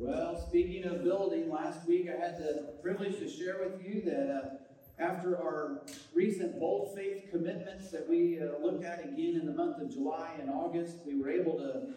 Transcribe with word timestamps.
Well, 0.00 0.40
speaking 0.48 0.84
of 0.84 1.02
building, 1.02 1.50
last 1.50 1.84
week 1.88 2.08
I 2.08 2.24
had 2.24 2.38
the 2.38 2.72
privilege 2.80 3.18
to 3.18 3.28
share 3.28 3.56
with 3.58 3.84
you 3.84 4.00
that 4.02 4.30
uh, 4.30 5.02
after 5.02 5.36
our 5.36 5.82
recent 6.14 6.60
bold 6.60 6.94
faith 6.94 7.24
commitments 7.32 7.90
that 7.90 8.08
we 8.08 8.38
uh, 8.40 8.64
looked 8.64 8.84
at 8.84 9.00
again 9.00 9.34
in 9.34 9.44
the 9.44 9.52
month 9.52 9.82
of 9.82 9.92
July 9.92 10.36
and 10.40 10.50
August, 10.50 10.98
we 11.04 11.20
were 11.20 11.28
able 11.28 11.58
to 11.58 11.94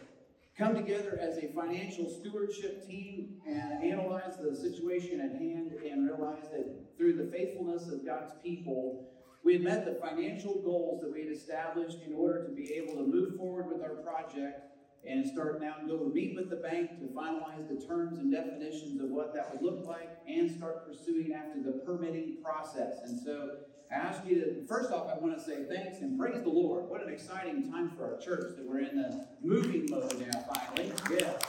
come 0.58 0.74
together 0.74 1.20
as 1.22 1.38
a 1.38 1.50
financial 1.54 2.10
stewardship 2.10 2.88
team 2.88 3.36
and 3.46 3.84
analyze 3.84 4.36
the 4.42 4.56
situation 4.56 5.22
at 5.22 5.40
hand 5.40 5.74
and 5.88 6.10
realize 6.10 6.50
that 6.52 6.98
through 6.98 7.14
the 7.14 7.32
faithfulness 7.32 7.88
of 7.88 8.04
God's 8.04 8.34
people, 8.44 9.12
we 9.44 9.54
had 9.54 9.62
met 9.62 9.86
the 9.86 10.00
financial 10.04 10.60
goals 10.64 11.04
that 11.04 11.14
we 11.14 11.26
had 11.26 11.32
established 11.32 12.00
in 12.04 12.16
order 12.16 12.48
to 12.48 12.52
be 12.52 12.74
able 12.74 12.96
to 12.96 13.04
move 13.04 13.36
forward 13.38 13.68
with 13.72 13.84
our 13.84 14.02
project 14.02 14.71
and 15.08 15.26
start 15.26 15.62
now 15.62 15.76
go 15.88 16.10
meet 16.14 16.36
with 16.36 16.50
the 16.50 16.56
bank 16.58 17.00
to 17.00 17.06
finalize 17.08 17.68
the 17.68 17.86
terms 17.86 18.20
and 18.20 18.32
definitions 18.32 19.02
of 19.02 19.10
what 19.10 19.34
that 19.34 19.52
would 19.52 19.62
look 19.62 19.86
like 19.86 20.10
and 20.28 20.50
start 20.52 20.88
pursuing 20.88 21.34
after 21.34 21.62
the 21.62 21.80
permitting 21.80 22.38
process. 22.44 23.00
And 23.04 23.20
so 23.20 23.58
I 23.92 23.96
ask 23.96 24.26
you 24.26 24.36
to, 24.36 24.66
first 24.68 24.92
off, 24.92 25.10
I 25.14 25.18
want 25.18 25.38
to 25.38 25.44
say 25.44 25.66
thanks 25.66 26.00
and 26.00 26.18
praise 26.20 26.42
the 26.44 26.50
Lord. 26.50 26.86
What 26.88 27.06
an 27.06 27.12
exciting 27.12 27.70
time 27.72 27.92
for 27.98 28.14
our 28.14 28.20
church 28.20 28.56
that 28.56 28.66
we're 28.66 28.80
in 28.80 28.96
the 28.96 29.28
moving 29.44 29.88
mode 29.90 30.18
now, 30.20 30.46
finally. 30.54 30.94
Yes. 31.10 31.42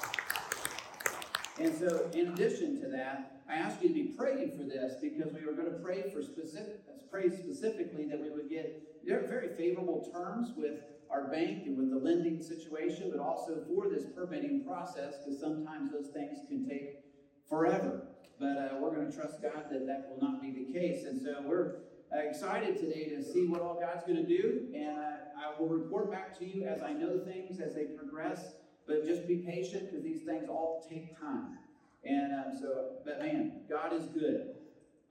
And 1.60 1.78
so, 1.78 2.10
in 2.14 2.28
addition 2.28 2.80
to 2.80 2.88
that, 2.88 3.42
I 3.48 3.56
ask 3.56 3.82
you 3.82 3.88
to 3.88 3.94
be 3.94 4.14
praying 4.16 4.56
for 4.56 4.64
this 4.64 4.94
because 5.00 5.32
we 5.32 5.44
were 5.44 5.52
going 5.52 5.70
to 5.70 5.78
pray 5.78 6.10
for 6.10 6.22
specific, 6.22 6.80
pray 7.10 7.28
specifically 7.28 8.06
that 8.06 8.18
we 8.18 8.30
would 8.30 8.48
get 8.48 8.82
very 9.04 9.54
favorable 9.54 10.10
terms 10.12 10.52
with 10.56 10.80
our 11.12 11.28
bank 11.28 11.64
and 11.66 11.76
with 11.76 11.90
the 11.90 11.98
lending 11.98 12.42
situation, 12.42 13.10
but 13.14 13.20
also 13.20 13.62
for 13.68 13.88
this 13.88 14.04
permitting 14.16 14.64
process 14.64 15.16
because 15.18 15.38
sometimes 15.38 15.92
those 15.92 16.08
things 16.08 16.38
can 16.48 16.66
take 16.66 17.00
forever. 17.48 18.06
But 18.40 18.56
uh, 18.58 18.68
we're 18.80 18.94
going 18.94 19.10
to 19.10 19.16
trust 19.16 19.42
God 19.42 19.66
that 19.70 19.86
that 19.86 20.08
will 20.08 20.26
not 20.26 20.40
be 20.40 20.50
the 20.50 20.72
case. 20.72 21.04
And 21.04 21.20
so 21.20 21.36
we're 21.44 21.76
uh, 22.12 22.28
excited 22.28 22.78
today 22.78 23.10
to 23.10 23.22
see 23.22 23.46
what 23.46 23.60
all 23.60 23.78
God's 23.78 24.04
going 24.04 24.24
to 24.24 24.26
do. 24.26 24.68
And 24.74 24.98
uh, 24.98 25.46
I 25.46 25.60
will 25.60 25.68
report 25.68 26.10
back 26.10 26.36
to 26.38 26.46
you 26.46 26.64
as 26.64 26.82
I 26.82 26.92
know 26.92 27.20
things 27.24 27.60
as 27.60 27.74
they 27.74 27.84
progress. 27.84 28.54
But 28.86 29.06
just 29.06 29.28
be 29.28 29.36
patient 29.36 29.90
because 29.90 30.02
these 30.02 30.22
things 30.22 30.48
all 30.48 30.84
take 30.90 31.18
time. 31.20 31.58
And 32.04 32.34
um, 32.34 32.58
so, 32.60 32.96
but 33.04 33.20
man, 33.20 33.60
God 33.70 33.92
is 33.92 34.06
good. 34.06 34.54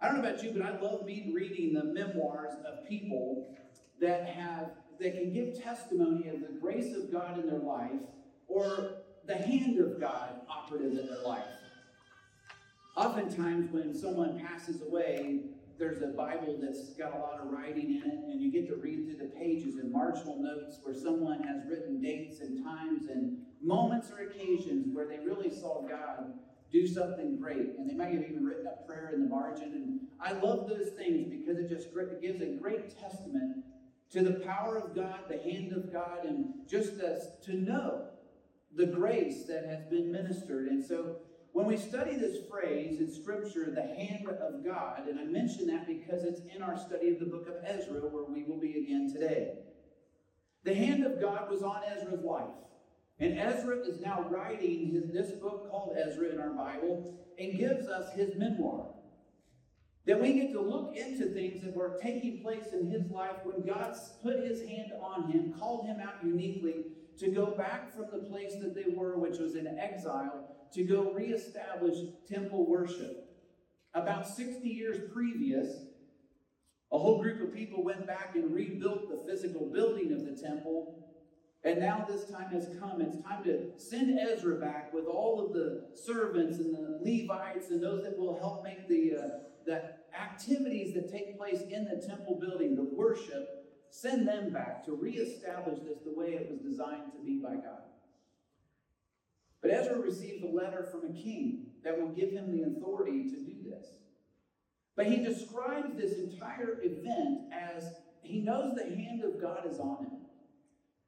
I 0.02 0.08
don't 0.08 0.22
know 0.22 0.28
about 0.28 0.44
you, 0.44 0.52
but 0.52 0.64
I 0.64 0.78
love 0.80 1.06
reading 1.06 1.74
the 1.74 1.86
memoirs 1.86 2.56
of 2.66 2.88
people 2.90 3.56
that 4.02 4.28
have 4.28 4.72
that 5.02 5.14
can 5.14 5.34
give 5.34 5.62
testimony 5.62 6.30
of 6.30 6.42
the 6.42 6.60
grace 6.60 6.96
of 6.96 7.12
God 7.12 7.40
in 7.40 7.48
their 7.48 7.60
life 7.60 8.02
or 8.48 9.02
the 9.26 9.36
hand 9.36 9.80
of 9.80 10.00
God 10.00 10.42
operative 10.48 10.92
in 10.98 11.08
their 11.08 11.24
life. 11.26 11.46
Oftentimes, 12.96 13.72
when 13.72 13.96
someone 13.96 14.40
passes 14.40 14.82
away, 14.82 15.42
there's 15.80 16.02
a 16.04 16.08
Bible 16.08 16.60
that's 16.62 16.90
got 16.94 17.16
a 17.16 17.18
lot 17.18 17.40
of 17.40 17.52
writing 17.52 17.96
in 17.96 18.12
it, 18.12 18.20
and 18.32 18.42
you 18.42 18.52
get 18.52 18.68
to 18.68 18.76
read 18.76 19.06
through 19.06 19.18
the 19.18 19.34
pages 19.34 19.76
and 19.78 19.92
marginal 19.92 20.38
notes 20.38 20.78
where 20.84 20.94
someone 20.94 21.42
has 21.44 21.66
written 21.68 22.00
dates 22.00 22.42
and 22.42 22.64
times 22.64 23.08
and 23.08 23.38
moments 23.64 24.12
or 24.12 24.28
occasions 24.28 24.88
where 24.94 25.08
they 25.08 25.18
really 25.20 25.50
saw 25.50 25.82
God 25.88 26.34
do 26.72 26.86
something 26.86 27.38
great. 27.38 27.76
And 27.78 27.90
they 27.90 27.96
might 27.96 28.14
have 28.14 28.24
even 28.24 28.46
written 28.46 28.68
a 28.68 28.86
prayer 28.86 29.12
in 29.14 29.24
the 29.24 29.30
margin. 29.30 29.74
And 29.74 30.00
I 30.22 30.34
love 30.34 30.70
those 30.70 30.90
things 30.90 31.28
because 31.30 31.58
it 31.58 31.70
just 31.70 31.88
gives 32.22 32.42
a 32.42 32.58
great 32.62 32.98
testament 33.00 33.64
to 34.12 34.22
the 34.22 34.40
power 34.46 34.78
of 34.78 34.96
God, 34.96 35.22
the 35.30 35.38
hand 35.38 35.72
of 35.74 35.92
God, 35.92 36.26
and 36.26 36.54
just 36.68 37.00
as 37.00 37.32
to 37.46 37.56
know 37.56 38.08
the 38.76 38.86
grace 38.86 39.46
that 39.48 39.66
has 39.66 39.86
been 39.86 40.12
ministered. 40.12 40.68
And 40.68 40.84
so 40.84 41.18
when 41.54 41.66
we 41.66 41.78
study 41.78 42.16
this 42.16 42.38
phrase 42.50 43.00
in 43.00 43.12
Scripture, 43.12 43.72
the 43.74 43.82
hand 43.82 44.28
of 44.28 44.64
God, 44.66 45.08
and 45.08 45.20
I 45.20 45.24
mention 45.24 45.68
that 45.68 45.88
because 45.88 46.24
it's 46.24 46.42
in 46.54 46.62
our 46.62 46.78
study 46.78 47.10
of 47.10 47.20
the 47.20 47.26
book 47.26 47.48
of 47.48 47.56
Ezra, 47.66 48.00
where 48.02 48.24
we 48.24 48.44
will 48.44 48.60
be 48.60 48.80
again 48.80 49.12
today. 49.12 49.54
The 50.64 50.76
hand 50.76 51.06
of 51.06 51.20
God 51.20 51.50
was 51.50 51.64
on 51.64 51.82
Ezra's 51.84 52.24
life. 52.24 52.54
And 53.20 53.38
Ezra 53.38 53.80
is 53.80 54.00
now 54.02 54.26
writing 54.30 54.92
his, 54.92 55.12
this 55.12 55.32
book 55.40 55.70
called 55.70 55.96
Ezra 55.98 56.30
in 56.30 56.40
our 56.40 56.52
Bible 56.52 57.20
and 57.38 57.58
gives 57.58 57.88
us 57.88 58.14
his 58.14 58.36
memoir. 58.36 58.88
That 60.08 60.20
we 60.20 60.34
get 60.34 60.52
to 60.54 60.62
look 60.62 60.96
into 60.96 61.32
things 61.32 61.64
that 61.64 61.76
were 61.76 62.00
taking 62.02 62.42
place 62.42 62.74
in 62.74 62.90
his 62.90 63.10
life 63.12 63.38
when 63.44 63.66
God 63.66 63.96
put 64.24 64.40
his 64.40 64.68
hand 64.68 64.92
on 65.00 65.32
him, 65.32 65.54
called 65.60 65.86
him 65.86 66.00
out 66.00 66.16
uniquely 66.24 66.86
to 67.20 67.30
go 67.30 67.48
back 67.48 67.94
from 67.94 68.08
the 68.12 68.28
place 68.28 68.56
that 68.62 68.74
they 68.74 68.92
were, 68.96 69.18
which 69.20 69.38
was 69.38 69.56
in 69.56 69.68
exile, 69.68 70.56
to 70.74 70.84
go 70.84 71.12
reestablish 71.12 71.98
temple 72.28 72.68
worship. 72.68 73.28
About 73.94 74.28
60 74.28 74.68
years 74.68 75.12
previous, 75.14 75.68
a 76.92 76.98
whole 76.98 77.22
group 77.22 77.42
of 77.42 77.54
people 77.54 77.84
went 77.84 78.08
back 78.08 78.32
and 78.36 78.54
rebuilt 78.54 79.10
the 79.10 79.32
physical 79.32 79.70
building 79.72 80.12
of 80.14 80.26
the 80.26 80.42
temple. 80.42 80.98
And 81.64 81.80
now 81.80 82.06
this 82.10 82.26
time 82.26 82.50
has 82.52 82.70
come. 82.80 83.02
It's 83.02 83.22
time 83.24 83.44
to 83.44 83.72
send 83.78 84.18
Ezra 84.18 84.56
back 84.56 84.92
with 84.94 85.06
all 85.06 85.46
of 85.46 85.54
the 85.54 85.90
servants 85.94 86.58
and 86.58 86.74
the 86.74 87.00
Levites 87.04 87.70
and 87.70 87.84
those 87.84 88.04
that 88.04 88.18
will 88.18 88.40
help 88.40 88.64
make 88.64 88.88
the 88.88 89.14
uh, 89.16 89.28
the 89.66 89.94
activities 90.20 90.94
that 90.94 91.12
take 91.12 91.38
place 91.38 91.62
in 91.70 91.86
the 91.86 92.06
temple 92.06 92.40
building, 92.40 92.76
the 92.76 92.84
worship, 92.84 93.62
send 93.90 94.28
them 94.28 94.52
back 94.52 94.86
to 94.86 94.94
reestablish 94.94 95.80
this 95.80 96.00
the 96.06 96.14
way 96.14 96.30
it 96.30 96.50
was 96.50 96.60
designed 96.60 97.12
to 97.14 97.20
be 97.24 97.40
by 97.44 97.56
God. 97.56 97.84
But 99.62 99.72
Ezra 99.72 100.00
receives 100.00 100.44
a 100.44 100.48
letter 100.48 100.88
from 100.92 101.12
a 101.12 101.14
king 101.14 101.68
that 101.84 102.00
will 102.00 102.10
give 102.10 102.32
him 102.32 102.52
the 102.52 102.64
authority 102.64 103.30
to 103.30 103.36
do 103.36 103.70
this. 103.70 103.86
But 104.96 105.06
he 105.06 105.18
describes 105.18 105.96
this 105.96 106.18
entire 106.18 106.80
event 106.84 107.54
as 107.54 107.94
he 108.22 108.40
knows 108.40 108.76
the 108.76 108.96
hand 108.96 109.24
of 109.24 109.42
God 109.42 109.70
is 109.70 109.80
on 109.80 110.06
him. 110.06 110.12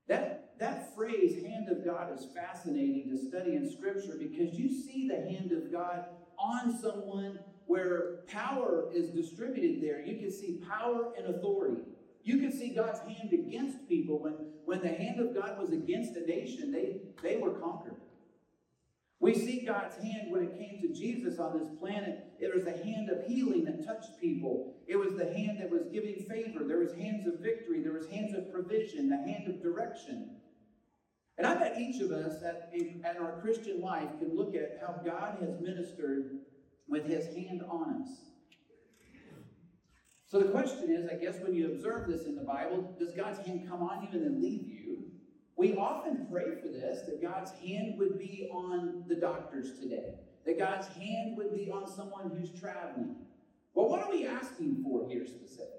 That, 0.08 0.59
that 0.59 0.96
phrase, 0.96 1.41
hand 1.44 1.70
of 1.70 1.85
God, 1.85 2.14
is 2.18 2.28
fascinating 2.34 3.09
to 3.09 3.28
study 3.30 3.56
in 3.56 3.72
Scripture 3.72 4.16
because 4.20 4.53
you 4.58 4.70
see 4.70 5.08
the 5.08 5.16
hand 5.16 5.52
of 5.52 5.72
God 5.72 6.06
on 6.38 6.78
someone 6.80 7.40
where 7.68 8.24
power 8.28 8.90
is 8.94 9.09
distributed 9.09 9.81
there, 9.81 10.01
you 10.06 10.18
can 10.18 10.31
see 10.31 10.62
power 10.68 11.13
and 11.18 11.35
authority. 11.35 11.81
You 12.24 12.38
can 12.38 12.51
see 12.51 12.69
God's 12.69 13.00
hand 13.00 13.34
against 13.34 13.88
people. 13.90 14.19
When, 14.19 14.35
when 14.66 14.81
the 14.81 14.94
hand 14.94 15.19
of 15.19 15.34
God 15.35 15.59
was 15.59 15.72
against 15.72 16.16
a 16.16 16.25
nation, 16.25 16.72
they, 16.72 16.97
they 17.22 17.38
were 17.38 17.52
conquered. 17.52 17.97
We 19.19 19.34
see 19.34 19.63
God's 19.66 19.96
hand 19.96 20.31
when 20.31 20.44
it 20.44 20.57
came 20.57 20.81
to 20.81 20.94
Jesus 20.94 21.40
on 21.40 21.57
this 21.57 21.69
planet. 21.79 22.25
It 22.40 22.53
was 22.53 22.66
the 22.66 22.84
hand 22.84 23.09
of 23.09 23.25
healing 23.25 23.63
that 23.66 23.85
touched 23.85 24.19
people. 24.19 24.75
It 24.85 24.97
was 24.97 25.13
the 25.13 25.34
hand 25.34 25.59
that 25.62 25.69
was 25.69 25.88
giving 25.94 26.25
favor. 26.29 26.66
There 26.66 26.79
was 26.79 26.94
hands 26.94 27.25
of 27.25 27.40
victory. 27.40 27.81
There 27.81 27.94
was 27.94 28.06
hands 28.07 28.35
of 28.35 28.52
provision, 28.52 29.09
the 29.09 29.16
hand 29.16 29.47
of 29.47 29.62
direction. 29.62 30.35
And 31.38 31.47
I 31.47 31.56
bet 31.56 31.79
each 31.79 32.02
of 32.02 32.12
us 32.12 32.44
at, 32.44 32.72
at 33.06 33.18
our 33.18 33.40
Christian 33.41 33.81
life 33.81 34.09
can 34.19 34.35
look 34.35 34.56
at 34.56 34.79
how 34.81 35.02
God 35.03 35.38
has 35.40 35.59
ministered 35.62 36.40
with 36.94 37.06
his 37.06 37.26
hand 37.36 37.64
on 37.68 38.04
us. 38.04 38.09
So 40.28 40.40
the 40.40 40.50
question 40.50 40.92
is, 40.92 41.09
I 41.12 41.16
guess, 41.16 41.40
when 41.42 41.54
you 41.54 41.72
observe 41.72 42.08
this 42.08 42.26
in 42.26 42.36
the 42.36 42.44
Bible, 42.44 42.96
does 43.00 43.14
God's 43.14 43.46
hand 43.46 43.68
come 43.68 43.81
on 43.81 44.04
you 44.04 44.09
and 44.14 44.24
then 44.24 44.42
leave 44.42 44.68
you? 44.68 45.00
We 45.56 45.76
often 45.76 46.28
pray 46.32 46.56
for 46.62 46.68
this, 46.68 47.02
that 47.08 47.22
God's 47.22 47.52
hand 47.52 47.96
would 47.98 48.18
be 48.18 48.48
on 48.52 49.06
the 49.08 49.16
doctors 49.16 49.80
today, 49.80 50.14
that 50.46 50.58
God's 50.58 50.88
hand 50.88 51.36
would 51.38 51.53
be 51.56 51.70
on 51.70 51.88
someone 51.88 52.32
who's 52.36 52.52
traveling. 52.59 53.16
Well, 53.73 53.90
what 53.90 54.03
are 54.03 54.12
we 54.12 54.28
asking 54.28 54.84
for 54.84 55.08
here 55.09 55.26
specifically? 55.26 55.70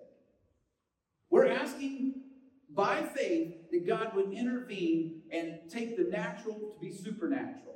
We're 1.31 1.49
asking 1.49 2.23
by 2.71 3.03
faith 3.03 3.71
that 3.71 3.87
God 3.87 4.15
would 4.15 4.33
intervene 4.33 5.23
and 5.33 5.61
take 5.71 5.97
the 5.97 6.05
natural 6.05 6.55
to 6.55 6.81
be 6.81 6.93
supernatural. 6.93 7.74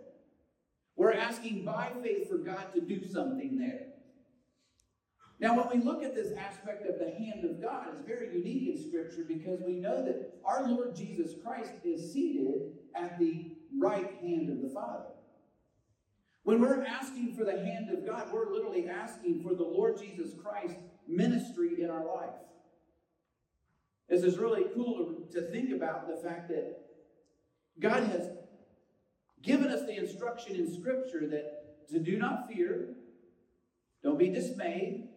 We're 0.99 1.12
asking 1.12 1.65
by 1.65 1.93
faith 2.03 2.29
for 2.29 2.39
God 2.39 2.75
to 2.75 2.81
do 2.81 3.06
something 3.06 3.56
there. 3.56 3.87
Now, 5.39 5.56
when 5.56 5.79
we 5.79 5.85
look 5.85 6.03
at 6.03 6.17
this 6.17 6.33
aspect 6.37 6.85
of 6.89 6.99
the 6.99 7.12
hand 7.12 7.45
of 7.45 7.62
God, 7.62 7.87
it's 7.93 8.05
very 8.05 8.37
unique 8.37 8.75
in 8.75 8.89
Scripture 8.89 9.25
because 9.27 9.61
we 9.65 9.75
know 9.75 10.05
that 10.05 10.41
our 10.45 10.69
Lord 10.69 10.97
Jesus 10.97 11.35
Christ 11.45 11.71
is 11.85 12.12
seated 12.12 12.73
at 12.97 13.17
the 13.21 13.53
right 13.81 14.11
hand 14.21 14.50
of 14.50 14.61
the 14.61 14.75
Father. 14.75 15.05
When 16.43 16.61
we're 16.61 16.83
asking 16.83 17.37
for 17.37 17.45
the 17.45 17.61
hand 17.65 17.91
of 17.91 18.05
God, 18.05 18.33
we're 18.33 18.50
literally 18.50 18.89
asking 18.89 19.45
for 19.45 19.55
the 19.55 19.62
Lord 19.62 19.99
Jesus 20.00 20.33
Christ 20.43 20.75
ministry 21.06 21.81
in 21.81 21.91
our 21.91 22.05
life. 22.05 22.35
This 24.09 24.25
is 24.25 24.37
really 24.37 24.65
cool 24.75 25.29
to 25.31 25.43
think 25.53 25.71
about 25.73 26.09
the 26.09 26.29
fact 26.29 26.49
that 26.49 26.79
God 27.79 28.03
has 28.03 28.31
given 29.43 29.69
us 29.69 29.87
the 29.87 29.96
instruction 29.96 30.56
in 30.56 30.81
Scripture 30.81 31.26
that 31.29 31.88
to 31.90 31.99
do 31.99 32.19
not 32.19 32.49
fear, 32.49 32.94
don't 34.02 34.19
be 34.19 34.29
dismayed. 34.29 35.08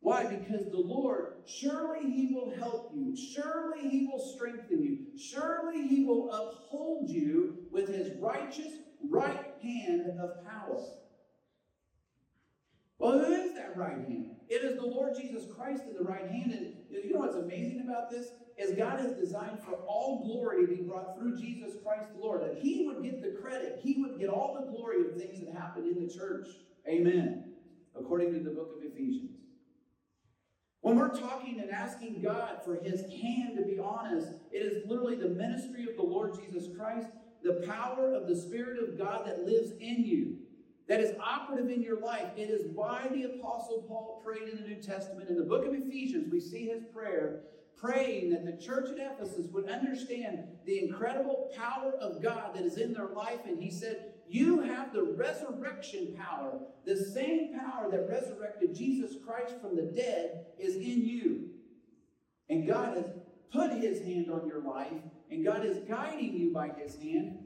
Why? 0.00 0.26
Because 0.26 0.70
the 0.70 0.78
Lord, 0.78 1.34
surely 1.46 2.10
He 2.10 2.34
will 2.34 2.54
help 2.58 2.92
you. 2.94 3.16
Surely 3.16 3.88
He 3.88 4.06
will 4.06 4.20
strengthen 4.20 4.82
you. 4.82 4.98
Surely 5.18 5.86
He 5.88 6.04
will 6.04 6.30
uphold 6.30 7.08
you 7.08 7.66
with 7.72 7.88
His 7.88 8.12
righteous 8.20 8.72
right 9.08 9.54
hand 9.62 10.10
of 10.20 10.44
power. 10.44 10.82
Well, 12.98 13.18
who 13.18 13.32
is 13.32 13.54
that 13.54 13.76
right 13.76 13.96
hand? 13.96 14.36
It 14.48 14.62
is 14.62 14.76
the 14.76 14.86
Lord 14.86 15.14
Jesus 15.16 15.44
Christ 15.56 15.82
in 15.88 15.94
the 15.94 16.04
right 16.04 16.28
hand. 16.30 16.52
And 16.52 16.74
you 16.90 17.12
know 17.12 17.20
what's 17.20 17.36
amazing 17.36 17.84
about 17.86 18.10
this? 18.10 18.28
Is 18.56 18.76
God 18.76 19.00
has 19.00 19.12
designed 19.12 19.60
for 19.64 19.74
all 19.86 20.24
glory 20.24 20.64
to 20.64 20.72
be 20.72 20.82
brought 20.82 21.18
through 21.18 21.36
Jesus 21.36 21.74
Christ 21.84 22.12
the 22.14 22.20
Lord. 22.20 22.42
That 22.42 22.58
He 22.62 22.86
would 22.86 23.02
get 23.02 23.20
the 23.20 23.40
credit, 23.40 23.80
He 23.82 24.00
would 24.00 24.18
get 24.18 24.28
all 24.28 24.58
the 24.60 24.70
glory 24.70 25.00
of 25.00 25.16
things 25.16 25.40
that 25.40 25.54
happen 25.54 25.84
in 25.84 26.06
the 26.06 26.12
church. 26.12 26.46
Amen. 26.88 27.52
According 27.98 28.32
to 28.32 28.40
the 28.40 28.50
book 28.50 28.76
of 28.76 28.84
Ephesians. 28.84 29.30
When 30.82 30.96
we're 30.96 31.18
talking 31.18 31.60
and 31.60 31.70
asking 31.70 32.20
God 32.22 32.60
for 32.64 32.76
His 32.76 33.00
hand 33.00 33.56
to 33.56 33.64
be 33.64 33.78
on 33.78 34.18
us, 34.18 34.28
it 34.52 34.58
is 34.58 34.86
literally 34.86 35.16
the 35.16 35.30
ministry 35.30 35.88
of 35.88 35.96
the 35.96 36.02
Lord 36.02 36.34
Jesus 36.34 36.68
Christ, 36.76 37.08
the 37.42 37.64
power 37.66 38.12
of 38.14 38.28
the 38.28 38.36
Spirit 38.36 38.78
of 38.82 38.98
God 38.98 39.26
that 39.26 39.44
lives 39.44 39.72
in 39.80 40.04
you 40.04 40.36
that 40.88 41.00
is 41.00 41.14
operative 41.18 41.70
in 41.70 41.82
your 41.82 42.00
life. 42.00 42.26
It 42.36 42.50
is 42.50 42.66
why 42.74 43.08
the 43.10 43.24
Apostle 43.24 43.84
Paul 43.88 44.20
prayed 44.24 44.48
in 44.48 44.62
the 44.62 44.68
New 44.68 44.82
Testament. 44.82 45.30
In 45.30 45.36
the 45.36 45.44
book 45.44 45.64
of 45.64 45.72
Ephesians, 45.72 46.30
we 46.30 46.40
see 46.40 46.66
his 46.66 46.82
prayer 46.92 47.40
praying 47.76 48.30
that 48.30 48.44
the 48.44 48.62
church 48.64 48.90
at 48.90 48.98
Ephesus 48.98 49.46
would 49.52 49.68
understand 49.68 50.44
the 50.64 50.78
incredible 50.84 51.50
power 51.56 51.92
of 52.00 52.22
God 52.22 52.54
that 52.54 52.64
is 52.64 52.78
in 52.78 52.92
their 52.92 53.08
life. 53.08 53.40
And 53.46 53.62
he 53.62 53.70
said, 53.70 54.14
You 54.28 54.60
have 54.60 54.92
the 54.92 55.02
resurrection 55.02 56.14
power. 56.16 56.60
The 56.84 56.96
same 56.96 57.58
power 57.58 57.90
that 57.90 58.08
resurrected 58.08 58.74
Jesus 58.74 59.16
Christ 59.24 59.54
from 59.60 59.76
the 59.76 59.82
dead 59.82 60.46
is 60.58 60.76
in 60.76 61.04
you. 61.04 61.50
And 62.48 62.66
God 62.66 62.96
has 62.96 63.06
put 63.52 63.72
his 63.72 64.02
hand 64.02 64.30
on 64.30 64.46
your 64.48 64.60
life, 64.60 64.92
and 65.30 65.44
God 65.44 65.64
is 65.64 65.78
guiding 65.88 66.36
you 66.36 66.52
by 66.52 66.68
his 66.68 66.96
hand. 66.96 67.38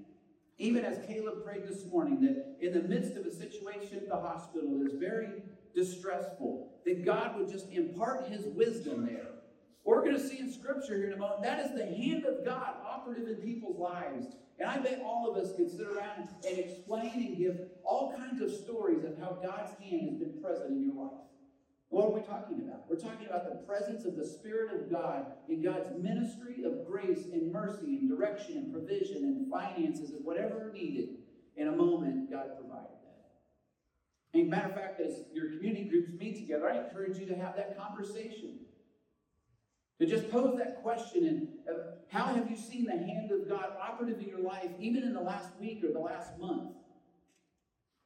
Even 0.58 0.84
as 0.84 1.06
Caleb 1.06 1.44
prayed 1.44 1.68
this 1.68 1.84
morning, 1.86 2.20
that 2.22 2.56
in 2.60 2.72
the 2.72 2.88
midst 2.88 3.16
of 3.16 3.24
a 3.24 3.32
situation 3.32 3.98
at 3.98 4.08
the 4.08 4.16
hospital 4.16 4.78
that 4.78 4.90
is 4.92 4.98
very 4.98 5.42
distressful, 5.74 6.72
that 6.84 7.04
God 7.04 7.36
would 7.36 7.48
just 7.48 7.70
impart 7.70 8.26
his 8.26 8.44
wisdom 8.46 9.06
there. 9.06 9.28
We're 9.84 10.02
going 10.02 10.16
to 10.16 10.28
see 10.28 10.38
in 10.38 10.52
Scripture 10.52 10.96
here 10.96 11.06
in 11.06 11.14
a 11.14 11.16
moment, 11.16 11.42
that 11.42 11.64
is 11.64 11.74
the 11.74 11.86
hand 11.86 12.24
of 12.24 12.44
God 12.44 12.74
operative 12.84 13.28
in 13.28 13.36
people's 13.36 13.78
lives. 13.78 14.26
And 14.58 14.68
I 14.68 14.78
bet 14.78 15.00
all 15.04 15.30
of 15.30 15.36
us 15.36 15.54
could 15.56 15.70
sit 15.70 15.86
around 15.86 16.28
and 16.46 16.58
explain 16.58 17.12
and 17.14 17.38
give 17.38 17.60
all 17.84 18.14
kinds 18.16 18.42
of 18.42 18.50
stories 18.50 19.04
of 19.04 19.16
how 19.18 19.38
God's 19.42 19.72
hand 19.80 20.08
has 20.08 20.18
been 20.18 20.42
present 20.42 20.72
in 20.72 20.82
your 20.82 20.94
life. 20.94 21.20
What 21.90 22.06
are 22.06 22.12
we 22.12 22.20
talking 22.20 22.62
about? 22.66 22.84
We're 22.88 22.96
talking 22.96 23.26
about 23.26 23.48
the 23.48 23.66
presence 23.66 24.04
of 24.04 24.16
the 24.16 24.26
Spirit 24.26 24.74
of 24.74 24.90
God 24.90 25.26
in 25.48 25.62
God's 25.62 25.90
ministry 25.96 26.64
of 26.64 26.86
grace 26.86 27.24
and 27.32 27.50
mercy 27.50 27.96
and 27.96 28.10
direction 28.10 28.58
and 28.58 28.72
provision 28.72 29.24
and 29.24 29.50
finances 29.50 30.10
and 30.10 30.24
whatever 30.24 30.70
needed. 30.74 31.10
In 31.56 31.68
a 31.68 31.72
moment, 31.72 32.30
God 32.30 32.58
provided 32.60 32.98
that. 33.02 34.38
And 34.38 34.50
matter 34.50 34.68
of 34.68 34.74
fact, 34.74 35.00
as 35.00 35.22
your 35.32 35.50
community 35.52 35.88
groups 35.88 36.10
meet 36.18 36.36
together, 36.36 36.68
I 36.68 36.84
encourage 36.84 37.16
you 37.16 37.26
to 37.26 37.36
have 37.36 37.56
that 37.56 37.78
conversation. 37.78 38.58
To 40.00 40.06
just 40.06 40.30
pose 40.30 40.56
that 40.58 40.80
question 40.82 41.26
and 41.26 41.48
uh, 41.68 41.82
how 42.08 42.26
have 42.26 42.48
you 42.48 42.56
seen 42.56 42.84
the 42.84 42.92
hand 42.92 43.32
of 43.32 43.48
God 43.48 43.72
operative 43.80 44.20
in 44.20 44.28
your 44.28 44.40
life, 44.40 44.70
even 44.78 45.02
in 45.02 45.12
the 45.12 45.20
last 45.20 45.50
week 45.60 45.82
or 45.82 45.92
the 45.92 45.98
last 45.98 46.38
month? 46.38 46.70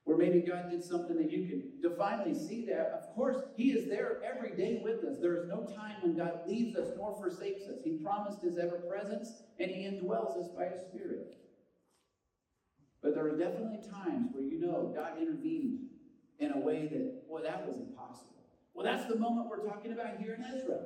Or 0.05 0.17
maybe 0.17 0.41
God 0.41 0.71
did 0.71 0.83
something 0.83 1.17
that 1.17 1.31
you 1.31 1.47
can 1.47 1.81
divinely 1.81 2.35
see 2.35 2.67
that. 2.67 3.03
Of 3.03 3.15
course, 3.15 3.37
He 3.57 3.71
is 3.73 3.89
there 3.89 4.21
every 4.25 4.57
day 4.57 4.81
with 4.83 5.05
us. 5.05 5.19
There 5.21 5.37
is 5.37 5.49
no 5.49 5.65
time 5.77 5.97
when 6.03 6.17
God 6.17 6.41
leaves 6.49 6.77
us 6.77 6.89
nor 6.97 7.15
forsakes 7.17 7.63
us. 7.69 7.77
He 7.85 7.99
promised 7.99 8.41
His 8.43 8.59
ever 8.59 8.79
presence 8.79 9.31
and 9.61 9.71
He 9.71 9.85
indwells 9.85 10.37
us 10.41 10.49
by 10.57 10.65
His 10.65 10.81
Spirit. 10.89 11.37
But 13.03 13.15
there 13.15 13.27
are 13.27 13.37
definitely 13.37 13.81
times 13.91 14.31
where 14.33 14.45
you 14.45 14.61
know 14.61 14.93
God 14.95 15.19
intervened 15.21 15.87
in 16.41 16.53
a 16.53 16.59
way 16.59 16.89
that, 16.91 17.29
boy, 17.29 17.43
that 17.43 17.69
was 17.69 17.77
impossible. 17.77 18.43
Well, 18.75 18.85
that's 18.85 19.07
the 19.07 19.19
moment 19.19 19.49
we're 19.51 19.69
talking 19.69 19.93
about 19.93 20.17
here 20.19 20.35
in 20.35 20.43
Ezra. 20.43 20.81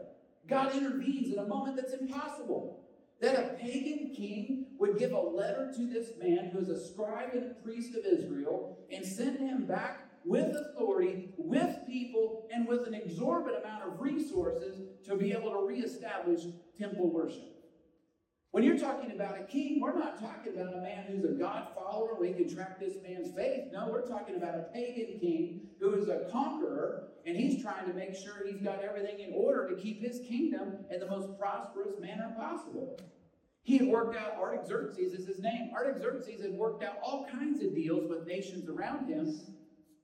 God 0.49 0.75
intervenes 0.75 1.33
in 1.33 1.39
a 1.39 1.47
moment 1.47 1.77
that's 1.77 1.95
impossible 1.95 2.85
that 3.21 3.39
a 3.39 3.55
pagan 3.55 4.13
king 4.15 4.67
would 4.79 4.99
give 4.99 5.13
a 5.13 5.19
letter 5.21 5.73
to 5.75 5.87
this 5.87 6.11
man 6.23 6.51
who 6.53 6.59
is 6.59 6.69
a 6.69 6.79
scribe 6.79 7.31
and 7.33 7.51
a 7.51 7.55
priest 7.55 7.95
of 7.97 8.05
Israel 8.05 8.79
and 8.91 9.05
send 9.05 9.39
him 9.39 9.67
back 9.67 10.03
with 10.25 10.55
authority, 10.55 11.31
with 11.39 11.77
people, 11.87 12.49
and 12.53 12.67
with 12.67 12.87
an 12.87 12.95
exorbitant 12.95 13.65
amount 13.65 13.85
of 13.85 14.01
resources 14.01 14.81
to 15.07 15.17
be 15.17 15.33
able 15.33 15.51
to 15.51 15.67
reestablish 15.67 16.43
temple 16.79 17.11
worship. 17.11 17.56
When 18.53 18.65
you're 18.65 18.79
talking 18.79 19.13
about 19.13 19.39
a 19.39 19.45
king, 19.45 19.81
we're 19.81 19.99
not 19.99 20.19
talking 20.19 20.55
about 20.55 20.75
a 20.75 20.81
man 20.81 21.05
who's 21.09 21.25
a 21.25 21.35
God 21.35 21.69
follower. 21.75 22.17
We 22.19 22.33
can 22.33 22.53
track 22.53 22.81
this 22.81 22.95
man's 23.03 23.35
faith. 23.35 23.65
No, 23.73 23.89
we're 23.91 24.09
talking 24.09 24.37
about 24.37 24.55
a 24.55 24.67
pagan 24.73 25.19
king 25.21 25.69
who 25.81 25.95
is 25.95 26.09
a 26.09 26.29
conqueror, 26.33 27.09
and 27.27 27.37
he's 27.37 27.63
trying 27.63 27.87
to 27.87 27.93
make 27.93 28.15
sure 28.15 28.47
he's 28.47 28.63
got 28.63 28.83
everything 28.83 29.21
in 29.21 29.33
order 29.35 29.69
to 29.69 29.77
keep 29.81 30.01
his 30.01 30.21
kingdom 30.27 30.87
in 30.91 31.01
the 31.01 31.07
most 31.07 31.39
prosperous 31.39 32.01
manner 32.01 32.35
possible. 32.39 32.99
He 33.63 33.79
had 33.79 33.89
worked 33.89 34.17
out, 34.17 34.39
Artaxerxes 34.41 35.13
is 35.13 35.27
his 35.27 35.41
name. 35.41 35.73
Artaxerxes 35.75 36.41
had 36.41 36.53
worked 36.53 36.85
out 36.85 36.99
all 37.03 37.27
kinds 37.31 37.63
of 37.63 37.75
deals 37.75 38.09
with 38.09 38.27
nations 38.27 38.71
around 38.71 39.09
him. 39.09 39.39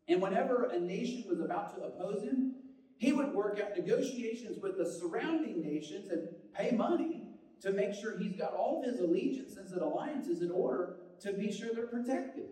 And 0.08 0.20
whenever 0.20 0.64
a 0.64 0.80
nation 0.80 1.24
was 1.28 1.40
about 1.40 1.76
to 1.76 1.84
oppose 1.84 2.24
him, 2.24 2.56
he 2.98 3.12
would 3.12 3.32
work 3.32 3.60
out 3.64 3.78
negotiations 3.78 4.58
with 4.60 4.76
the 4.76 4.84
surrounding 4.84 5.62
nations 5.62 6.10
and 6.10 6.28
pay 6.54 6.72
money 6.72 7.21
to 7.62 7.72
make 7.72 7.94
sure 7.94 8.18
he's 8.18 8.36
got 8.36 8.54
all 8.54 8.82
of 8.82 8.90
his 8.90 9.00
allegiances 9.00 9.72
and 9.72 9.82
alliances 9.82 10.42
in 10.42 10.50
order 10.50 10.96
to 11.20 11.32
be 11.32 11.52
sure 11.52 11.70
they're 11.72 11.86
protected. 11.86 12.46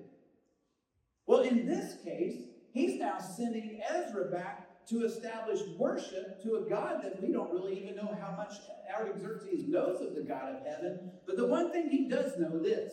Well, 1.26 1.40
in 1.40 1.66
this 1.66 1.96
case, 2.04 2.42
he's 2.72 2.98
now 2.98 3.18
sending 3.18 3.80
Ezra 3.88 4.30
back 4.30 4.86
to 4.88 5.04
establish 5.04 5.60
worship 5.78 6.42
to 6.42 6.56
a 6.56 6.68
God 6.68 7.02
that 7.02 7.22
we 7.22 7.32
don't 7.32 7.52
really 7.52 7.80
even 7.80 7.96
know 7.96 8.16
how 8.20 8.34
much 8.36 8.54
Artaxerxes 8.92 9.68
knows 9.68 10.00
of 10.00 10.14
the 10.14 10.22
God 10.22 10.56
of 10.56 10.66
heaven. 10.66 11.12
But 11.26 11.36
the 11.36 11.46
one 11.46 11.70
thing 11.70 11.88
he 11.88 12.08
does 12.08 12.38
know 12.38 12.58
this 12.58 12.92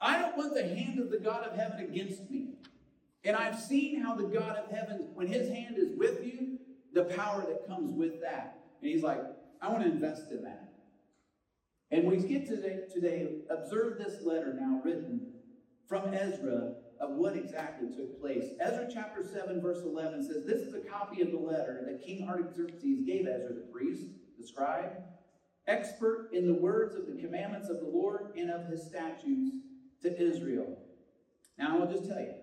I 0.00 0.20
don't 0.20 0.36
want 0.36 0.54
the 0.54 0.66
hand 0.66 0.98
of 0.98 1.10
the 1.10 1.18
God 1.18 1.44
of 1.44 1.56
heaven 1.56 1.80
against 1.80 2.30
me. 2.30 2.54
And 3.24 3.34
I've 3.34 3.58
seen 3.58 4.00
how 4.00 4.14
the 4.14 4.24
God 4.24 4.56
of 4.56 4.70
heaven, 4.70 5.08
when 5.14 5.26
his 5.26 5.48
hand 5.48 5.76
is 5.78 5.96
with 5.96 6.24
you, 6.24 6.58
the 6.92 7.04
power 7.04 7.44
that 7.46 7.66
comes 7.66 7.90
with 7.90 8.20
that. 8.20 8.60
And 8.80 8.90
he's 8.90 9.02
like, 9.02 9.20
I 9.60 9.68
want 9.70 9.84
to 9.84 9.90
invest 9.90 10.30
in 10.30 10.42
that. 10.44 10.65
And 11.90 12.04
we 12.04 12.16
get 12.16 12.46
today, 12.46 12.80
today, 12.92 13.28
observe 13.48 13.98
this 13.98 14.22
letter 14.22 14.52
now 14.58 14.80
written 14.84 15.32
from 15.88 16.12
Ezra 16.12 16.74
of 17.00 17.10
what 17.10 17.36
exactly 17.36 17.88
took 17.94 18.20
place. 18.20 18.44
Ezra 18.60 18.88
chapter 18.92 19.22
7, 19.22 19.60
verse 19.60 19.82
11 19.84 20.24
says, 20.24 20.44
This 20.44 20.62
is 20.62 20.74
a 20.74 20.80
copy 20.80 21.22
of 21.22 21.30
the 21.30 21.38
letter 21.38 21.84
that 21.86 22.04
King 22.04 22.28
Artaxerxes 22.28 23.02
gave 23.06 23.26
Ezra 23.26 23.54
the 23.54 23.68
priest, 23.72 24.06
the 24.38 24.46
scribe, 24.46 24.92
expert 25.68 26.30
in 26.32 26.46
the 26.46 26.54
words 26.54 26.96
of 26.96 27.06
the 27.06 27.20
commandments 27.20 27.68
of 27.68 27.78
the 27.78 27.88
Lord 27.88 28.32
and 28.36 28.50
of 28.50 28.66
his 28.66 28.84
statutes 28.86 29.52
to 30.02 30.20
Israel. 30.20 30.78
Now, 31.58 31.80
I'll 31.80 31.90
just 31.90 32.08
tell 32.08 32.20
you, 32.20 32.34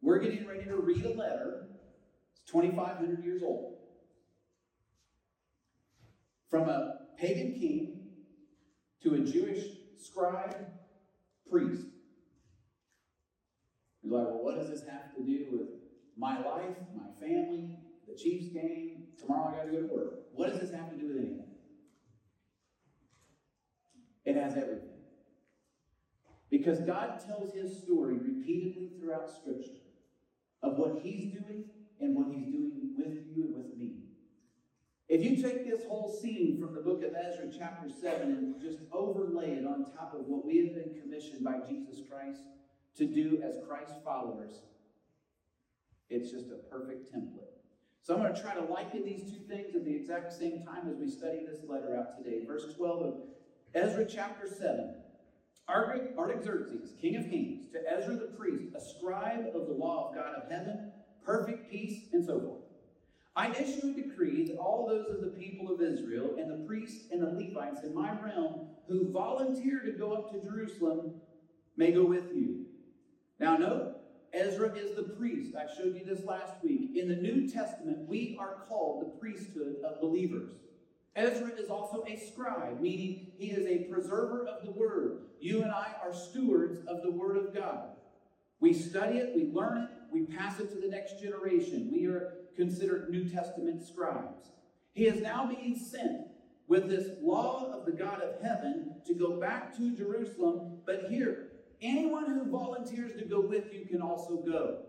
we're 0.00 0.18
getting 0.18 0.46
ready 0.46 0.64
to 0.64 0.76
read 0.76 1.04
a 1.04 1.14
letter. 1.14 1.68
It's 2.32 2.50
2,500 2.50 3.24
years 3.24 3.42
old. 3.42 3.76
From 6.50 6.68
a 6.68 6.94
pagan 7.18 7.52
king 7.52 8.01
to 9.02 9.14
a 9.14 9.18
Jewish 9.18 9.64
scribe 9.98 10.56
priest. 11.50 11.86
You're 14.02 14.18
like, 14.18 14.28
well, 14.28 14.42
what 14.42 14.56
does 14.56 14.70
this 14.70 14.88
have 14.88 15.14
to 15.16 15.22
do 15.22 15.46
with 15.52 15.68
my 16.16 16.38
life, 16.38 16.76
my 16.94 17.10
family, 17.20 17.78
the 18.08 18.16
Chiefs 18.16 18.52
game? 18.52 19.04
Tomorrow 19.20 19.52
I 19.52 19.56
got 19.56 19.64
to 19.66 19.72
go 19.72 19.86
to 19.86 19.94
work. 19.94 20.14
What 20.34 20.50
does 20.50 20.60
this 20.60 20.72
have 20.72 20.90
to 20.90 20.96
do 20.96 21.08
with 21.08 21.16
anything? 21.16 21.46
It 24.24 24.36
has 24.36 24.56
everything. 24.56 24.88
Because 26.50 26.80
God 26.80 27.20
tells 27.26 27.54
his 27.54 27.82
story 27.82 28.14
repeatedly 28.14 28.90
throughout 29.00 29.30
Scripture 29.30 29.80
of 30.62 30.76
what 30.76 31.00
he's 31.02 31.32
doing 31.32 31.64
and 32.00 32.14
what 32.14 32.26
he's 32.28 32.46
doing 32.46 32.94
with 32.96 33.26
you 33.26 33.44
and 33.44 33.54
with 33.54 33.76
me. 33.76 33.91
If 35.12 35.22
you 35.22 35.36
take 35.36 35.68
this 35.68 35.84
whole 35.86 36.08
scene 36.08 36.58
from 36.58 36.74
the 36.74 36.80
book 36.80 37.04
of 37.04 37.14
Ezra, 37.14 37.44
chapter 37.54 37.90
7, 37.90 38.22
and 38.22 38.58
just 38.62 38.78
overlay 38.90 39.50
it 39.50 39.66
on 39.66 39.84
top 39.94 40.14
of 40.18 40.26
what 40.26 40.46
we 40.46 40.56
have 40.64 40.74
been 40.74 40.98
commissioned 41.02 41.44
by 41.44 41.58
Jesus 41.68 42.00
Christ 42.10 42.40
to 42.96 43.04
do 43.04 43.42
as 43.44 43.56
Christ 43.68 43.92
followers, 44.02 44.62
it's 46.08 46.30
just 46.30 46.46
a 46.46 46.56
perfect 46.74 47.14
template. 47.14 47.60
So 48.00 48.14
I'm 48.14 48.22
going 48.22 48.34
to 48.34 48.40
try 48.40 48.54
to 48.54 48.64
liken 48.64 49.04
these 49.04 49.30
two 49.30 49.40
things 49.54 49.76
at 49.76 49.84
the 49.84 49.94
exact 49.94 50.32
same 50.32 50.64
time 50.64 50.88
as 50.88 50.96
we 50.96 51.10
study 51.10 51.40
this 51.46 51.60
letter 51.68 51.94
out 51.94 52.16
today. 52.16 52.46
Verse 52.46 52.74
12 52.74 53.02
of 53.02 53.14
Ezra 53.74 54.06
chapter 54.06 54.48
7. 54.48 54.94
Artaxerxes, 55.68 56.94
king 57.02 57.16
of 57.16 57.28
kings, 57.28 57.70
to 57.72 57.80
Ezra 57.86 58.14
the 58.14 58.32
priest, 58.38 58.74
a 58.74 58.80
scribe 58.80 59.44
of 59.54 59.66
the 59.66 59.74
law 59.74 60.08
of 60.08 60.14
God 60.14 60.36
of 60.36 60.50
heaven, 60.50 60.90
perfect 61.22 61.70
peace, 61.70 62.08
and 62.14 62.24
so 62.24 62.40
forth. 62.40 62.61
I 63.34 63.50
issue 63.50 63.94
a 63.96 64.02
decree 64.02 64.46
that 64.46 64.58
all 64.58 64.86
those 64.86 65.08
of 65.08 65.22
the 65.22 65.38
people 65.38 65.72
of 65.72 65.80
Israel 65.80 66.36
and 66.38 66.50
the 66.50 66.66
priests 66.66 67.06
and 67.10 67.22
the 67.22 67.30
Levites 67.30 67.82
in 67.82 67.94
my 67.94 68.12
realm 68.20 68.68
who 68.88 69.10
volunteer 69.10 69.80
to 69.80 69.92
go 69.92 70.12
up 70.12 70.30
to 70.32 70.46
Jerusalem 70.46 71.14
may 71.76 71.92
go 71.92 72.04
with 72.04 72.34
you. 72.34 72.66
Now, 73.40 73.56
note, 73.56 73.96
Ezra 74.34 74.74
is 74.74 74.94
the 74.94 75.14
priest. 75.14 75.54
I 75.56 75.66
showed 75.74 75.94
you 75.94 76.04
this 76.04 76.24
last 76.24 76.62
week. 76.62 76.90
In 76.94 77.08
the 77.08 77.16
New 77.16 77.48
Testament, 77.48 78.06
we 78.06 78.36
are 78.38 78.64
called 78.68 79.02
the 79.02 79.18
priesthood 79.18 79.76
of 79.84 80.00
believers. 80.00 80.52
Ezra 81.16 81.50
is 81.58 81.68
also 81.68 82.04
a 82.06 82.16
scribe, 82.16 82.80
meaning 82.80 83.32
he 83.36 83.50
is 83.50 83.66
a 83.66 83.90
preserver 83.90 84.46
of 84.46 84.64
the 84.64 84.72
word. 84.72 85.24
You 85.40 85.62
and 85.62 85.70
I 85.70 85.94
are 86.02 86.14
stewards 86.14 86.80
of 86.86 87.02
the 87.02 87.10
word 87.10 87.36
of 87.36 87.54
God. 87.54 87.88
We 88.60 88.72
study 88.72 89.18
it, 89.18 89.34
we 89.34 89.50
learn 89.52 89.82
it, 89.82 89.88
we 90.10 90.24
pass 90.24 90.60
it 90.60 90.70
to 90.70 90.80
the 90.80 90.88
next 90.88 91.20
generation. 91.20 91.90
We 91.92 92.06
are 92.06 92.34
considered 92.56 93.10
New 93.10 93.28
Testament 93.28 93.86
scribes. 93.86 94.50
He 94.94 95.06
is 95.06 95.20
now 95.20 95.46
being 95.46 95.76
sent 95.76 96.28
with 96.68 96.88
this 96.88 97.08
law 97.20 97.72
of 97.72 97.86
the 97.86 97.92
God 97.92 98.20
of 98.20 98.40
heaven 98.42 98.94
to 99.06 99.14
go 99.14 99.40
back 99.40 99.76
to 99.76 99.96
Jerusalem. 99.96 100.78
But 100.86 101.06
here, 101.10 101.48
anyone 101.80 102.26
who 102.26 102.50
volunteers 102.50 103.18
to 103.18 103.24
go 103.24 103.40
with 103.40 103.72
you 103.72 103.86
can 103.86 104.02
also 104.02 104.36
go. 104.36 104.84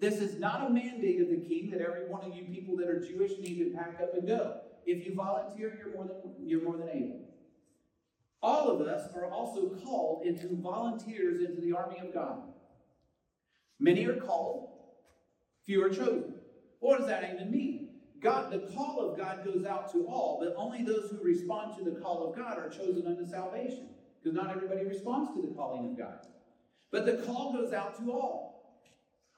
This 0.00 0.20
is 0.20 0.38
not 0.38 0.66
a 0.66 0.70
mandate 0.70 1.20
of 1.20 1.28
the 1.28 1.36
king 1.36 1.70
that 1.70 1.80
every 1.80 2.08
one 2.08 2.24
of 2.24 2.34
you 2.34 2.44
people 2.44 2.76
that 2.76 2.88
are 2.88 3.00
Jewish 3.00 3.32
need 3.38 3.58
to 3.58 3.76
pack 3.76 3.98
up 4.02 4.14
and 4.14 4.26
go. 4.26 4.60
If 4.86 5.04
you 5.04 5.14
volunteer, 5.14 5.76
you're 5.78 5.94
more 5.94 6.06
than 6.06 6.46
you're 6.46 6.62
more 6.62 6.76
than 6.76 6.88
able. 6.88 7.20
All 8.40 8.70
of 8.70 8.86
us 8.86 9.12
are 9.14 9.26
also 9.26 9.68
called 9.84 10.24
into 10.24 10.48
volunteers 10.56 11.42
into 11.42 11.60
the 11.60 11.72
army 11.72 11.98
of 11.98 12.14
God. 12.14 12.42
Many 13.80 14.06
are 14.06 14.16
called, 14.16 14.70
few 15.66 15.84
are 15.84 15.90
chosen. 15.90 16.37
What 16.80 16.98
does 16.98 17.08
that 17.08 17.32
even 17.34 17.50
mean? 17.50 17.88
God, 18.20 18.50
the 18.50 18.70
call 18.74 19.00
of 19.00 19.16
God 19.16 19.44
goes 19.44 19.64
out 19.64 19.92
to 19.92 20.06
all, 20.06 20.38
but 20.40 20.54
only 20.56 20.82
those 20.82 21.10
who 21.10 21.22
respond 21.22 21.76
to 21.78 21.84
the 21.84 22.00
call 22.00 22.28
of 22.28 22.36
God 22.36 22.58
are 22.58 22.68
chosen 22.68 23.06
unto 23.06 23.26
salvation. 23.26 23.88
Because 24.22 24.34
not 24.34 24.50
everybody 24.50 24.84
responds 24.84 25.32
to 25.34 25.42
the 25.42 25.54
calling 25.54 25.90
of 25.90 25.96
God. 25.96 26.26
But 26.90 27.06
the 27.06 27.18
call 27.24 27.52
goes 27.52 27.72
out 27.72 27.96
to 27.98 28.10
all. 28.10 28.48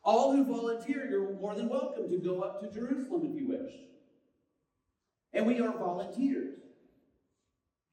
All 0.03 0.33
who 0.33 0.45
volunteer, 0.45 1.07
you're 1.11 1.33
more 1.33 1.55
than 1.55 1.69
welcome 1.69 2.09
to 2.11 2.17
go 2.17 2.41
up 2.41 2.61
to 2.61 2.71
Jerusalem 2.71 3.31
if 3.31 3.39
you 3.39 3.49
wish. 3.49 3.73
And 5.35 5.47
we 5.47 5.61
are 5.61 5.77
volunteers. 5.77 6.57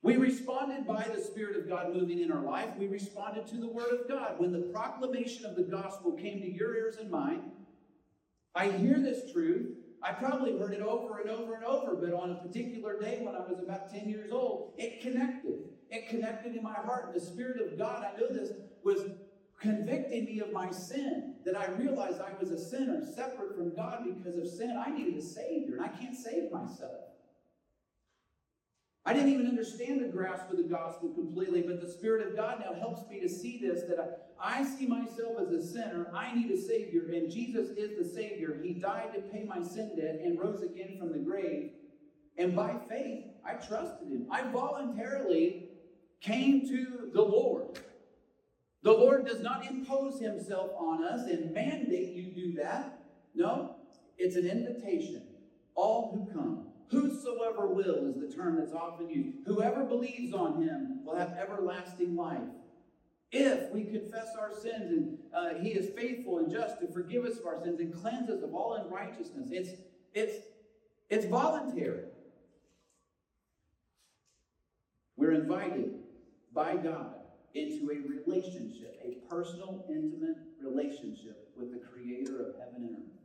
We 0.01 0.15
responded 0.15 0.87
by 0.87 1.05
the 1.13 1.21
Spirit 1.21 1.57
of 1.57 1.67
God 1.67 1.93
moving 1.93 2.21
in 2.21 2.31
our 2.31 2.41
life. 2.41 2.69
We 2.77 2.87
responded 2.87 3.47
to 3.47 3.57
the 3.57 3.67
Word 3.67 3.91
of 3.91 4.07
God. 4.07 4.39
When 4.39 4.53
the 4.53 4.71
proclamation 4.73 5.45
of 5.45 5.57
the 5.57 5.63
gospel 5.63 6.13
came 6.13 6.39
to 6.39 6.49
your 6.49 6.75
ears 6.75 6.95
and 6.97 7.11
mine, 7.11 7.51
I 8.57 8.71
hear 8.71 8.99
this 8.99 9.31
truth. 9.31 9.67
I 10.01 10.13
probably 10.13 10.57
heard 10.57 10.73
it 10.73 10.81
over 10.81 11.19
and 11.19 11.29
over 11.29 11.53
and 11.53 11.63
over, 11.63 11.95
but 11.95 12.11
on 12.13 12.31
a 12.31 12.35
particular 12.35 12.99
day 12.99 13.19
when 13.21 13.35
I 13.35 13.39
was 13.39 13.59
about 13.61 13.91
10 13.91 14.09
years 14.09 14.31
old, 14.31 14.73
it 14.77 15.01
connected. 15.01 15.59
It 15.91 16.09
connected 16.09 16.55
in 16.55 16.63
my 16.63 16.73
heart. 16.73 17.13
The 17.13 17.19
Spirit 17.19 17.61
of 17.61 17.77
God, 17.77 18.03
I 18.03 18.19
know 18.19 18.27
this, 18.29 18.51
was 18.83 19.11
convicting 19.59 20.25
me 20.25 20.39
of 20.39 20.51
my 20.51 20.71
sin. 20.71 21.35
That 21.45 21.55
I 21.55 21.67
realized 21.67 22.19
I 22.19 22.33
was 22.39 22.49
a 22.49 22.59
sinner, 22.59 23.05
separate 23.15 23.55
from 23.55 23.75
God 23.75 24.05
because 24.05 24.37
of 24.39 24.47
sin. 24.47 24.81
I 24.83 24.89
needed 24.89 25.17
a 25.17 25.21
Savior, 25.21 25.77
and 25.77 25.85
I 25.85 25.89
can't 25.89 26.15
save 26.15 26.51
myself. 26.51 27.06
I 29.07 29.13
didn't 29.13 29.29
even 29.29 29.47
understand 29.47 30.03
the 30.03 30.09
grasp 30.09 30.51
of 30.51 30.57
the 30.57 30.63
gospel 30.63 31.07
completely, 31.13 31.61
but 31.61 31.79
the 31.79 31.89
Spirit 31.89 32.27
of 32.27 32.35
God 32.35 32.59
now 32.59 32.77
helps 32.77 33.09
me 33.09 33.21
to 33.21 33.29
see 33.29 33.57
this 33.57 33.83
that 33.83 34.27
I, 34.37 34.59
I, 34.59 34.65
see 34.65 34.85
myself 34.85 35.39
as 35.39 35.47
a 35.47 35.65
sinner. 35.65 36.11
I 36.13 36.35
need 36.35 36.51
a 36.51 36.61
Savior, 36.61 37.03
and 37.13 37.31
Jesus 37.31 37.69
is 37.77 37.97
the 37.97 38.03
Savior. 38.03 38.59
He 38.61 38.73
died 38.73 39.13
to 39.13 39.21
pay 39.21 39.45
my 39.45 39.63
sin 39.63 39.93
debt 39.95 40.19
and 40.21 40.37
rose 40.37 40.61
again 40.61 40.97
from 40.99 41.13
the 41.13 41.19
grave. 41.19 41.71
And 42.37 42.53
by 42.53 42.75
faith, 42.89 43.27
I 43.45 43.53
trusted 43.53 44.09
Him. 44.09 44.27
I 44.29 44.41
voluntarily 44.51 45.69
came 46.19 46.67
to 46.67 47.09
the 47.13 47.21
Lord. 47.21 47.79
The 48.83 48.91
Lord 48.91 49.25
does 49.25 49.39
not 49.39 49.65
impose 49.65 50.19
Himself 50.19 50.71
on 50.77 51.05
us 51.05 51.21
and 51.29 51.53
mandate 51.53 52.13
you 52.13 52.33
do 52.33 52.61
that. 52.61 52.99
No, 53.33 53.77
it's 54.17 54.35
an 54.35 54.47
invitation. 54.47 55.23
All 55.75 56.11
who 56.11 56.33
come. 56.33 56.66
Whosoever 56.89 57.67
will 57.67 58.07
is 58.07 58.15
the 58.15 58.33
term 58.33 58.57
that's 58.57 58.73
often 58.73 59.09
used. 59.09 59.45
Whoever 59.45 59.83
believes 59.83 60.33
on 60.33 60.61
him 60.61 61.01
will 61.03 61.17
have 61.17 61.31
everlasting 61.31 62.15
life. 62.15 62.39
If 63.31 63.73
we 63.73 63.83
confess 63.83 64.35
our 64.39 64.53
sins, 64.53 64.91
and 64.91 65.17
uh, 65.35 65.59
he 65.61 65.69
is 65.71 65.89
faithful 65.97 66.37
and 66.39 66.49
just 66.49 66.79
to 66.79 66.87
forgive 66.87 67.25
us 67.25 67.37
of 67.39 67.45
our 67.45 67.61
sins 67.61 67.81
and 67.81 67.93
cleanse 67.93 68.29
us 68.29 68.41
of 68.41 68.53
all 68.53 68.75
unrighteousness. 68.75 69.49
It's, 69.51 69.71
it's, 70.13 70.37
it's 71.09 71.25
voluntary. 71.25 72.05
We're 75.17 75.33
invited 75.33 75.91
by 76.53 76.75
God 76.77 77.15
into 77.53 77.91
a 77.91 77.97
relationship, 78.07 79.01
a 79.03 79.29
personal, 79.29 79.83
intimate 79.89 80.37
relationship 80.61 81.49
with 81.57 81.73
the 81.73 81.79
creator 81.79 82.39
of 82.39 82.55
heaven 82.59 82.87
and 82.87 82.97
earth. 82.97 83.17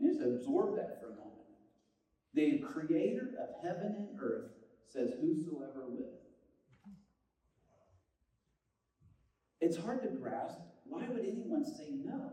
Just 0.00 0.22
absorb 0.22 0.76
that 0.76 1.02
for. 1.02 1.09
The 2.34 2.58
creator 2.58 3.30
of 3.40 3.64
heaven 3.64 3.94
and 3.96 4.18
earth 4.20 4.50
says, 4.88 5.10
Whosoever 5.20 5.86
will. 5.88 6.20
It's 9.60 9.76
hard 9.76 10.02
to 10.02 10.08
grasp. 10.08 10.58
Why 10.84 11.06
would 11.08 11.20
anyone 11.20 11.64
say 11.64 11.88
no? 12.04 12.32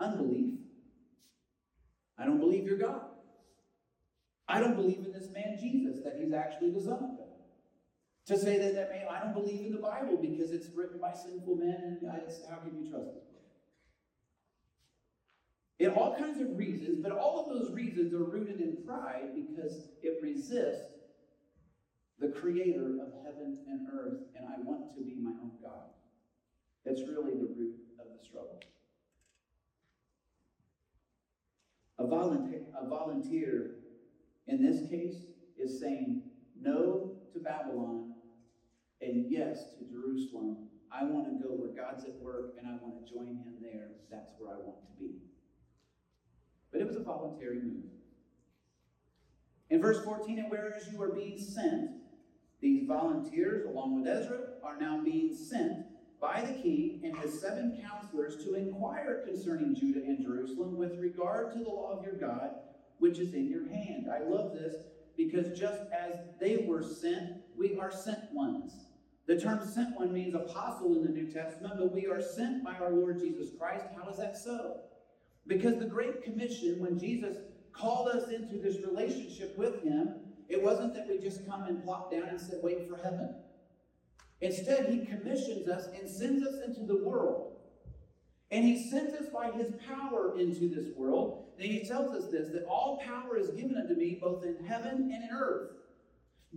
Unbelief. 0.00 0.54
I 2.18 2.24
don't 2.24 2.40
believe 2.40 2.64
you're 2.64 2.78
God. 2.78 3.02
I 4.48 4.60
don't 4.60 4.76
believe 4.76 4.98
in 4.98 5.12
this 5.12 5.28
man 5.32 5.58
Jesus, 5.60 6.02
that 6.04 6.16
he's 6.18 6.32
actually 6.32 6.70
the 6.70 6.80
Son 6.80 6.94
of 6.94 7.00
God. 7.00 7.28
To 8.26 8.38
say 8.38 8.58
that, 8.58 8.74
that 8.74 8.90
man, 8.90 9.06
I 9.10 9.20
don't 9.20 9.34
believe 9.34 9.66
in 9.66 9.72
the 9.72 9.78
Bible 9.78 10.18
because 10.20 10.50
it's 10.50 10.68
written 10.74 10.98
by 11.00 11.12
sinful 11.12 11.56
men, 11.56 11.98
and 12.00 12.10
I, 12.10 12.20
how 12.50 12.58
can 12.58 12.82
you 12.82 12.90
trust 12.90 13.08
it? 13.08 13.27
In 15.78 15.90
all 15.90 16.16
kinds 16.18 16.40
of 16.40 16.56
reasons, 16.58 17.02
but 17.02 17.12
all 17.12 17.44
of 17.44 17.56
those 17.56 17.74
reasons 17.74 18.12
are 18.12 18.24
rooted 18.24 18.60
in 18.60 18.78
pride 18.84 19.30
because 19.34 19.90
it 20.02 20.18
resists 20.22 20.94
the 22.18 22.28
creator 22.28 22.96
of 23.00 23.12
heaven 23.24 23.58
and 23.68 23.80
earth, 23.92 24.18
and 24.34 24.44
I 24.44 24.60
want 24.64 24.92
to 24.96 25.00
be 25.02 25.20
my 25.22 25.30
own 25.40 25.52
God. 25.62 25.86
That's 26.84 27.02
really 27.06 27.32
the 27.32 27.48
root 27.56 27.76
of 28.00 28.06
the 28.18 28.24
struggle. 28.24 28.58
A 31.98 32.06
volunteer, 32.06 32.60
a 32.80 32.88
volunteer 32.88 33.70
in 34.46 34.62
this 34.62 34.88
case 34.88 35.26
is 35.56 35.78
saying 35.80 36.22
no 36.60 37.12
to 37.32 37.40
Babylon 37.40 38.04
and 39.00 39.24
yes 39.28 39.74
to 39.76 39.84
Jerusalem. 39.88 40.56
I 40.90 41.04
want 41.04 41.26
to 41.26 41.44
go 41.44 41.52
where 41.54 41.70
God's 41.76 42.04
at 42.04 42.18
work 42.20 42.50
and 42.58 42.66
I 42.66 42.74
want 42.80 42.94
to 43.04 43.12
join 43.12 43.28
him 43.44 43.60
there. 43.60 43.90
That's 44.10 44.32
where 44.38 44.50
I 44.50 44.58
want 44.58 44.78
to 44.80 44.98
be. 44.98 45.27
But 46.72 46.80
it 46.80 46.86
was 46.86 46.96
a 46.96 47.02
voluntary 47.02 47.60
move. 47.60 47.84
In 49.70 49.80
verse 49.80 50.02
14, 50.04 50.38
and 50.38 50.50
whereas 50.50 50.88
you 50.90 51.00
are 51.02 51.12
being 51.12 51.38
sent, 51.38 51.90
these 52.60 52.86
volunteers, 52.86 53.66
along 53.66 54.00
with 54.00 54.08
Ezra, 54.08 54.38
are 54.62 54.78
now 54.80 55.00
being 55.02 55.34
sent 55.34 55.86
by 56.20 56.40
the 56.40 56.60
king 56.60 57.00
and 57.04 57.16
his 57.18 57.40
seven 57.40 57.80
counselors 57.80 58.44
to 58.44 58.54
inquire 58.54 59.24
concerning 59.26 59.74
Judah 59.74 60.00
and 60.00 60.20
Jerusalem 60.20 60.76
with 60.76 60.98
regard 60.98 61.52
to 61.52 61.58
the 61.58 61.70
law 61.70 61.96
of 61.96 62.04
your 62.04 62.16
God, 62.16 62.50
which 62.98 63.18
is 63.18 63.34
in 63.34 63.48
your 63.48 63.68
hand. 63.68 64.06
I 64.12 64.28
love 64.28 64.52
this 64.54 64.74
because 65.16 65.58
just 65.58 65.82
as 65.92 66.16
they 66.40 66.64
were 66.66 66.82
sent, 66.82 67.34
we 67.56 67.78
are 67.78 67.92
sent 67.92 68.32
ones. 68.32 68.72
The 69.26 69.38
term 69.38 69.64
sent 69.64 69.98
one 69.98 70.12
means 70.12 70.34
apostle 70.34 70.96
in 70.96 71.02
the 71.02 71.10
New 71.10 71.30
Testament, 71.30 71.74
but 71.78 71.92
we 71.92 72.06
are 72.06 72.22
sent 72.22 72.64
by 72.64 72.74
our 72.74 72.90
Lord 72.90 73.20
Jesus 73.20 73.50
Christ. 73.56 73.84
How 73.96 74.08
is 74.10 74.16
that 74.16 74.36
so? 74.36 74.80
Because 75.48 75.78
the 75.78 75.86
Great 75.86 76.22
Commission, 76.22 76.78
when 76.78 76.98
Jesus 76.98 77.38
called 77.72 78.08
us 78.08 78.28
into 78.28 78.58
this 78.58 78.76
relationship 78.86 79.56
with 79.56 79.82
Him, 79.82 80.14
it 80.48 80.62
wasn't 80.62 80.94
that 80.94 81.08
we 81.08 81.18
just 81.18 81.46
come 81.48 81.64
and 81.64 81.82
plop 81.82 82.12
down 82.12 82.28
and 82.28 82.40
said, 82.40 82.60
wait 82.62 82.86
for 82.88 82.96
heaven. 82.96 83.34
Instead, 84.40 84.86
He 84.90 85.06
commissions 85.06 85.68
us 85.68 85.88
and 85.98 86.08
sends 86.08 86.46
us 86.46 86.60
into 86.66 86.86
the 86.86 87.02
world. 87.02 87.56
And 88.50 88.64
He 88.64 88.90
sends 88.90 89.14
us 89.14 89.26
by 89.32 89.50
His 89.50 89.72
power 89.86 90.38
into 90.38 90.68
this 90.68 90.94
world. 90.96 91.46
And 91.58 91.66
He 91.66 91.86
tells 91.86 92.14
us 92.14 92.30
this 92.30 92.48
that 92.52 92.66
all 92.66 93.00
power 93.04 93.38
is 93.38 93.48
given 93.48 93.76
unto 93.76 93.94
me 93.94 94.18
both 94.20 94.44
in 94.44 94.64
heaven 94.64 95.10
and 95.12 95.24
in 95.24 95.30
earth. 95.32 95.70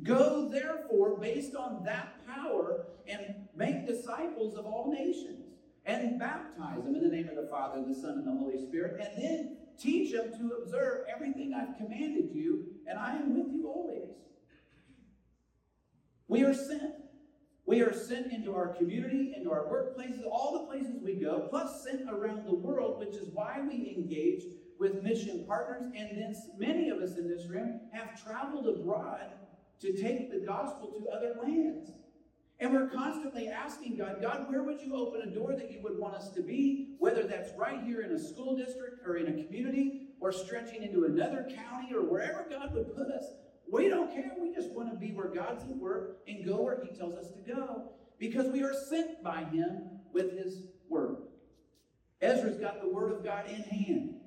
Go 0.03 0.50
therefore, 0.50 1.17
based 1.17 1.55
on 1.55 1.83
that 1.83 2.25
power, 2.25 2.86
and 3.07 3.48
make 3.55 3.88
disciples 3.88 4.55
of 4.55 4.65
all 4.65 4.93
nations 4.93 5.50
and 5.86 6.20
baptize 6.20 6.84
them 6.84 6.96
in 6.96 7.02
the 7.02 7.16
name 7.16 7.28
of 7.30 7.36
the 7.36 7.48
Father, 7.50 7.84
the 7.88 7.96
Son, 7.96 8.12
and 8.12 8.28
the 8.28 8.32
Holy 8.32 8.58
Spirit, 8.68 9.00
and 9.02 9.24
then 9.24 9.58
teach 9.80 10.14
them 10.14 10.32
to 10.38 10.58
observe 10.62 11.06
everything 11.14 11.54
I've 11.54 11.78
commanded 11.78 12.30
you, 12.34 12.66
and 12.88 13.00
I 13.00 13.16
am 13.16 13.36
with 13.36 13.52
you 13.52 13.68
always. 13.68 14.10
We 16.28 16.44
are 16.44 16.54
sent. 16.54 16.94
We 17.66 17.82
are 17.82 17.94
sent 17.94 18.32
into 18.32 18.54
our 18.54 18.70
community, 18.70 19.34
into 19.36 19.52
our 19.52 19.66
workplaces, 19.66 20.26
all 20.30 20.60
the 20.60 20.66
places 20.66 21.02
we 21.02 21.16
go, 21.16 21.48
plus 21.50 21.84
sent 21.84 22.10
around 22.10 22.46
the 22.46 22.54
world, 22.54 23.00
which 23.00 23.16
is 23.16 23.30
why 23.34 23.62
we 23.62 23.96
engage 23.96 24.44
with 24.80 25.04
mission 25.04 25.46
partners. 25.48 25.92
And 25.96 26.18
then 26.18 26.36
many 26.58 26.90
of 26.90 27.00
us 27.00 27.18
in 27.18 27.30
this 27.30 27.48
room 27.48 27.82
have 27.94 28.22
traveled 28.22 28.68
abroad 28.68 29.32
to 29.80 29.94
take 29.94 30.32
the 30.32 30.46
gospel 30.46 30.92
to 31.00 31.10
other 31.10 31.36
lands. 31.42 31.92
And 32.62 32.72
we're 32.74 32.89
constantly 32.89 33.48
asking 33.48 33.98
God, 33.98 34.18
God, 34.22 34.46
where 34.48 34.62
would 34.62 34.80
you 34.80 34.96
open 34.96 35.22
a 35.27 35.34
door 35.34 35.56
that 35.56 35.72
you 35.72 35.82
would 35.82 35.98
want 35.98 36.13
us 36.13 36.30
to 36.34 36.44
be? 36.44 36.96
Whether 37.00 37.24
that's 37.24 37.50
right 37.58 37.82
here 37.84 38.01
in 38.01 38.12
a 38.12 38.20
school 38.20 38.56
district 38.56 39.01
or 39.03 39.18
in 39.18 39.27
a 39.27 39.44
community 39.44 40.10
or 40.20 40.32
stretching 40.32 40.84
into 40.84 41.06
another 41.06 41.48
county 41.56 41.91
or 41.91 42.08
wherever 42.08 42.46
God 42.48 42.72
would 42.75 42.96
put 42.96 43.08
us. 43.08 43.25
We 43.72 43.89
don't 43.89 44.13
care. 44.13 44.34
We 44.39 44.53
just 44.53 44.70
want 44.74 44.91
to 44.91 44.96
be 44.96 45.12
where 45.12 45.30
God's 45.30 45.63
at 45.63 45.75
work 45.75 46.20
and 46.27 46.46
go 46.46 46.62
where 46.62 46.84
He 46.84 46.96
tells 46.96 47.15
us 47.15 47.32
to 47.32 47.41
go 47.51 47.94
because 48.20 48.51
we 48.51 48.62
are 48.62 48.75
sent 48.89 49.24
by 49.24 49.44
Him 49.46 50.00
with 50.13 50.38
His 50.38 50.68
Word. 50.88 51.18
Ezra's 52.22 52.60
got 52.60 52.80
the 52.80 52.89
Word 52.89 53.12
of 53.12 53.24
God 53.24 53.50
in 53.50 53.63
hand. 53.63 54.18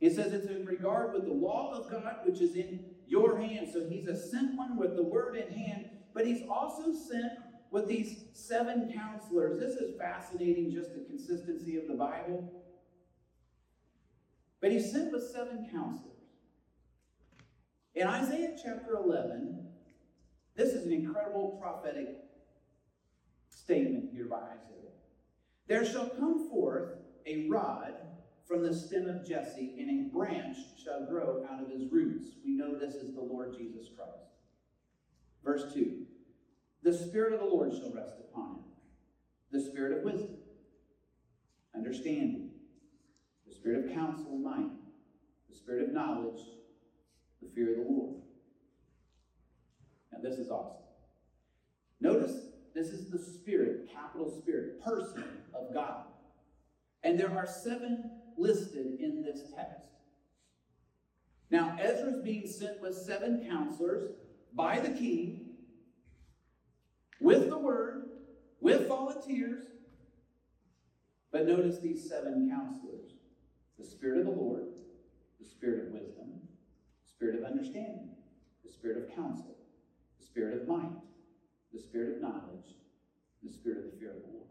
It 0.00 0.16
says 0.16 0.32
it's 0.32 0.48
in 0.48 0.66
regard 0.66 1.12
with 1.12 1.24
the 1.24 1.32
law 1.32 1.72
of 1.72 1.88
God, 1.88 2.16
which 2.24 2.40
is 2.40 2.56
in 2.56 2.84
your 3.06 3.38
hand. 3.38 3.68
So 3.72 3.88
he's 3.88 4.08
a 4.08 4.16
sent 4.16 4.56
one 4.56 4.76
with 4.76 4.96
the 4.96 5.04
Word 5.04 5.36
in 5.36 5.56
hand 5.56 5.90
but 6.16 6.26
he's 6.26 6.48
also 6.48 6.94
sent 6.94 7.32
with 7.70 7.86
these 7.86 8.24
seven 8.32 8.90
counselors. 8.90 9.60
This 9.60 9.74
is 9.74 9.98
fascinating, 9.98 10.72
just 10.72 10.94
the 10.94 11.04
consistency 11.04 11.76
of 11.76 11.86
the 11.86 11.94
Bible. 11.94 12.50
But 14.62 14.72
he's 14.72 14.90
sent 14.90 15.12
with 15.12 15.22
seven 15.30 15.68
counselors. 15.70 16.14
In 17.94 18.06
Isaiah 18.06 18.56
chapter 18.56 18.96
11, 18.96 19.68
this 20.56 20.70
is 20.70 20.86
an 20.86 20.92
incredible 20.92 21.58
prophetic 21.60 22.16
statement 23.50 24.08
here 24.10 24.24
by 24.24 24.36
Isaiah. 24.38 24.92
There 25.68 25.84
shall 25.84 26.08
come 26.08 26.48
forth 26.48 26.94
a 27.26 27.46
rod 27.46 27.92
from 28.46 28.62
the 28.62 28.72
stem 28.72 29.06
of 29.06 29.28
Jesse, 29.28 29.74
and 29.78 29.90
a 29.90 30.16
branch 30.16 30.56
shall 30.82 31.04
grow 31.04 31.44
out 31.50 31.62
of 31.62 31.70
his 31.70 31.92
roots. 31.92 32.30
We 32.42 32.52
know 32.52 32.74
this 32.74 32.94
is 32.94 33.14
the 33.14 33.20
Lord 33.20 33.54
Jesus 33.54 33.88
Christ. 33.94 34.35
Verse 35.46 35.72
2 35.72 36.02
The 36.82 36.92
Spirit 36.92 37.32
of 37.32 37.40
the 37.40 37.46
Lord 37.46 37.72
shall 37.72 37.92
rest 37.92 38.14
upon 38.18 38.56
him 38.56 38.64
the 39.52 39.60
Spirit 39.60 39.96
of 39.96 40.04
wisdom, 40.04 40.36
understanding, 41.74 42.50
the 43.46 43.54
Spirit 43.54 43.86
of 43.86 43.94
counsel 43.94 44.32
and 44.32 44.42
might, 44.42 44.70
the 45.48 45.56
Spirit 45.56 45.84
of 45.84 45.94
knowledge, 45.94 46.40
the 47.40 47.48
fear 47.54 47.70
of 47.70 47.76
the 47.76 47.90
Lord. 47.90 48.16
Now, 50.12 50.18
this 50.20 50.36
is 50.36 50.50
awesome. 50.50 50.82
Notice 52.00 52.32
this 52.74 52.88
is 52.88 53.08
the 53.08 53.18
Spirit, 53.18 53.88
capital 53.94 54.28
Spirit, 54.42 54.82
person 54.82 55.22
of 55.54 55.72
God. 55.72 56.06
And 57.04 57.18
there 57.18 57.30
are 57.30 57.46
seven 57.46 58.10
listed 58.36 58.98
in 59.00 59.22
this 59.22 59.42
text. 59.54 59.86
Now, 61.50 61.76
Ezra's 61.80 62.20
being 62.24 62.48
sent 62.48 62.82
with 62.82 62.96
seven 62.96 63.46
counselors 63.48 64.10
by 64.56 64.80
the 64.80 64.90
king 64.90 65.50
with 67.20 67.48
the 67.48 67.58
word, 67.58 68.02
with 68.60 68.88
volunteers. 68.88 69.64
But 71.30 71.46
notice 71.46 71.78
these 71.78 72.08
seven 72.08 72.48
counselors 72.50 73.12
the 73.78 73.84
Spirit 73.84 74.18
of 74.18 74.24
the 74.24 74.30
Lord, 74.30 74.64
the 75.38 75.44
Spirit 75.44 75.84
of 75.84 75.92
wisdom, 75.92 76.32
the 77.04 77.08
Spirit 77.10 77.36
of 77.36 77.44
understanding, 77.44 78.08
the 78.64 78.72
Spirit 78.72 78.96
of 78.96 79.14
counsel, 79.14 79.54
the 80.18 80.24
Spirit 80.24 80.54
of 80.54 80.66
might, 80.66 80.96
the 81.74 81.78
Spirit 81.78 82.16
of 82.16 82.22
knowledge, 82.22 82.80
the 83.42 83.52
Spirit 83.52 83.84
of 83.84 83.84
the 83.84 83.98
fear 83.98 84.12
of 84.12 84.22
the 84.22 84.32
Lord. 84.32 84.48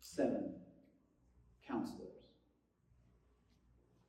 Seven 0.00 0.52
counselors. 1.66 2.20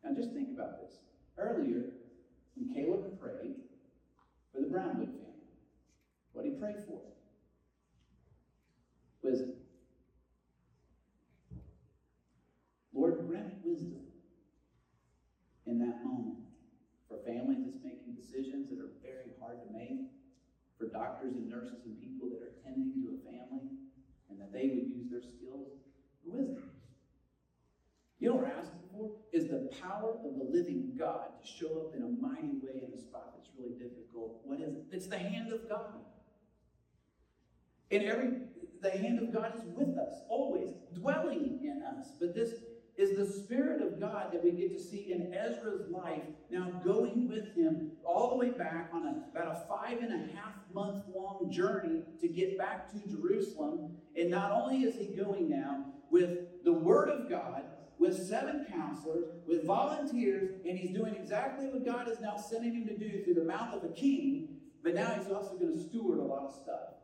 Now 0.03 0.11
just 0.13 0.33
think 0.33 0.49
about 0.53 0.77
this. 0.81 0.99
Earlier, 1.37 1.85
when 2.55 2.67
Caleb 2.73 3.05
prayed 3.17 3.60
for 4.51 4.59
the 4.59 4.67
Brownwood 4.67 5.09
family, 5.09 5.55
what 6.33 6.45
he 6.45 6.51
prayed 6.51 6.79
for? 6.85 6.99
Wisdom. 9.21 9.53
Lord, 12.93 13.15
grant 13.25 13.53
wisdom 13.63 14.01
in 15.65 15.79
that 15.79 16.03
moment 16.03 16.35
for 17.07 17.17
families 17.17 17.61
that's 17.63 17.81
making 17.83 18.13
decisions 18.13 18.67
that 18.69 18.79
are 18.79 18.89
very 19.01 19.31
hard 19.39 19.59
to 19.61 19.67
make, 19.67 19.99
for 20.77 20.85
doctors 20.85 21.35
and 21.35 21.47
nurses 21.47 21.85
and 21.85 21.97
people 21.99 22.27
that 22.29 22.41
are 22.41 22.51
tending 22.63 22.91
to 22.99 23.11
a 23.11 23.31
family, 23.31 23.67
and 24.29 24.39
that 24.39 24.51
they 24.51 24.67
would 24.67 24.85
use 24.87 25.07
their 25.09 25.21
skills 25.21 25.69
for 26.23 26.31
wisdom. 26.31 26.63
You 28.19 28.27
know 28.27 28.35
what 28.35 28.43
we're 28.43 28.51
asking 28.51 28.83
for? 28.91 29.09
Is 29.31 29.47
the 29.47 29.59
power 29.71 30.17
of 30.23 30.35
the 30.35 30.43
living 30.43 30.93
God 30.97 31.29
to 31.39 31.45
show 31.45 31.79
up 31.79 31.93
in 31.93 32.03
a 32.03 32.07
mighty 32.07 32.53
way 32.61 32.83
in 32.85 32.93
a 32.93 32.97
spot 32.97 33.33
difficult. 33.69 34.41
What 34.43 34.59
is 34.59 34.75
it? 34.75 34.83
It's 34.91 35.07
the 35.07 35.17
hand 35.17 35.51
of 35.51 35.67
God. 35.69 35.93
In 37.89 38.03
every 38.03 38.31
the 38.81 38.91
hand 38.91 39.19
of 39.19 39.33
God 39.33 39.53
is 39.55 39.63
with 39.75 39.97
us, 39.97 40.21
always, 40.27 40.69
dwelling 40.93 41.59
in 41.63 41.83
us. 41.83 42.07
But 42.19 42.33
this 42.33 42.55
is 42.97 43.17
the 43.17 43.25
Spirit 43.25 43.81
of 43.81 43.99
God 43.99 44.31
that 44.31 44.43
we 44.43 44.51
get 44.51 44.75
to 44.75 44.83
see 44.83 45.11
in 45.11 45.33
Ezra's 45.33 45.89
life, 45.89 46.23
now 46.49 46.69
going 46.83 47.27
with 47.27 47.55
him 47.55 47.91
all 48.03 48.29
the 48.29 48.35
way 48.35 48.49
back 48.49 48.89
on 48.93 49.05
a, 49.05 49.37
about 49.37 49.55
a 49.55 49.67
five 49.67 49.99
and 49.99 50.13
a 50.13 50.35
half 50.35 50.53
month 50.73 51.03
long 51.13 51.49
journey 51.51 52.01
to 52.19 52.27
get 52.27 52.57
back 52.57 52.91
to 52.91 53.09
Jerusalem. 53.09 53.97
And 54.15 54.29
not 54.29 54.51
only 54.51 54.83
is 54.83 54.95
he 54.95 55.15
going 55.15 55.49
now 55.49 55.85
with 56.09 56.63
the 56.63 56.73
Word 56.73 57.09
of 57.09 57.29
God, 57.29 57.63
with 58.01 58.27
seven 58.27 58.65
counselors, 58.67 59.25
with 59.47 59.63
volunteers, 59.63 60.49
and 60.67 60.77
he's 60.77 60.91
doing 60.91 61.13
exactly 61.13 61.67
what 61.67 61.85
God 61.85 62.09
is 62.09 62.19
now 62.19 62.35
sending 62.35 62.73
him 62.73 62.87
to 62.87 62.97
do 62.97 63.23
through 63.23 63.35
the 63.35 63.43
mouth 63.43 63.75
of 63.75 63.83
a 63.83 63.93
king, 63.93 64.57
but 64.83 64.95
now 64.95 65.13
he's 65.13 65.31
also 65.31 65.55
going 65.55 65.77
to 65.77 65.79
steward 65.79 66.17
a 66.17 66.23
lot 66.23 66.43
of 66.45 66.51
stuff. 66.51 66.95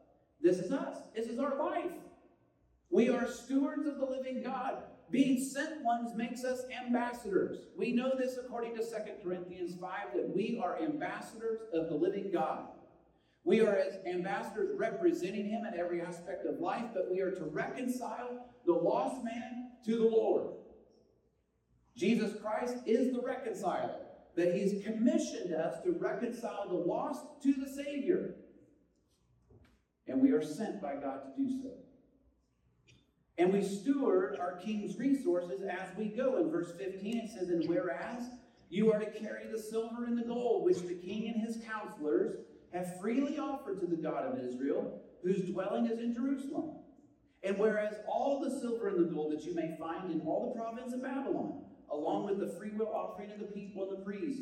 This 0.41 0.57
is 0.57 0.71
us. 0.71 0.97
This 1.15 1.27
is 1.27 1.37
our 1.37 1.55
life. 1.55 1.91
We 2.89 3.09
are 3.09 3.27
stewards 3.27 3.85
of 3.85 3.99
the 3.99 4.05
living 4.05 4.41
God. 4.41 4.81
Being 5.11 5.39
sent 5.39 5.83
ones 5.83 6.15
makes 6.15 6.43
us 6.43 6.63
ambassadors. 6.83 7.67
We 7.77 7.91
know 7.91 8.13
this 8.17 8.37
according 8.43 8.75
to 8.77 8.81
2 8.81 8.87
Corinthians 9.23 9.75
5 9.79 9.91
that 10.15 10.35
we 10.35 10.59
are 10.61 10.81
ambassadors 10.81 11.59
of 11.73 11.89
the 11.89 11.95
living 11.95 12.31
God. 12.33 12.69
We 13.43 13.61
are 13.61 13.77
as 13.77 13.99
ambassadors 14.07 14.71
representing 14.75 15.47
him 15.47 15.63
in 15.71 15.79
every 15.79 16.01
aspect 16.01 16.47
of 16.47 16.59
life, 16.59 16.85
but 16.93 17.11
we 17.11 17.21
are 17.21 17.31
to 17.31 17.45
reconcile 17.45 18.47
the 18.65 18.73
lost 18.73 19.23
man 19.23 19.69
to 19.85 19.95
the 19.95 20.03
Lord. 20.03 20.47
Jesus 21.97 22.39
Christ 22.41 22.77
is 22.85 23.11
the 23.11 23.21
reconciler, 23.21 23.95
that 24.35 24.53
he's 24.53 24.83
commissioned 24.83 25.53
us 25.53 25.81
to 25.83 25.91
reconcile 25.91 26.69
the 26.69 26.75
lost 26.75 27.25
to 27.43 27.53
the 27.53 27.67
Savior 27.67 28.35
and 30.07 30.21
we 30.21 30.31
are 30.31 30.41
sent 30.41 30.81
by 30.81 30.95
God 30.95 31.21
to 31.23 31.43
do 31.43 31.49
so. 31.61 31.69
And 33.37 33.53
we 33.53 33.61
steward 33.61 34.37
our 34.39 34.57
king's 34.57 34.97
resources 34.97 35.61
as 35.61 35.95
we 35.97 36.05
go. 36.05 36.37
In 36.37 36.49
verse 36.49 36.71
15, 36.77 37.17
it 37.17 37.29
says, 37.29 37.49
And 37.49 37.67
whereas 37.67 38.23
you 38.69 38.91
are 38.91 38.99
to 38.99 39.11
carry 39.11 39.47
the 39.51 39.59
silver 39.59 40.05
and 40.05 40.17
the 40.17 40.23
gold, 40.23 40.65
which 40.65 40.79
the 40.79 40.95
king 40.95 41.27
and 41.27 41.45
his 41.45 41.63
counselors 41.65 42.35
have 42.73 42.99
freely 42.99 43.37
offered 43.37 43.79
to 43.81 43.85
the 43.85 43.95
God 43.95 44.25
of 44.25 44.43
Israel, 44.43 45.01
whose 45.23 45.49
dwelling 45.49 45.85
is 45.85 45.99
in 45.99 46.13
Jerusalem. 46.13 46.77
And 47.43 47.57
whereas 47.57 47.95
all 48.07 48.41
the 48.41 48.59
silver 48.59 48.87
and 48.87 48.99
the 48.99 49.13
gold 49.13 49.33
that 49.33 49.45
you 49.45 49.53
may 49.53 49.75
find 49.79 50.11
in 50.11 50.21
all 50.21 50.51
the 50.51 50.59
province 50.59 50.93
of 50.93 51.03
Babylon, 51.03 51.61
along 51.91 52.25
with 52.25 52.39
the 52.39 52.57
freewill 52.57 52.93
offering 52.93 53.31
of 53.31 53.39
the 53.39 53.45
people 53.45 53.89
and 53.89 53.97
the 53.97 54.05
priests, 54.05 54.41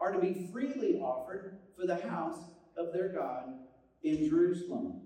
are 0.00 0.12
to 0.12 0.18
be 0.18 0.48
freely 0.52 0.98
offered 0.98 1.58
for 1.78 1.86
the 1.86 1.96
house 2.08 2.38
of 2.76 2.92
their 2.92 3.08
God 3.08 3.54
in 4.02 4.28
Jerusalem. 4.28 5.02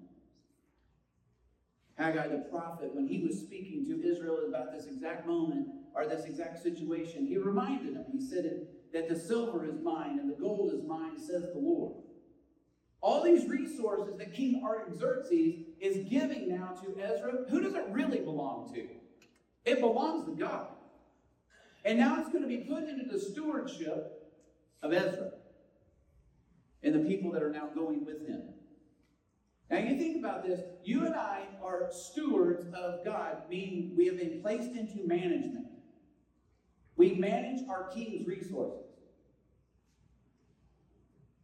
Haggai 1.98 2.28
the 2.28 2.46
prophet, 2.50 2.94
when 2.94 3.06
he 3.06 3.22
was 3.22 3.38
speaking 3.38 3.86
to 3.86 4.06
Israel 4.06 4.40
about 4.48 4.72
this 4.72 4.86
exact 4.86 5.26
moment 5.26 5.68
or 5.94 6.06
this 6.06 6.24
exact 6.24 6.62
situation, 6.62 7.26
he 7.26 7.38
reminded 7.38 7.94
them, 7.94 8.04
he 8.12 8.20
said 8.20 8.66
that 8.92 9.08
the 9.08 9.18
silver 9.18 9.64
is 9.66 9.80
mine 9.82 10.18
and 10.18 10.30
the 10.30 10.36
gold 10.36 10.72
is 10.74 10.82
mine, 10.86 11.18
says 11.18 11.44
the 11.52 11.58
Lord. 11.58 11.96
All 13.00 13.22
these 13.22 13.48
resources 13.48 14.16
that 14.18 14.34
King 14.34 14.62
Artaxerxes 14.64 15.54
is 15.80 16.08
giving 16.08 16.48
now 16.48 16.74
to 16.82 16.98
Ezra, 17.00 17.44
who 17.48 17.60
does 17.62 17.74
it 17.74 17.86
really 17.90 18.18
belong 18.18 18.72
to? 18.74 18.88
It 19.64 19.80
belongs 19.80 20.26
to 20.26 20.32
God. 20.32 20.68
And 21.86 22.00
now 22.00 22.18
it's 22.18 22.30
going 22.30 22.42
to 22.42 22.48
be 22.48 22.64
put 22.68 22.82
into 22.82 23.04
the 23.08 23.20
stewardship 23.20 24.34
of 24.82 24.92
Ezra 24.92 25.30
and 26.82 26.92
the 26.92 27.08
people 27.08 27.30
that 27.30 27.44
are 27.44 27.52
now 27.52 27.68
going 27.72 28.04
with 28.04 28.26
him. 28.26 28.42
Now, 29.70 29.78
you 29.78 29.96
think 29.96 30.18
about 30.18 30.44
this. 30.44 30.60
You 30.84 31.06
and 31.06 31.14
I 31.14 31.46
are 31.62 31.88
stewards 31.92 32.66
of 32.74 33.04
God, 33.04 33.42
meaning 33.48 33.94
we 33.96 34.06
have 34.06 34.18
been 34.18 34.42
placed 34.42 34.76
into 34.76 35.06
management. 35.06 35.68
We 36.96 37.14
manage 37.14 37.60
our 37.68 37.88
king's 37.94 38.26
resources. 38.26 38.82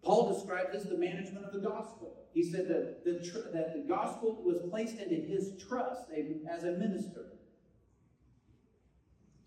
Paul 0.02 0.34
described 0.34 0.72
this 0.72 0.84
the 0.84 0.98
management 0.98 1.46
of 1.46 1.52
the 1.52 1.60
gospel. 1.60 2.16
He 2.34 2.42
said 2.42 2.66
that 2.66 3.04
the, 3.04 3.20
tr- 3.20 3.52
that 3.52 3.74
the 3.74 3.84
gospel 3.88 4.42
was 4.44 4.58
placed 4.70 4.96
into 4.96 5.14
his 5.14 5.52
trust 5.68 6.02
as 6.50 6.64
a 6.64 6.72
minister. 6.72 7.26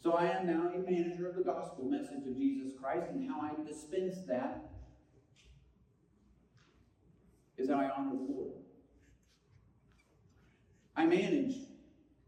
So 0.05 0.11
I 0.11 0.25
am 0.25 0.45
now 0.45 0.69
a 0.71 0.77
manager 0.77 1.27
of 1.27 1.35
the 1.35 1.41
gospel 1.41 1.85
message 1.85 2.27
of 2.27 2.37
Jesus 2.37 2.73
Christ, 2.79 3.07
and 3.09 3.27
how 3.27 3.41
I 3.41 3.53
dispense 3.67 4.17
that 4.27 4.69
is 7.57 7.71
how 7.71 7.77
I 7.77 7.89
honor 7.89 8.11
the 8.11 8.31
Lord. 8.31 8.51
I 10.95 11.07
manage 11.07 11.55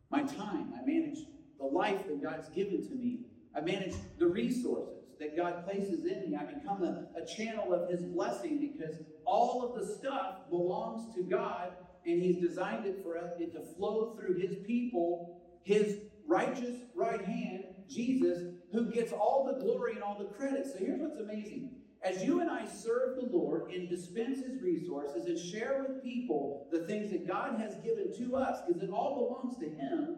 my 0.09 0.23
time. 0.23 0.73
I 0.75 0.83
manage 0.87 1.19
the 1.59 1.67
life 1.67 2.07
that 2.07 2.19
God's 2.19 2.49
given 2.49 2.83
to 2.87 2.95
me. 2.95 3.19
I 3.55 3.61
manage 3.61 3.93
the 4.17 4.25
resources 4.25 5.03
that 5.19 5.37
God 5.37 5.63
places 5.63 6.03
in 6.07 6.31
me. 6.31 6.35
I 6.35 6.45
become 6.45 6.81
a, 6.81 7.05
a 7.15 7.27
channel 7.27 7.75
of 7.75 7.91
His 7.91 8.01
blessing 8.01 8.57
because 8.59 8.95
all 9.23 9.61
of 9.61 9.79
the 9.79 9.85
stuff 9.93 10.49
belongs 10.49 11.13
to 11.13 11.21
God 11.21 11.73
and 12.07 12.23
He's 12.23 12.37
designed 12.37 12.87
it 12.87 13.03
for 13.03 13.19
us 13.19 13.33
it 13.37 13.53
to 13.53 13.61
flow 13.75 14.15
through 14.15 14.39
His 14.39 14.55
people, 14.65 15.43
His 15.61 15.97
righteous 16.27 16.75
right 16.95 17.23
hand, 17.23 17.63
Jesus, 17.89 18.53
who 18.71 18.91
gets 18.91 19.11
all 19.11 19.45
the 19.45 19.63
glory 19.63 19.93
and 19.93 20.03
all 20.03 20.17
the 20.17 20.25
credit. 20.25 20.65
So 20.65 20.77
here's 20.77 20.99
what's 20.99 21.19
amazing. 21.19 21.71
As 22.03 22.23
you 22.23 22.41
and 22.41 22.49
I 22.49 22.65
serve 22.65 23.15
the 23.15 23.25
Lord 23.25 23.71
and 23.71 23.89
dispense 23.89 24.39
His 24.45 24.61
resources 24.61 25.25
and 25.25 25.39
share 25.39 25.85
with 25.87 26.03
people 26.03 26.67
the 26.71 26.85
things 26.85 27.11
that 27.11 27.27
God 27.27 27.59
has 27.59 27.75
given 27.77 28.15
to 28.17 28.35
us, 28.35 28.59
because 28.67 28.83
it 28.83 28.91
all 28.91 29.15
belongs 29.15 29.57
to 29.57 29.69
Him, 29.69 30.17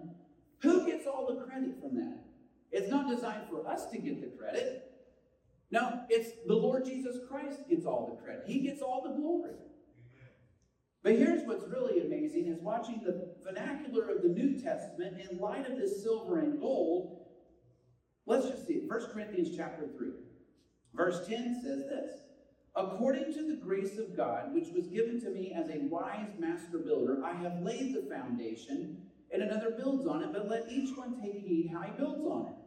who 0.60 0.86
gets 0.86 1.08
all 1.08 1.28
the 1.28 1.46
credit 1.46 1.80
from 1.80 1.96
that? 1.96 2.20
It's 2.72 2.90
not 2.90 3.10
designed 3.10 3.48
for 3.50 3.68
us 3.68 3.90
to 3.92 3.98
get 3.98 4.22
the 4.22 4.38
credit. 4.38 4.92
No, 5.72 6.02
it's 6.10 6.32
the 6.48 6.56
Lord 6.56 6.86
Jesus 6.86 7.18
Christ 7.30 7.62
gets 7.70 7.86
all 7.86 8.16
the 8.16 8.24
credit. 8.24 8.44
He 8.48 8.60
gets 8.60 8.82
all 8.82 9.04
the 9.04 9.14
glory. 9.14 9.56
But 11.10 11.18
here's 11.18 11.42
what's 11.48 11.68
really 11.68 12.02
amazing 12.02 12.46
is 12.50 12.62
watching 12.62 13.02
the 13.04 13.34
vernacular 13.44 14.12
of 14.12 14.22
the 14.22 14.28
New 14.28 14.62
Testament 14.62 15.18
in 15.20 15.40
light 15.40 15.68
of 15.68 15.76
this 15.76 16.04
silver 16.04 16.38
and 16.38 16.62
gold. 16.62 17.26
Let's 18.28 18.46
just 18.48 18.68
see 18.68 18.74
it. 18.74 18.88
1 18.88 19.08
Corinthians 19.12 19.58
chapter 19.58 19.88
3. 19.98 20.12
Verse 20.94 21.28
10 21.28 21.62
says 21.64 21.80
this 21.90 22.14
According 22.76 23.34
to 23.34 23.48
the 23.48 23.56
grace 23.56 23.98
of 23.98 24.16
God, 24.16 24.54
which 24.54 24.68
was 24.72 24.86
given 24.86 25.20
to 25.22 25.32
me 25.32 25.52
as 25.52 25.72
a 25.72 25.88
wise 25.88 26.30
master 26.38 26.78
builder, 26.78 27.24
I 27.26 27.34
have 27.34 27.64
laid 27.64 27.96
the 27.96 28.08
foundation, 28.08 29.02
and 29.34 29.42
another 29.42 29.72
builds 29.72 30.06
on 30.06 30.22
it, 30.22 30.32
but 30.32 30.48
let 30.48 30.70
each 30.70 30.96
one 30.96 31.20
take 31.20 31.42
heed 31.42 31.72
how 31.74 31.82
he 31.82 31.92
builds 31.98 32.24
on 32.24 32.52
it. 32.52 32.58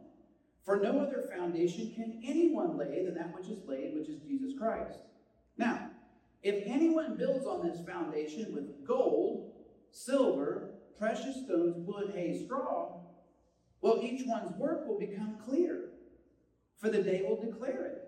For 0.65 0.81
no 0.81 0.99
other 0.99 1.29
foundation 1.33 1.93
can 1.95 2.21
anyone 2.25 2.77
lay 2.77 3.05
than 3.05 3.15
that 3.15 3.33
which 3.33 3.47
is 3.47 3.65
laid, 3.65 3.93
which 3.95 4.09
is 4.09 4.19
Jesus 4.19 4.51
Christ. 4.59 4.99
Now, 5.57 5.91
if 6.43 6.63
anyone 6.67 7.17
builds 7.17 7.45
on 7.45 7.65
this 7.65 7.79
foundation 7.85 8.53
with 8.53 8.85
gold, 8.85 9.53
silver, 9.91 10.71
precious 10.99 11.43
stones, 11.45 11.75
wood, 11.77 12.11
hay, 12.13 12.43
straw, 12.45 12.99
well, 13.81 13.99
each 14.01 14.23
one's 14.25 14.55
work 14.57 14.87
will 14.87 14.99
become 14.99 15.37
clear, 15.43 15.89
for 16.77 16.89
the 16.89 17.01
day 17.01 17.23
will 17.27 17.41
declare 17.41 17.85
it, 17.85 18.07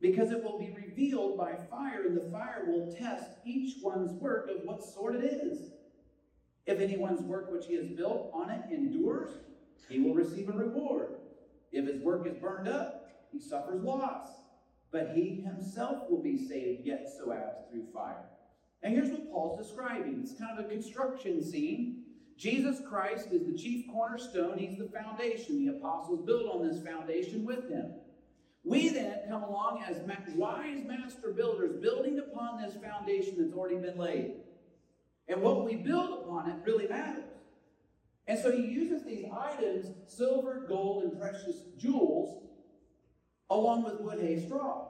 because 0.00 0.30
it 0.30 0.42
will 0.42 0.58
be 0.58 0.74
revealed 0.76 1.36
by 1.36 1.54
fire, 1.70 2.06
and 2.06 2.16
the 2.16 2.30
fire 2.30 2.64
will 2.66 2.92
test 2.92 3.30
each 3.44 3.76
one's 3.82 4.12
work 4.20 4.48
of 4.50 4.64
what 4.64 4.84
sort 4.84 5.14
it 5.16 5.24
is. 5.24 5.72
If 6.66 6.80
anyone's 6.80 7.22
work 7.22 7.50
which 7.50 7.66
he 7.66 7.74
has 7.76 7.86
built 7.88 8.30
on 8.32 8.50
it 8.50 8.62
endures, 8.70 9.30
he 9.88 10.00
will 10.00 10.14
receive 10.14 10.48
a 10.48 10.52
reward. 10.52 11.16
If 11.72 11.86
his 11.86 12.00
work 12.02 12.26
is 12.26 12.36
burned 12.36 12.68
up, 12.68 13.28
he 13.32 13.40
suffers 13.40 13.82
loss, 13.82 14.28
but 14.92 15.12
he 15.14 15.42
himself 15.44 16.10
will 16.10 16.22
be 16.22 16.36
saved, 16.48 16.86
yet 16.86 17.08
so 17.16 17.32
as 17.32 17.54
through 17.70 17.86
fire. 17.92 18.24
And 18.82 18.94
here's 18.94 19.10
what 19.10 19.30
Paul's 19.30 19.66
describing 19.66 20.20
it's 20.22 20.38
kind 20.38 20.58
of 20.58 20.64
a 20.64 20.68
construction 20.68 21.42
scene. 21.42 22.04
Jesus 22.36 22.80
Christ 22.88 23.28
is 23.32 23.46
the 23.46 23.52
chief 23.52 23.86
cornerstone, 23.92 24.56
he's 24.56 24.78
the 24.78 24.88
foundation. 24.88 25.64
The 25.64 25.76
apostles 25.76 26.24
build 26.24 26.50
on 26.50 26.66
this 26.66 26.82
foundation 26.82 27.44
with 27.44 27.68
him. 27.68 27.92
We 28.64 28.88
then 28.88 29.20
come 29.28 29.42
along 29.42 29.84
as 29.86 29.98
wise 30.34 30.82
master 30.86 31.32
builders, 31.32 31.80
building 31.80 32.18
upon 32.18 32.60
this 32.60 32.74
foundation 32.76 33.36
that's 33.38 33.54
already 33.54 33.76
been 33.76 33.98
laid. 33.98 34.32
And 35.28 35.42
what 35.42 35.64
we 35.64 35.76
build 35.76 36.22
upon 36.22 36.50
it 36.50 36.56
really 36.64 36.88
matters. 36.88 37.24
And 38.26 38.38
so 38.38 38.52
he 38.52 38.62
uses 38.62 39.04
these 39.04 39.24
items 39.32 39.88
silver, 40.06 40.64
gold, 40.68 41.04
and 41.04 41.18
precious 41.18 41.56
jewels 41.76 42.42
along 43.50 43.82
with 43.82 44.00
wood, 44.00 44.20
hay, 44.20 44.44
straw. 44.44 44.88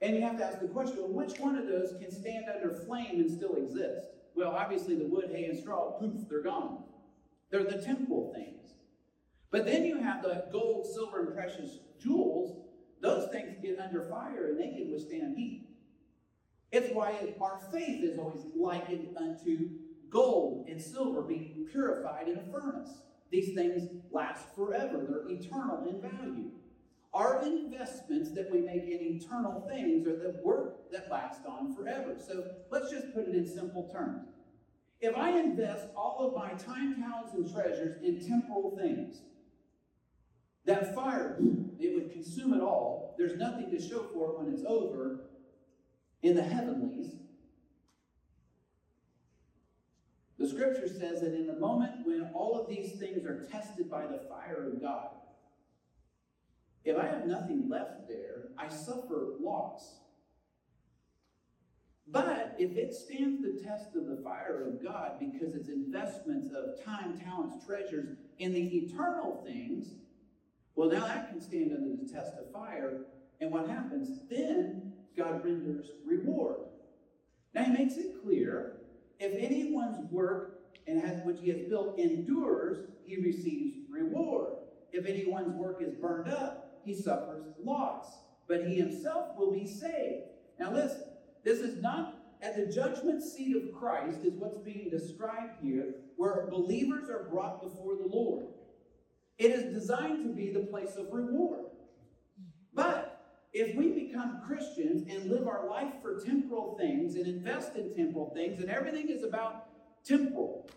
And 0.00 0.14
you 0.14 0.22
have 0.22 0.38
to 0.38 0.44
ask 0.44 0.60
the 0.60 0.68
question 0.68 1.12
which 1.12 1.38
one 1.40 1.56
of 1.56 1.66
those 1.66 1.94
can 2.00 2.12
stand 2.12 2.46
under 2.48 2.70
flame 2.70 3.20
and 3.20 3.30
still 3.30 3.56
exist? 3.56 4.06
Well, 4.34 4.52
obviously, 4.52 4.94
the 4.94 5.06
wood, 5.06 5.30
hay, 5.32 5.46
and 5.46 5.58
straw, 5.58 5.98
poof, 5.98 6.28
they're 6.28 6.42
gone. 6.42 6.84
They're 7.50 7.64
the 7.64 7.82
temporal 7.82 8.32
things. 8.32 8.74
But 9.50 9.64
then 9.64 9.84
you 9.84 9.98
have 9.98 10.22
the 10.22 10.44
gold, 10.52 10.86
silver, 10.86 11.20
and 11.20 11.34
precious 11.34 11.78
jewels. 12.00 12.56
Those 13.00 13.30
things 13.32 13.56
get 13.62 13.80
under 13.80 14.02
fire 14.02 14.48
and 14.48 14.60
they 14.60 14.76
can 14.76 14.92
withstand 14.92 15.36
heat. 15.36 15.66
It's 16.70 16.94
why 16.94 17.34
our 17.40 17.60
faith 17.72 18.04
is 18.04 18.18
always 18.18 18.42
likened 18.54 19.16
unto 19.16 19.70
gold 20.10 20.68
and 20.68 20.80
silver 20.80 21.22
being 21.22 21.66
purified 21.70 22.28
in 22.28 22.38
a 22.38 22.52
furnace. 22.52 22.90
These 23.30 23.54
things 23.54 23.88
last 24.10 24.54
forever, 24.54 25.04
they're 25.08 25.28
eternal 25.28 25.86
in 25.88 26.00
value. 26.00 26.50
Our 27.14 27.42
investments 27.42 28.32
that 28.32 28.50
we 28.52 28.60
make 28.60 28.84
in 28.84 29.00
eternal 29.00 29.66
things 29.68 30.06
are 30.06 30.16
the 30.16 30.40
work 30.44 30.90
that 30.92 31.10
lasts 31.10 31.46
on 31.46 31.74
forever. 31.74 32.16
So 32.18 32.44
let's 32.70 32.90
just 32.90 33.14
put 33.14 33.26
it 33.28 33.34
in 33.34 33.46
simple 33.46 33.88
terms. 33.92 34.28
If 35.00 35.16
I 35.16 35.38
invest 35.38 35.86
all 35.96 36.26
of 36.26 36.34
my 36.34 36.52
time, 36.54 36.96
talents, 37.00 37.32
and 37.34 37.50
treasures 37.50 38.02
in 38.02 38.26
temporal 38.26 38.76
things, 38.76 39.22
that 40.66 40.94
fire, 40.94 41.38
it 41.78 41.94
would 41.94 42.12
consume 42.12 42.52
it 42.52 42.60
all. 42.60 43.14
There's 43.16 43.38
nothing 43.38 43.70
to 43.70 43.80
show 43.80 44.06
for 44.12 44.30
it 44.30 44.38
when 44.38 44.52
it's 44.52 44.64
over 44.66 45.20
in 46.22 46.34
the 46.34 46.42
heavenlies. 46.42 47.12
The 50.38 50.48
scripture 50.48 50.88
says 50.88 51.20
that 51.20 51.34
in 51.34 51.46
the 51.46 51.58
moment 51.58 52.06
when 52.06 52.30
all 52.34 52.60
of 52.60 52.68
these 52.68 52.92
things 52.92 53.24
are 53.24 53.44
tested 53.50 53.90
by 53.90 54.06
the 54.06 54.20
fire 54.28 54.68
of 54.72 54.80
God, 54.80 55.08
if 56.88 56.96
I 56.98 57.06
have 57.06 57.26
nothing 57.26 57.68
left 57.68 58.08
there, 58.08 58.48
I 58.56 58.68
suffer 58.68 59.34
loss. 59.40 59.98
But 62.10 62.56
if 62.58 62.76
it 62.76 62.94
stands 62.94 63.42
the 63.42 63.62
test 63.62 63.94
of 63.94 64.06
the 64.06 64.16
fire 64.24 64.66
of 64.66 64.82
God 64.82 65.18
because 65.20 65.54
it's 65.54 65.68
investments 65.68 66.48
of 66.48 66.82
time, 66.82 67.20
talents, 67.20 67.66
treasures 67.66 68.16
in 68.38 68.54
the 68.54 68.78
eternal 68.78 69.42
things, 69.46 69.92
well, 70.74 70.88
now 70.88 71.06
that 71.06 71.28
can 71.28 71.40
stand 71.40 71.72
under 71.72 72.02
the 72.02 72.10
test 72.10 72.32
of 72.38 72.50
fire. 72.52 73.02
And 73.40 73.50
what 73.50 73.68
happens? 73.68 74.20
Then 74.30 74.92
God 75.16 75.44
renders 75.44 75.90
reward. 76.06 76.60
Now 77.52 77.64
he 77.64 77.72
makes 77.72 77.96
it 77.96 78.22
clear 78.22 78.78
if 79.20 79.34
anyone's 79.34 79.98
work 80.10 80.60
and 80.86 81.00
has 81.02 81.20
which 81.24 81.40
he 81.40 81.50
has 81.50 81.60
built 81.68 81.98
endures, 81.98 82.86
he 83.04 83.16
receives 83.16 83.76
reward. 83.90 84.54
If 84.92 85.04
anyone's 85.04 85.54
work 85.54 85.82
is 85.82 85.92
burned 85.94 86.32
up, 86.32 86.67
he 86.84 86.94
suffers 86.94 87.44
loss, 87.62 88.06
but 88.46 88.66
he 88.66 88.76
himself 88.76 89.36
will 89.36 89.52
be 89.52 89.66
saved. 89.66 90.24
Now 90.58 90.72
listen, 90.72 91.04
this 91.44 91.60
is 91.60 91.80
not 91.82 92.18
at 92.40 92.56
the 92.56 92.72
judgment 92.72 93.22
seat 93.22 93.56
of 93.56 93.72
Christ, 93.72 94.20
is 94.24 94.34
what's 94.34 94.58
being 94.58 94.90
described 94.90 95.62
here, 95.62 95.94
where 96.16 96.46
believers 96.50 97.08
are 97.08 97.28
brought 97.30 97.62
before 97.62 97.96
the 97.96 98.06
Lord. 98.06 98.46
It 99.38 99.50
is 99.50 99.72
designed 99.72 100.24
to 100.24 100.34
be 100.34 100.52
the 100.52 100.66
place 100.66 100.96
of 100.96 101.12
reward. 101.12 101.64
But 102.74 103.18
if 103.52 103.74
we 103.76 103.88
become 103.88 104.42
Christians 104.46 105.02
and 105.10 105.30
live 105.30 105.48
our 105.48 105.68
life 105.68 105.94
for 106.02 106.20
temporal 106.20 106.76
things 106.78 107.14
and 107.14 107.26
invest 107.26 107.76
in 107.76 107.94
temporal 107.94 108.32
things, 108.34 108.60
and 108.60 108.70
everything 108.70 109.08
is 109.08 109.24
about 109.24 109.66
temporal, 110.04 110.68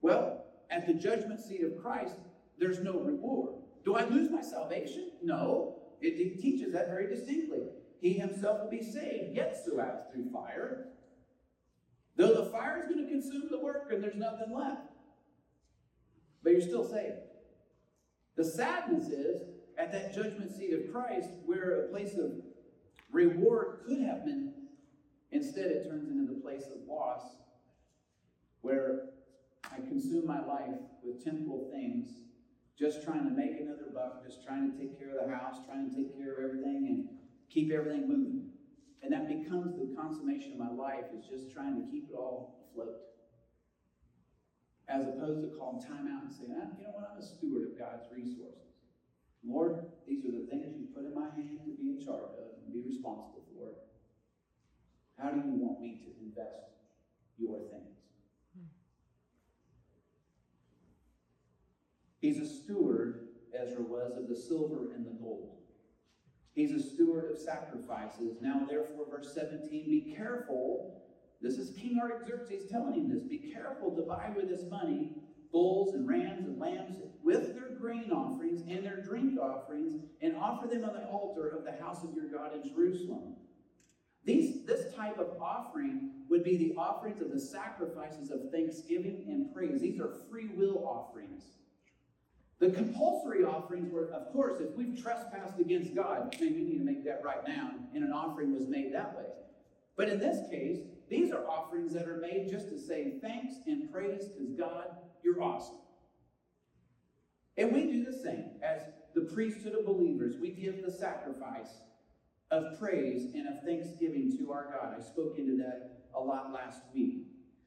well, 0.00 0.44
at 0.70 0.86
the 0.86 0.94
judgment 0.94 1.40
seat 1.40 1.62
of 1.62 1.80
Christ, 1.80 2.14
there's 2.58 2.80
no 2.80 2.98
reward. 2.98 3.54
Do 3.84 3.94
I 3.94 4.04
lose 4.04 4.30
my 4.30 4.42
salvation? 4.42 5.12
No. 5.22 5.76
It, 6.00 6.40
teaches 6.40 6.72
that 6.72 6.88
very 6.88 7.08
distinctly. 7.08 7.62
He 8.00 8.12
himself 8.12 8.60
will 8.62 8.70
be 8.70 8.82
saved, 8.82 9.34
yet 9.34 9.56
as 9.56 9.64
through 9.64 10.30
fire. 10.32 10.88
Though 12.16 12.34
the 12.34 12.50
fire 12.50 12.82
is 12.82 12.88
going 12.88 13.04
to 13.04 13.10
consume 13.10 13.48
the 13.50 13.58
work 13.58 13.90
and 13.92 14.02
there's 14.02 14.16
nothing 14.16 14.52
left. 14.52 14.92
But 16.42 16.52
you're 16.52 16.60
still 16.60 16.88
saved. 16.88 17.18
The 18.36 18.44
sadness 18.44 19.08
is 19.08 19.42
at 19.76 19.92
that 19.92 20.14
judgment 20.14 20.50
seat 20.50 20.72
of 20.72 20.92
Christ, 20.92 21.30
where 21.46 21.84
a 21.84 21.88
place 21.88 22.14
of 22.14 22.32
reward 23.10 23.80
could 23.86 24.00
have 24.00 24.24
been, 24.24 24.52
instead 25.30 25.66
it 25.66 25.88
turns 25.88 26.08
into 26.08 26.32
the 26.32 26.40
place 26.40 26.64
of 26.66 26.86
loss, 26.86 27.22
where 28.60 29.10
I 29.72 29.76
consume 29.76 30.26
my 30.26 30.44
life 30.44 30.80
with 31.04 31.24
temporal 31.24 31.68
things, 31.72 32.10
just 32.78 33.02
trying 33.02 33.26
to 33.26 33.34
make 33.34 33.58
another 33.58 33.90
buck, 33.92 34.22
just 34.22 34.44
trying 34.46 34.70
to 34.70 34.74
take 34.78 34.96
care 34.98 35.10
of 35.10 35.26
the 35.26 35.32
house, 35.34 35.58
trying 35.66 35.90
to 35.90 35.94
take 35.94 36.16
care 36.16 36.38
of 36.38 36.38
everything 36.46 36.86
and 36.86 37.04
keep 37.50 37.72
everything 37.72 38.06
moving. 38.06 38.46
And 39.02 39.12
that 39.12 39.26
becomes 39.26 39.74
the 39.74 39.90
consummation 39.98 40.52
of 40.52 40.58
my 40.58 40.70
life, 40.70 41.10
is 41.12 41.26
just 41.26 41.50
trying 41.50 41.74
to 41.74 41.82
keep 41.90 42.06
it 42.08 42.14
all 42.14 42.54
afloat. 42.62 42.94
As 44.88 45.06
opposed 45.06 45.42
to 45.42 45.48
calling 45.48 45.82
time 45.82 46.06
out 46.06 46.22
and 46.22 46.32
saying, 46.32 46.54
ah, 46.54 46.70
you 46.78 46.84
know 46.86 46.94
what, 46.94 47.10
I'm 47.10 47.18
a 47.18 47.22
steward 47.22 47.68
of 47.68 47.78
God's 47.78 48.06
resources. 48.10 48.72
Lord, 49.44 49.74
these 50.06 50.24
are 50.24 50.32
the 50.32 50.46
things 50.48 50.78
you 50.78 50.86
put 50.94 51.04
in 51.04 51.14
my 51.14 51.28
hand 51.34 51.66
to 51.66 51.74
be 51.74 51.90
in 51.90 51.98
charge 51.98 52.32
of 52.38 52.56
and 52.62 52.72
be 52.72 52.80
responsible 52.86 53.42
for. 53.52 53.74
How 55.18 55.30
do 55.30 55.38
you 55.38 55.54
want 55.54 55.82
me 55.82 55.98
to 56.02 56.10
invest 56.22 56.78
your 57.38 57.60
things. 57.70 57.97
He's 62.20 62.38
a 62.38 62.46
steward, 62.46 63.28
Ezra 63.58 63.82
was, 63.82 64.16
of 64.16 64.28
the 64.28 64.36
silver 64.36 64.92
and 64.94 65.06
the 65.06 65.16
gold. 65.22 65.58
He's 66.54 66.72
a 66.72 66.82
steward 66.82 67.30
of 67.30 67.38
sacrifices. 67.38 68.38
Now, 68.40 68.66
therefore, 68.68 69.06
verse 69.08 69.32
17, 69.34 69.70
be 69.70 70.14
careful. 70.16 71.04
This 71.40 71.56
is 71.56 71.70
King 71.78 72.00
Artaxerxes 72.02 72.68
telling 72.68 72.94
him 72.94 73.08
this. 73.08 73.22
Be 73.22 73.52
careful 73.52 73.94
to 73.94 74.02
buy 74.02 74.32
with 74.34 74.48
this 74.48 74.68
money 74.68 75.12
bulls 75.52 75.94
and 75.94 76.08
rams 76.08 76.46
and 76.46 76.58
lambs 76.58 76.96
with 77.22 77.54
their 77.54 77.70
grain 77.78 78.10
offerings 78.12 78.62
and 78.68 78.84
their 78.84 79.02
drink 79.02 79.38
offerings 79.40 79.94
and 80.20 80.36
offer 80.36 80.66
them 80.66 80.84
on 80.84 80.94
the 80.94 81.06
altar 81.06 81.48
of 81.48 81.64
the 81.64 81.82
house 81.82 82.04
of 82.04 82.12
your 82.12 82.26
God 82.26 82.52
in 82.54 82.68
Jerusalem. 82.68 83.36
These, 84.24 84.66
this 84.66 84.92
type 84.94 85.18
of 85.18 85.40
offering 85.40 86.10
would 86.28 86.44
be 86.44 86.56
the 86.56 86.74
offerings 86.76 87.22
of 87.22 87.30
the 87.30 87.40
sacrifices 87.40 88.30
of 88.30 88.50
thanksgiving 88.52 89.24
and 89.28 89.54
praise. 89.54 89.80
These 89.80 90.00
are 90.00 90.12
free 90.30 90.48
will 90.54 90.84
offerings. 90.86 91.44
The 92.60 92.70
compulsory 92.70 93.44
offerings 93.44 93.92
were, 93.92 94.10
of 94.12 94.32
course, 94.32 94.60
if 94.60 94.74
we've 94.74 95.00
trespassed 95.00 95.60
against 95.60 95.94
God, 95.94 96.34
maybe 96.40 96.54
we 96.54 96.62
need 96.62 96.78
to 96.78 96.84
make 96.84 97.04
that 97.04 97.22
right 97.24 97.46
now, 97.46 97.70
and 97.94 98.02
an 98.02 98.12
offering 98.12 98.52
was 98.52 98.66
made 98.66 98.92
that 98.94 99.16
way. 99.16 99.26
But 99.96 100.08
in 100.08 100.18
this 100.18 100.48
case, 100.50 100.78
these 101.08 101.32
are 101.32 101.48
offerings 101.48 101.92
that 101.94 102.08
are 102.08 102.18
made 102.18 102.48
just 102.50 102.68
to 102.70 102.78
say 102.78 103.14
thanks 103.22 103.54
and 103.66 103.90
praise 103.92 104.26
because 104.26 104.52
God, 104.52 104.86
you're 105.22 105.42
awesome. 105.42 105.78
And 107.56 107.72
we 107.72 107.84
do 107.90 108.04
the 108.04 108.12
same 108.12 108.50
as 108.62 108.82
the 109.14 109.22
priesthood 109.22 109.74
of 109.74 109.86
believers. 109.86 110.36
We 110.40 110.50
give 110.50 110.84
the 110.84 110.92
sacrifice 110.92 111.80
of 112.50 112.78
praise 112.78 113.24
and 113.34 113.48
of 113.48 113.64
thanksgiving 113.64 114.36
to 114.38 114.52
our 114.52 114.66
God. 114.66 114.94
I 114.96 115.02
spoke 115.02 115.38
into 115.38 115.56
that 115.58 116.04
a 116.14 116.20
lot 116.20 116.52
last 116.52 116.82
week. 116.94 117.26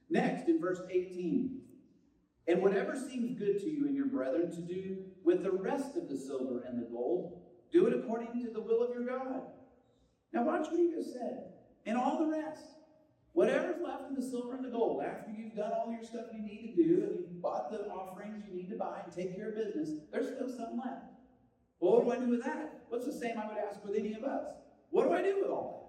Next, 0.10 0.47
in 0.47 0.60
verse 0.60 0.82
18, 0.89 1.61
and 2.47 2.62
whatever 2.62 2.95
seems 2.95 3.38
good 3.38 3.60
to 3.60 3.69
you 3.69 3.86
and 3.86 3.95
your 3.95 4.08
brethren 4.08 4.51
to 4.51 4.62
do 4.62 4.97
with 5.23 5.43
the 5.43 5.51
rest 5.51 5.95
of 5.95 6.10
the 6.10 6.17
silver 6.17 6.63
and 6.67 6.82
the 6.82 6.88
gold, 6.88 7.41
do 7.71 7.88
it 7.88 7.93
according 7.93 8.34
to 8.43 8.51
the 8.51 8.62
will 8.62 8.82
of 8.82 8.93
your 8.93 9.06
God. 9.06 9.43
Now, 10.34 10.43
watch 10.43 10.67
what 10.69 10.80
he 10.80 10.91
just 10.91 11.13
said. 11.13 11.51
And 11.86 11.97
all 11.97 12.19
the 12.19 12.32
rest, 12.32 12.63
whatever's 13.34 13.82
left 13.82 14.10
in 14.10 14.15
the 14.15 14.21
silver 14.21 14.56
and 14.56 14.65
the 14.65 14.69
gold, 14.69 15.04
after 15.04 15.32
you've 15.32 15.56
done 15.56 15.71
all 15.71 15.91
your 15.91 16.04
stuff 16.04 16.25
you 16.34 16.41
need 16.41 16.75
to 16.75 16.84
do 16.84 17.04
and 17.04 17.19
you've 17.19 17.41
bought 17.41 17.71
the 17.71 17.88
offerings 17.88 18.43
you 18.47 18.56
need 18.56 18.69
to 18.69 18.77
buy 18.77 19.01
and 19.04 19.13
take 19.13 19.36
care 19.36 19.49
of 19.49 19.56
business, 19.56 19.89
there's 20.12 20.27
still 20.27 20.49
some 20.49 20.80
left. 20.84 21.06
Well, 21.80 22.04
what 22.04 22.06
do 22.06 22.12
I 22.12 22.25
do 22.25 22.30
with 22.30 22.43
that? 22.43 22.82
What's 22.89 23.06
the 23.06 23.13
same 23.13 23.38
I 23.38 23.47
would 23.47 23.58
ask 23.58 23.84
with 23.84 23.97
any 23.97 24.13
of 24.13 24.23
us? 24.23 24.45
What 24.91 25.08
do 25.08 25.13
I 25.13 25.21
do 25.21 25.41
with 25.41 25.49
all 25.49 25.77
that? 25.77 25.82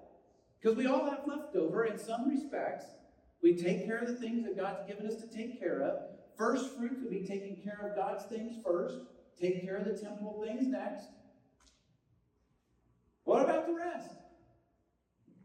Because 0.60 0.76
we 0.76 0.86
all 0.86 1.10
have 1.10 1.26
leftover 1.26 1.84
in 1.84 1.98
some 1.98 2.28
respects. 2.28 2.84
We 3.42 3.56
take 3.56 3.84
care 3.84 3.98
of 3.98 4.06
the 4.06 4.14
things 4.14 4.44
that 4.44 4.56
God's 4.56 4.86
given 4.86 5.06
us 5.06 5.16
to 5.16 5.26
take 5.26 5.58
care 5.58 5.82
of. 5.82 6.11
First 6.42 6.74
fruits 6.76 7.00
would 7.00 7.10
be 7.12 7.24
taking 7.24 7.62
care 7.62 7.78
of 7.86 7.94
God's 7.94 8.24
things 8.24 8.56
first, 8.64 8.96
take 9.40 9.64
care 9.64 9.76
of 9.76 9.84
the 9.84 9.92
temporal 9.92 10.42
things 10.42 10.66
next. 10.66 11.06
What 13.22 13.44
about 13.44 13.68
the 13.68 13.74
rest? 13.74 14.08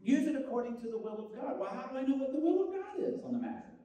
Use 0.02 0.26
it 0.26 0.36
according 0.36 0.82
to 0.82 0.90
the 0.90 0.98
will 0.98 1.28
of 1.30 1.40
God. 1.40 1.60
Well, 1.60 1.70
how 1.70 1.86
do 1.92 2.00
I 2.00 2.02
know 2.02 2.16
what 2.16 2.32
the 2.32 2.40
will 2.40 2.64
of 2.64 2.74
God 2.74 3.14
is 3.14 3.24
on 3.24 3.34
the 3.34 3.38
matter? 3.38 3.78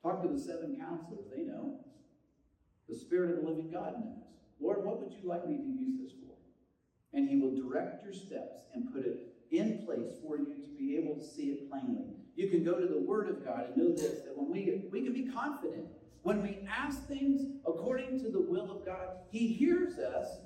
Talk 0.00 0.22
to 0.22 0.28
the 0.28 0.38
seven 0.38 0.76
counselors, 0.78 1.26
they 1.34 1.42
know. 1.42 1.80
The 2.88 2.94
Spirit 2.94 3.30
of 3.30 3.42
the 3.42 3.50
living 3.50 3.72
God 3.72 3.94
knows. 3.98 4.22
Lord, 4.60 4.84
what 4.84 5.00
would 5.02 5.12
you 5.12 5.28
like 5.28 5.48
me 5.48 5.56
to 5.56 5.62
use 5.64 5.98
this 6.04 6.12
for? 6.22 6.36
And 7.12 7.28
He 7.28 7.40
will 7.40 7.56
direct 7.56 8.04
your 8.04 8.14
steps 8.14 8.62
and 8.72 8.94
put 8.94 9.04
it 9.04 9.16
in 9.50 9.84
place 9.84 10.12
for 10.22 10.38
you 10.38 10.54
to 10.62 10.70
be 10.78 10.96
able 10.98 11.16
to 11.16 11.26
see 11.26 11.50
it 11.50 11.68
plainly. 11.68 12.14
You 12.36 12.48
can 12.48 12.64
go 12.64 12.78
to 12.80 12.86
the 12.86 12.98
Word 12.98 13.28
of 13.28 13.44
God 13.44 13.66
and 13.68 13.76
know 13.76 13.94
this 13.94 14.22
that 14.22 14.36
when 14.36 14.50
we 14.50 14.88
we 14.90 15.02
can 15.02 15.12
be 15.12 15.30
confident 15.30 15.86
when 16.24 16.42
we 16.42 16.66
ask 16.66 17.06
things 17.06 17.42
according 17.66 18.18
to 18.20 18.30
the 18.30 18.40
will 18.40 18.70
of 18.70 18.84
God, 18.84 19.08
He 19.30 19.46
hears 19.46 19.98
us 19.98 20.38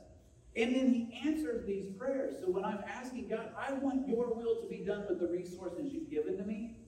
and 0.56 0.74
then 0.74 0.92
He 0.92 1.20
answers 1.24 1.64
these 1.64 1.86
prayers. 1.96 2.34
So 2.40 2.50
when 2.50 2.64
I'm 2.64 2.80
asking 2.86 3.28
God, 3.28 3.50
I 3.56 3.72
want 3.74 4.08
your 4.08 4.26
will 4.34 4.60
to 4.60 4.66
be 4.68 4.78
done 4.78 5.06
with 5.08 5.20
the 5.20 5.28
resources 5.28 5.92
you've 5.92 6.10
given 6.10 6.36
to 6.36 6.42
me, 6.42 6.78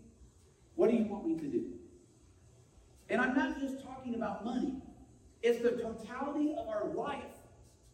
what 0.74 0.90
do 0.90 0.96
you 0.96 1.04
want 1.04 1.24
me 1.24 1.36
to 1.36 1.46
do? 1.46 1.66
And 3.08 3.20
I'm 3.20 3.36
not 3.36 3.60
just 3.60 3.80
talking 3.80 4.16
about 4.16 4.44
money, 4.44 4.82
it's 5.40 5.62
the 5.62 5.70
totality 5.70 6.54
of 6.58 6.68
our 6.68 6.86
life. 6.92 7.22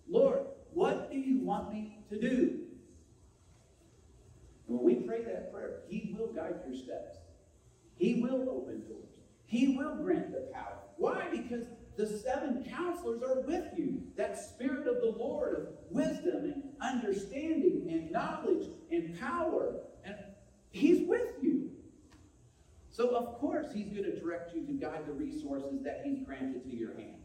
Lord, 0.09 0.47
what 0.73 1.11
do 1.11 1.19
you 1.19 1.41
want 1.41 1.71
me 1.71 1.99
to 2.09 2.19
do? 2.19 2.61
When 4.67 4.83
we 4.83 5.07
pray 5.07 5.23
that 5.23 5.53
prayer, 5.53 5.81
He 5.89 6.15
will 6.17 6.29
guide 6.29 6.57
your 6.67 6.77
steps. 6.77 7.17
He 7.95 8.21
will 8.21 8.49
open 8.51 8.83
doors. 8.87 9.09
He 9.47 9.77
will 9.77 9.97
grant 9.97 10.33
the 10.33 10.51
power. 10.53 10.79
Why? 10.97 11.29
Because 11.31 11.67
the 11.97 12.07
seven 12.07 12.65
counselors 12.69 13.23
are 13.23 13.41
with 13.41 13.67
you. 13.77 14.03
That 14.17 14.39
spirit 14.39 14.87
of 14.87 14.97
the 14.97 15.15
Lord 15.17 15.57
of 15.57 15.69
wisdom 15.91 16.45
and 16.45 16.63
understanding 16.81 17.87
and 17.91 18.11
knowledge 18.11 18.67
and 18.91 19.19
power. 19.19 19.81
And 20.05 20.17
He's 20.71 21.07
with 21.09 21.29
you. 21.41 21.71
So, 22.91 23.15
of 23.15 23.39
course, 23.39 23.67
He's 23.73 23.89
going 23.89 24.05
to 24.05 24.19
direct 24.19 24.55
you 24.55 24.67
to 24.67 24.73
guide 24.73 25.07
the 25.07 25.13
resources 25.13 25.83
that 25.85 26.03
He's 26.05 26.25
granted 26.25 26.65
to 26.65 26.77
your 26.77 26.95
hand. 26.95 27.23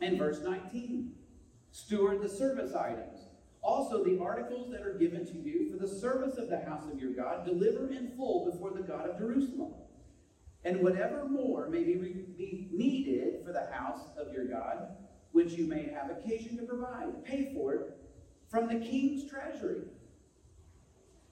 And 0.00 0.18
verse 0.18 0.40
19 0.40 1.12
steward 1.72 2.22
the 2.22 2.28
service 2.28 2.74
items 2.74 3.27
also, 3.68 4.02
the 4.02 4.18
articles 4.18 4.70
that 4.70 4.80
are 4.80 4.94
given 4.94 5.26
to 5.26 5.38
you 5.38 5.70
for 5.70 5.76
the 5.76 5.86
service 5.86 6.38
of 6.38 6.48
the 6.48 6.58
house 6.60 6.84
of 6.90 6.98
your 6.98 7.12
God, 7.12 7.44
deliver 7.44 7.90
in 7.90 8.10
full 8.16 8.50
before 8.50 8.70
the 8.70 8.80
God 8.80 9.10
of 9.10 9.18
Jerusalem. 9.18 9.74
And 10.64 10.80
whatever 10.80 11.28
more 11.28 11.68
may 11.68 11.84
be, 11.84 12.68
needed 12.72 13.44
for 13.44 13.52
the 13.52 13.66
house 13.70 14.06
of 14.16 14.32
your 14.32 14.46
God, 14.46 14.96
which 15.32 15.52
you 15.52 15.66
may 15.66 15.82
have 15.92 16.10
occasion 16.10 16.56
to 16.56 16.62
provide, 16.62 17.22
pay 17.26 17.52
for 17.52 17.74
it 17.74 17.98
from 18.50 18.68
the 18.68 18.80
king's 18.80 19.30
treasury. 19.30 19.82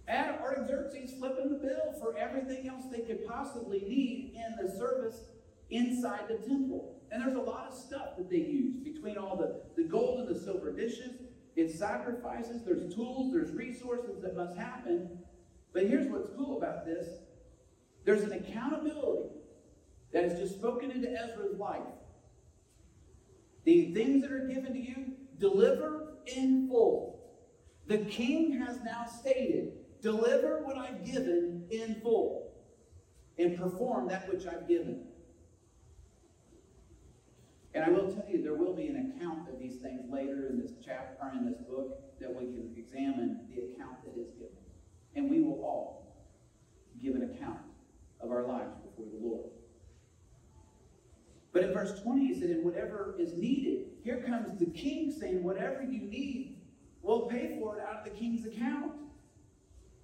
And 0.07 0.37
Artaxerxes 0.37 1.15
flipping 1.19 1.49
the 1.49 1.57
bill 1.57 1.95
for 1.99 2.19
everything 2.19 2.69
else 2.69 2.85
they 2.93 3.01
could 3.01 3.27
possibly 3.27 3.81
need 3.81 4.35
in 4.37 4.63
the 4.63 4.71
service 4.77 5.23
inside 5.71 6.29
the 6.29 6.47
temple. 6.47 7.01
And 7.11 7.23
there's 7.23 7.35
a 7.35 7.41
lot 7.41 7.69
of 7.69 7.75
stuff 7.75 8.19
that 8.19 8.29
they 8.29 8.37
use 8.37 8.77
between 8.77 9.17
all 9.17 9.37
the, 9.37 9.63
the 9.75 9.89
gold 9.89 10.21
and 10.21 10.29
the 10.29 10.39
silver 10.39 10.71
dishes 10.71 11.13
it's 11.57 11.79
sacrifices, 11.79 12.63
there's 12.65 12.95
tools, 12.95 13.33
there's 13.33 13.51
resources 13.53 14.21
that 14.23 14.37
must 14.37 14.57
happen. 14.57 15.19
But 15.73 15.87
here's 15.87 16.07
what's 16.09 16.29
cool 16.37 16.59
about 16.59 16.85
this 16.85 17.09
there's 18.05 18.23
an 18.23 18.33
accountability 18.33 19.31
that 20.13 20.25
is 20.25 20.39
just 20.39 20.55
spoken 20.55 20.91
into 20.91 21.11
Ezra's 21.11 21.59
life. 21.59 21.83
The 23.65 23.93
things 23.95 24.23
that 24.23 24.31
are 24.31 24.47
given 24.47 24.73
to 24.73 24.79
you, 24.79 25.13
deliver 25.39 26.19
in 26.27 26.69
full. 26.69 27.15
The 27.89 27.99
king 27.99 28.53
has 28.61 28.81
now 28.85 29.07
stated, 29.07 29.73
deliver 30.03 30.63
what 30.63 30.77
I've 30.77 31.05
given 31.05 31.67
in 31.71 32.01
full 32.01 32.53
and 33.39 33.59
perform 33.59 34.09
that 34.09 34.29
which 34.29 34.47
I've 34.47 34.69
given. 34.69 35.05
And 37.77 37.85
I 37.85 37.91
will 37.91 38.11
tell 38.11 38.25
you, 38.27 38.43
there 38.43 38.55
will 38.55 38.75
be 38.75 38.87
an 38.87 39.13
account 39.13 39.51
of 39.51 39.61
these 39.61 39.77
things 39.77 40.01
later 40.11 40.47
in 40.49 40.59
this 40.59 40.73
chapter, 40.83 41.31
in 41.39 41.45
this 41.45 41.59
book, 41.59 42.19
that 42.19 42.35
we 42.35 42.47
can 42.47 42.73
examine 42.75 43.41
the 43.51 43.65
account 43.65 44.03
that 44.03 44.19
is 44.19 44.31
given. 44.31 44.57
And 45.15 45.31
we 45.31 45.43
will 45.43 45.63
all 45.63 46.17
give 47.03 47.15
an 47.15 47.35
account 47.35 47.61
of 48.23 48.31
our 48.31 48.47
lives 48.47 48.73
before 48.77 49.05
the 49.13 49.23
Lord. 49.23 49.51
But 51.53 51.65
in 51.65 51.75
verse 51.75 52.01
20, 52.01 52.27
he 52.27 52.41
said, 52.41 52.49
and 52.49 52.65
whatever 52.65 53.15
is 53.19 53.35
needed, 53.35 53.89
here 54.03 54.25
comes 54.27 54.59
the 54.59 54.71
king 54.71 55.13
saying, 55.13 55.45
whatever 55.45 55.83
you 55.83 56.01
need, 56.01 56.57
we'll 57.03 57.27
pay 57.27 57.59
for 57.61 57.77
it 57.77 57.83
out 57.87 57.99
of 57.99 58.05
the 58.05 58.19
king's 58.19 58.47
account. 58.47 58.93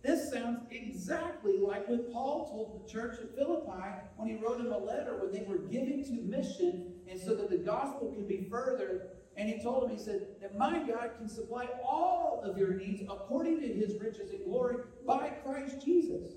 This 0.02 0.32
sounds 0.32 0.60
exactly 0.70 1.58
like 1.58 1.88
what 1.88 2.12
Paul 2.12 2.48
told 2.50 2.82
the 2.82 2.92
church 2.92 3.18
at 3.20 3.36
Philippi 3.36 3.82
when 4.16 4.28
he 4.28 4.34
wrote 4.34 4.58
them 4.58 4.72
a 4.72 4.78
letter 4.78 5.16
when 5.20 5.30
they 5.30 5.44
were 5.46 5.58
giving 5.58 6.04
to 6.04 6.12
mission 6.12 6.92
and 7.08 7.20
so 7.20 7.34
that 7.36 7.50
the 7.50 7.58
gospel 7.58 8.12
can 8.12 8.26
be 8.26 8.46
furthered. 8.50 9.10
And 9.36 9.48
he 9.48 9.62
told 9.62 9.84
them, 9.84 9.96
he 9.96 10.02
said, 10.02 10.26
that 10.40 10.58
my 10.58 10.80
God 10.80 11.12
can 11.18 11.28
supply 11.28 11.68
all 11.82 12.42
of 12.44 12.58
your 12.58 12.74
needs 12.74 13.02
according 13.08 13.60
to 13.60 13.68
his 13.68 13.98
riches 14.00 14.30
and 14.30 14.44
glory 14.44 14.76
by 15.06 15.30
Christ 15.44 15.76
Jesus. 15.84 16.32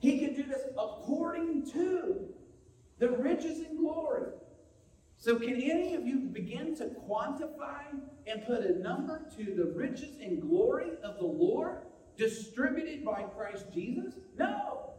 He 0.00 0.18
can 0.18 0.34
do 0.34 0.42
this 0.42 0.62
according 0.76 1.70
to 1.72 2.28
the 2.98 3.10
riches 3.10 3.58
and 3.60 3.78
glory. 3.78 4.32
So, 5.18 5.36
can 5.36 5.54
any 5.54 5.94
of 5.94 6.04
you 6.04 6.16
begin 6.16 6.74
to 6.76 6.86
quantify 7.08 7.84
and 8.26 8.46
put 8.46 8.60
a 8.60 8.78
number 8.78 9.22
to 9.36 9.44
the 9.54 9.72
riches 9.74 10.16
and 10.20 10.40
glory 10.40 10.90
of 11.02 11.18
the 11.18 11.26
Lord 11.26 11.78
distributed 12.16 13.04
by 13.04 13.22
Christ 13.22 13.66
Jesus? 13.72 14.14
No. 14.38 14.90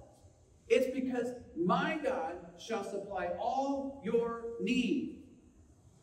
It's 0.67 0.93
because 0.93 1.33
my 1.55 1.99
God 2.03 2.35
shall 2.57 2.83
supply 2.83 3.29
all 3.39 4.01
your 4.03 4.45
need 4.61 5.23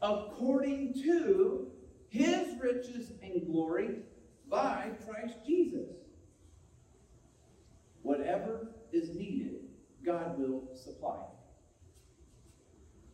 according 0.02 0.94
to 1.02 1.70
his 2.08 2.58
riches 2.60 3.12
and 3.22 3.46
glory 3.46 3.96
by 4.48 4.90
Christ 5.06 5.36
Jesus. 5.46 5.88
Whatever 8.02 8.68
is 8.92 9.10
needed, 9.10 9.56
God 10.04 10.38
will 10.38 10.68
supply. 10.74 11.24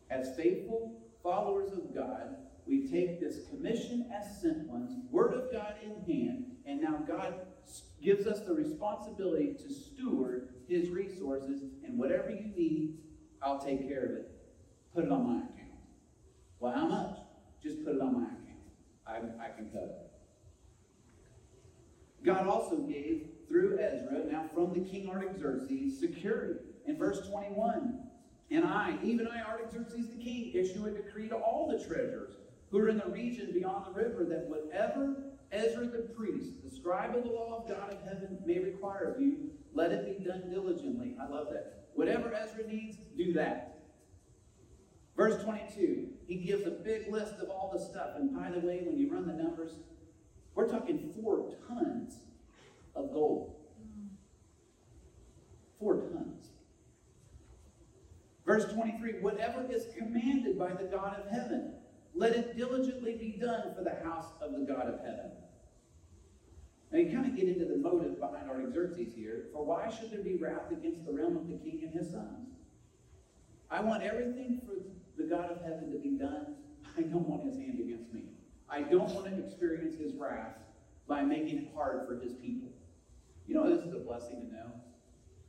As 0.09 0.35
faithful 0.35 0.99
followers 1.21 1.71
of 1.73 1.93
God, 1.93 2.37
we 2.67 2.87
take 2.87 3.19
this 3.19 3.47
commission 3.49 4.11
as 4.13 4.41
sent 4.41 4.67
ones, 4.67 4.91
Word 5.09 5.33
of 5.33 5.51
God 5.51 5.75
in 5.81 6.01
hand, 6.11 6.45
and 6.65 6.81
now 6.81 6.99
God 7.07 7.35
gives 8.01 8.27
us 8.27 8.41
the 8.41 8.53
responsibility 8.53 9.53
to 9.53 9.73
steward 9.73 10.49
His 10.67 10.89
resources, 10.89 11.61
and 11.85 11.97
whatever 11.97 12.29
you 12.29 12.51
need, 12.55 12.97
I'll 13.41 13.59
take 13.59 13.87
care 13.87 14.05
of 14.05 14.11
it. 14.11 14.31
Put 14.93 15.05
it 15.05 15.11
on 15.11 15.25
my 15.25 15.37
account. 15.37 15.79
Well, 16.59 16.73
how 16.73 16.87
much? 16.87 17.17
Just 17.63 17.85
put 17.85 17.95
it 17.95 18.01
on 18.01 18.13
my 18.13 18.27
account. 18.27 18.43
I, 19.07 19.45
I 19.45 19.49
can 19.49 19.69
cover 19.69 19.85
it. 19.85 20.11
God 22.25 22.47
also 22.47 22.77
gave, 22.77 23.27
through 23.47 23.79
Ezra, 23.79 24.25
now 24.29 24.45
from 24.53 24.73
the 24.73 24.81
king 24.81 25.09
Artaxerxes, 25.09 25.99
security. 25.99 26.59
In 26.85 26.97
verse 26.97 27.27
21, 27.27 27.99
and 28.49 28.65
I, 28.65 28.97
even 29.03 29.27
I, 29.27 29.41
Artaxerxes 29.41 30.09
the 30.09 30.23
king, 30.23 30.51
issue 30.53 30.85
a 30.85 30.91
decree 30.91 31.27
to 31.29 31.35
all 31.35 31.67
the 31.67 31.83
treasurers 31.83 32.33
who 32.71 32.79
are 32.79 32.89
in 32.89 32.97
the 32.97 33.07
region 33.07 33.51
beyond 33.53 33.85
the 33.85 33.91
river 33.91 34.25
that 34.25 34.47
whatever 34.47 35.15
Ezra 35.51 35.85
the 35.85 36.09
priest, 36.15 36.63
the 36.63 36.69
scribe 36.69 37.15
of 37.15 37.23
the 37.23 37.29
law 37.29 37.61
of 37.61 37.69
God 37.69 37.93
of 37.93 38.03
heaven, 38.03 38.37
may 38.45 38.59
require 38.59 39.13
of 39.15 39.21
you, 39.21 39.51
let 39.73 39.91
it 39.91 40.17
be 40.17 40.25
done 40.25 40.49
diligently. 40.49 41.15
I 41.21 41.27
love 41.29 41.47
that. 41.51 41.85
Whatever 41.93 42.33
Ezra 42.33 42.67
needs, 42.67 42.97
do 43.17 43.33
that. 43.33 43.77
Verse 45.15 45.41
22, 45.43 46.09
he 46.27 46.35
gives 46.35 46.67
a 46.67 46.71
big 46.71 47.11
list 47.11 47.35
of 47.41 47.49
all 47.49 47.71
the 47.73 47.79
stuff. 47.79 48.11
And 48.17 48.35
by 48.35 48.51
the 48.51 48.59
way, 48.59 48.81
when 48.85 48.97
you 48.97 49.11
run 49.11 49.25
the 49.25 49.33
numbers, 49.33 49.71
we're 50.53 50.69
talking 50.69 51.11
four 51.15 51.53
tons 51.67 52.19
of 52.95 53.11
gold. 53.13 53.55
Four 55.79 56.01
tons. 56.01 56.49
Verse 58.45 58.65
23 58.71 59.19
Whatever 59.21 59.65
is 59.71 59.87
commanded 59.97 60.57
by 60.57 60.73
the 60.73 60.83
God 60.83 61.19
of 61.19 61.31
heaven, 61.31 61.73
let 62.17 62.33
it 62.33 62.57
diligently 62.57 63.13
be 63.13 63.37
done 63.39 63.73
for 63.75 63.83
the 63.83 63.95
house 64.03 64.31
of 64.41 64.51
the 64.53 64.65
God 64.65 64.87
of 64.87 64.99
heaven. 64.99 65.31
Now 66.91 66.99
you 66.99 67.11
kind 67.11 67.27
of 67.27 67.35
get 67.35 67.47
into 67.47 67.65
the 67.65 67.77
motive 67.77 68.19
behind 68.19 68.49
our 68.49 68.55
Artaxerxes 68.55 69.13
here. 69.13 69.45
For 69.53 69.63
why 69.63 69.89
should 69.89 70.11
there 70.11 70.23
be 70.23 70.35
wrath 70.35 70.71
against 70.71 71.05
the 71.05 71.11
realm 71.11 71.37
of 71.37 71.47
the 71.47 71.57
king 71.57 71.81
and 71.83 71.93
his 71.93 72.11
sons? 72.11 72.49
I 73.69 73.81
want 73.81 74.03
everything 74.03 74.61
for 74.65 74.75
the 75.21 75.27
God 75.27 75.51
of 75.51 75.61
heaven 75.61 75.91
to 75.91 75.99
be 75.99 76.17
done. 76.17 76.55
I 76.97 77.01
don't 77.01 77.27
want 77.27 77.43
his 77.43 77.55
hand 77.55 77.79
against 77.79 78.13
me. 78.13 78.23
I 78.69 78.81
don't 78.81 79.13
want 79.13 79.25
to 79.25 79.45
experience 79.45 79.97
his 79.97 80.13
wrath 80.15 80.55
by 81.07 81.21
making 81.21 81.59
it 81.59 81.67
hard 81.75 82.07
for 82.07 82.15
his 82.15 82.33
people. 82.33 82.69
You 83.45 83.55
know, 83.55 83.69
this 83.69 83.85
is 83.85 83.93
a 83.93 83.99
blessing 83.99 84.47
to 84.47 84.53
know. 84.53 84.71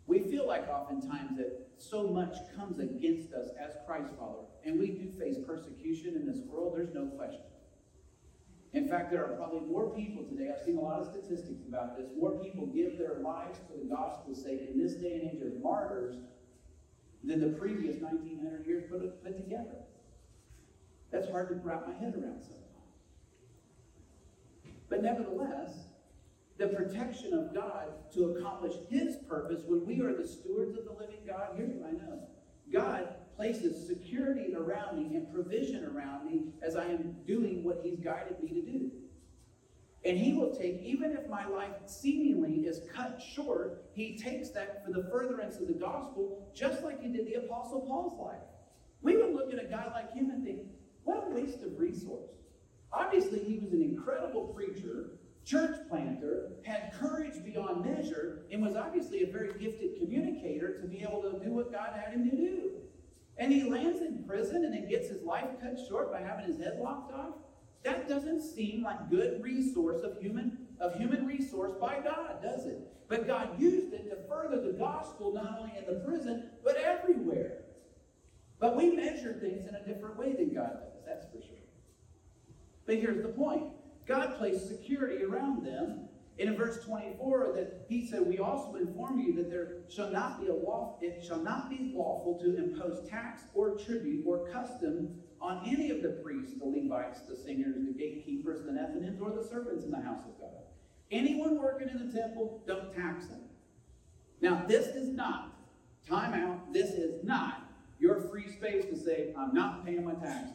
We 0.08 0.20
feel 0.20 0.48
like 0.48 0.66
oftentimes 0.70 1.36
that 1.36 1.68
so 1.76 2.08
much 2.08 2.34
comes 2.56 2.80
against 2.80 3.34
us 3.34 3.50
as 3.60 3.72
Christ 3.86 4.08
followers, 4.18 4.48
and 4.64 4.80
we 4.80 4.88
do 4.88 5.12
face 5.20 5.36
persecution 5.46 6.16
in 6.16 6.26
this 6.26 6.38
world, 6.48 6.72
there's 6.74 6.94
no 6.94 7.06
question. 7.08 7.42
In 8.72 8.88
fact, 8.88 9.10
there 9.10 9.22
are 9.22 9.36
probably 9.36 9.68
more 9.68 9.94
people 9.94 10.24
today, 10.24 10.50
I've 10.50 10.64
seen 10.64 10.78
a 10.78 10.80
lot 10.80 11.00
of 11.00 11.08
statistics 11.08 11.62
about 11.68 11.98
this, 11.98 12.10
more 12.18 12.32
people 12.42 12.64
give 12.66 12.96
their 12.96 13.18
lives 13.20 13.58
for 13.68 13.76
the 13.76 13.84
gospel's 13.84 14.42
sake 14.42 14.62
in 14.72 14.82
this 14.82 14.94
day 14.94 15.20
and 15.20 15.30
age 15.30 15.42
as 15.42 15.62
martyrs 15.62 16.16
than 17.22 17.40
the 17.40 17.58
previous 17.58 18.00
1900 18.00 18.66
years 18.66 18.84
put, 18.90 19.22
put 19.22 19.36
together. 19.36 19.84
That's 21.10 21.28
hard 21.28 21.48
to 21.50 21.54
wrap 21.56 21.86
my 21.86 21.92
head 21.92 22.14
around 22.14 22.40
sometimes. 22.40 22.64
But 24.88 25.02
nevertheless, 25.02 25.87
the 26.58 26.68
protection 26.68 27.32
of 27.32 27.54
God 27.54 27.88
to 28.14 28.32
accomplish 28.32 28.74
His 28.90 29.16
purpose 29.28 29.62
when 29.66 29.86
we 29.86 30.00
are 30.00 30.14
the 30.14 30.26
stewards 30.26 30.76
of 30.76 30.84
the 30.84 30.92
living 30.92 31.20
God, 31.26 31.50
here's 31.56 31.70
what 31.70 31.88
I 31.88 31.92
know 31.92 32.22
God 32.72 33.08
places 33.36 33.86
security 33.86 34.54
around 34.56 34.98
me 34.98 35.16
and 35.16 35.32
provision 35.32 35.84
around 35.84 36.26
me 36.26 36.46
as 36.60 36.74
I 36.74 36.86
am 36.86 37.14
doing 37.26 37.62
what 37.62 37.80
He's 37.82 38.00
guided 38.00 38.42
me 38.42 38.50
to 38.50 38.62
do. 38.62 38.90
And 40.04 40.18
He 40.18 40.32
will 40.32 40.54
take, 40.54 40.82
even 40.82 41.12
if 41.12 41.28
my 41.28 41.46
life 41.46 41.74
seemingly 41.86 42.66
is 42.66 42.80
cut 42.92 43.22
short, 43.34 43.84
He 43.92 44.18
takes 44.18 44.50
that 44.50 44.84
for 44.84 44.92
the 44.92 45.08
furtherance 45.08 45.56
of 45.58 45.68
the 45.68 45.74
gospel, 45.74 46.50
just 46.54 46.82
like 46.82 47.00
He 47.00 47.08
did 47.08 47.26
the 47.26 47.44
Apostle 47.44 47.82
Paul's 47.82 48.18
life. 48.18 48.42
We 49.02 49.16
would 49.16 49.32
look 49.32 49.52
at 49.52 49.64
a 49.64 49.68
guy 49.68 49.90
like 49.92 50.12
him 50.12 50.30
and 50.30 50.44
think, 50.44 50.62
what 51.04 51.24
a 51.26 51.30
waste 51.30 51.62
of 51.62 51.78
resource. 51.78 52.30
Obviously, 52.92 53.40
he 53.40 53.58
was 53.58 53.72
an 53.72 53.82
incredible 53.82 54.48
preacher, 54.48 55.10
church 55.48 55.76
planter, 55.88 56.50
had 56.64 56.92
courage 57.00 57.42
beyond 57.42 57.84
measure, 57.84 58.42
and 58.52 58.62
was 58.62 58.76
obviously 58.76 59.22
a 59.22 59.26
very 59.26 59.52
gifted 59.58 59.98
communicator 59.98 60.78
to 60.80 60.86
be 60.86 61.02
able 61.02 61.22
to 61.22 61.42
do 61.42 61.52
what 61.52 61.72
God 61.72 61.90
had 61.94 62.12
him 62.12 62.28
to 62.30 62.36
do. 62.36 62.70
And 63.38 63.52
he 63.52 63.62
lands 63.62 64.00
in 64.00 64.24
prison 64.24 64.64
and 64.64 64.74
then 64.74 64.88
gets 64.88 65.08
his 65.08 65.22
life 65.22 65.48
cut 65.62 65.78
short 65.88 66.12
by 66.12 66.20
having 66.20 66.44
his 66.44 66.58
head 66.58 66.78
lopped 66.80 67.12
off. 67.14 67.36
That 67.84 68.08
doesn't 68.08 68.42
seem 68.42 68.82
like 68.82 69.08
good 69.08 69.42
resource 69.42 70.02
of 70.02 70.20
human 70.20 70.66
of 70.80 70.94
human 70.94 71.26
resource 71.26 71.72
by 71.80 71.98
God, 71.98 72.40
does 72.42 72.66
it? 72.66 72.78
But 73.08 73.26
God 73.26 73.60
used 73.60 73.92
it 73.92 74.08
to 74.10 74.16
further 74.28 74.60
the 74.60 74.78
gospel 74.78 75.32
not 75.32 75.58
only 75.58 75.72
in 75.76 75.86
the 75.86 76.00
prison, 76.00 76.50
but 76.62 76.76
everywhere. 76.76 77.62
But 78.60 78.76
we 78.76 78.90
measure 78.90 79.32
things 79.40 79.66
in 79.66 79.74
a 79.74 79.84
different 79.84 80.16
way 80.16 80.34
than 80.34 80.54
God 80.54 80.74
does, 80.80 81.02
that's 81.06 81.26
for 81.26 81.40
sure. 81.40 81.56
But 82.86 82.96
here's 82.96 83.22
the 83.22 83.28
point 83.28 83.64
God 84.08 84.38
placed 84.38 84.66
security 84.66 85.22
around 85.22 85.64
them. 85.64 86.08
And 86.40 86.48
in 86.48 86.56
verse 86.56 86.82
24, 86.84 87.52
that 87.56 87.84
he 87.88 88.06
said, 88.06 88.24
We 88.24 88.38
also 88.38 88.76
inform 88.76 89.20
you 89.20 89.34
that 89.34 89.50
there 89.50 89.78
shall 89.88 90.10
not 90.10 90.40
be 90.40 90.46
a 90.46 90.54
law, 90.54 90.96
it 91.02 91.22
shall 91.24 91.42
not 91.42 91.68
be 91.68 91.92
lawful 91.94 92.38
to 92.40 92.56
impose 92.56 93.08
tax 93.08 93.42
or 93.54 93.76
tribute 93.76 94.24
or 94.24 94.48
custom 94.48 95.20
on 95.40 95.62
any 95.66 95.90
of 95.90 96.02
the 96.02 96.20
priests, 96.22 96.54
the 96.58 96.64
Levites, 96.64 97.20
the 97.28 97.36
singers, 97.36 97.74
the 97.84 97.92
gatekeepers, 97.92 98.64
the 98.64 98.72
Nethinims, 98.72 99.20
or 99.20 99.30
the 99.30 99.46
servants 99.46 99.84
in 99.84 99.90
the 99.90 100.00
house 100.00 100.24
of 100.24 100.40
God. 100.40 100.62
Anyone 101.10 101.60
working 101.60 101.88
in 101.88 102.06
the 102.06 102.12
temple, 102.12 102.62
don't 102.66 102.94
tax 102.94 103.26
them. 103.26 103.40
Now, 104.40 104.64
this 104.66 104.86
is 104.88 105.08
not, 105.08 105.56
time 106.08 106.34
out, 106.34 106.72
this 106.72 106.90
is 106.90 107.24
not 107.24 107.68
your 107.98 108.20
free 108.20 108.48
space 108.48 108.84
to 108.86 108.96
say, 108.96 109.34
I'm 109.36 109.52
not 109.52 109.84
paying 109.84 110.04
my 110.04 110.14
taxes. 110.14 110.54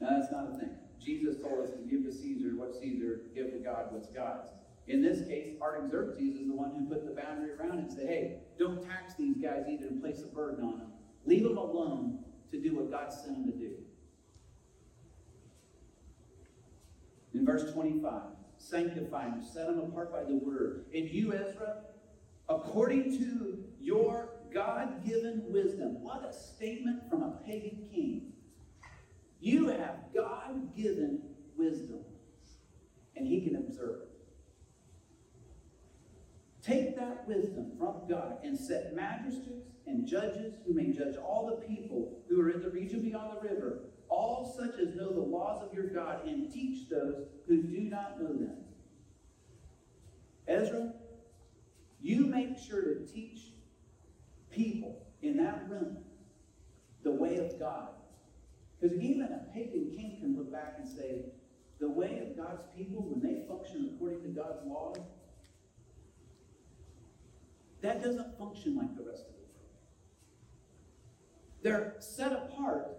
No, 0.00 0.20
that's 0.20 0.30
not 0.30 0.52
a 0.52 0.58
thing. 0.58 0.76
Jesus 1.06 1.40
told 1.40 1.64
us 1.64 1.70
to 1.70 1.78
give 1.88 2.04
to 2.04 2.12
Caesar 2.12 2.56
what 2.56 2.74
Caesar, 2.74 3.20
give 3.32 3.52
to 3.52 3.58
God 3.58 3.86
what's 3.90 4.08
God's. 4.08 4.48
In 4.88 5.00
this 5.02 5.26
case, 5.28 5.54
Artaxerxes 5.62 6.34
is 6.34 6.48
the 6.48 6.54
one 6.54 6.72
who 6.76 6.84
put 6.92 7.06
the 7.06 7.20
boundary 7.20 7.52
around 7.52 7.78
and 7.78 7.90
said, 7.90 8.08
hey, 8.08 8.38
don't 8.58 8.84
tax 8.84 9.14
these 9.14 9.36
guys 9.36 9.64
either 9.70 9.86
and 9.86 10.02
place 10.02 10.22
a 10.22 10.34
burden 10.34 10.64
on 10.64 10.78
them. 10.78 10.88
Leave 11.24 11.44
them 11.44 11.56
alone 11.56 12.24
to 12.50 12.60
do 12.60 12.74
what 12.74 12.90
God 12.90 13.12
sent 13.12 13.34
them 13.34 13.46
to 13.46 13.56
do. 13.56 13.72
In 17.34 17.46
verse 17.46 17.72
25, 17.72 18.22
sanctify 18.58 19.24
them, 19.24 19.42
set 19.42 19.66
them 19.66 19.78
apart 19.78 20.12
by 20.12 20.24
the 20.24 20.34
word. 20.34 20.86
And 20.92 21.08
you, 21.08 21.32
Ezra, 21.34 21.82
according 22.48 23.16
to 23.18 23.64
your 23.80 24.30
God 24.52 25.04
given 25.04 25.42
wisdom. 25.46 26.02
What 26.02 26.24
a 26.28 26.32
statement 26.32 27.08
from 27.10 27.22
a 27.22 27.30
pagan 27.46 27.86
king. 27.92 28.32
You 29.40 29.68
have 29.68 29.96
God 30.14 30.74
given 30.76 31.20
wisdom, 31.56 32.00
and 33.14 33.26
He 33.26 33.40
can 33.42 33.56
observe 33.56 34.02
it. 34.02 34.16
Take 36.62 36.96
that 36.96 37.28
wisdom 37.28 37.72
from 37.78 38.08
God 38.08 38.38
and 38.42 38.58
set 38.58 38.94
magistrates 38.94 39.70
and 39.86 40.06
judges 40.06 40.54
who 40.66 40.74
may 40.74 40.90
judge 40.90 41.16
all 41.16 41.46
the 41.46 41.66
people 41.66 42.18
who 42.28 42.40
are 42.40 42.50
in 42.50 42.60
the 42.60 42.70
region 42.70 43.02
beyond 43.02 43.36
the 43.36 43.48
river, 43.48 43.84
all 44.08 44.56
such 44.58 44.80
as 44.80 44.96
know 44.96 45.12
the 45.12 45.20
laws 45.20 45.62
of 45.62 45.72
your 45.72 45.86
God, 45.86 46.26
and 46.26 46.52
teach 46.52 46.88
those 46.88 47.26
who 47.46 47.62
do 47.62 47.82
not 47.82 48.20
know 48.20 48.32
them. 48.32 48.56
Ezra, 50.48 50.92
you 52.00 52.26
make 52.26 52.58
sure 52.58 52.82
to 52.82 53.06
teach 53.06 53.52
people 54.50 55.06
in 55.22 55.36
that 55.36 55.68
room 55.68 55.98
the 57.04 57.10
way 57.10 57.36
of 57.36 57.58
God. 57.58 57.90
Because 58.80 58.98
even 58.98 59.22
a 59.22 59.52
pagan 59.54 59.90
king 59.96 60.18
can 60.20 60.36
look 60.36 60.52
back 60.52 60.76
and 60.78 60.88
say, 60.88 61.26
the 61.78 61.88
way 61.88 62.20
of 62.20 62.36
God's 62.36 62.62
people, 62.76 63.02
when 63.02 63.20
they 63.20 63.46
function 63.46 63.90
according 63.94 64.22
to 64.22 64.28
God's 64.28 64.64
law, 64.66 64.94
that 67.82 68.02
doesn't 68.02 68.38
function 68.38 68.76
like 68.76 68.96
the 68.96 69.02
rest 69.02 69.26
of 69.26 69.34
the 69.34 69.42
world. 69.42 69.52
They're 71.62 71.94
set 71.98 72.32
apart 72.32 72.98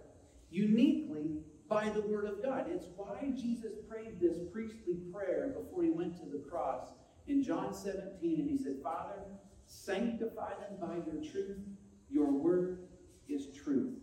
uniquely 0.50 1.42
by 1.68 1.90
the 1.90 2.00
Word 2.02 2.24
of 2.26 2.42
God. 2.42 2.66
It's 2.70 2.86
why 2.96 3.32
Jesus 3.36 3.72
prayed 3.88 4.20
this 4.20 4.38
priestly 4.52 4.94
prayer 5.12 5.54
before 5.58 5.82
he 5.82 5.90
went 5.90 6.16
to 6.18 6.26
the 6.26 6.42
cross 6.48 6.88
in 7.26 7.42
John 7.42 7.74
17, 7.74 8.40
and 8.40 8.48
he 8.48 8.56
said, 8.56 8.76
Father, 8.82 9.22
sanctify 9.66 10.50
them 10.54 10.78
by 10.80 10.94
your 11.06 11.22
truth. 11.22 11.58
Your 12.10 12.30
word 12.30 12.88
is 13.28 13.48
truth. 13.52 13.98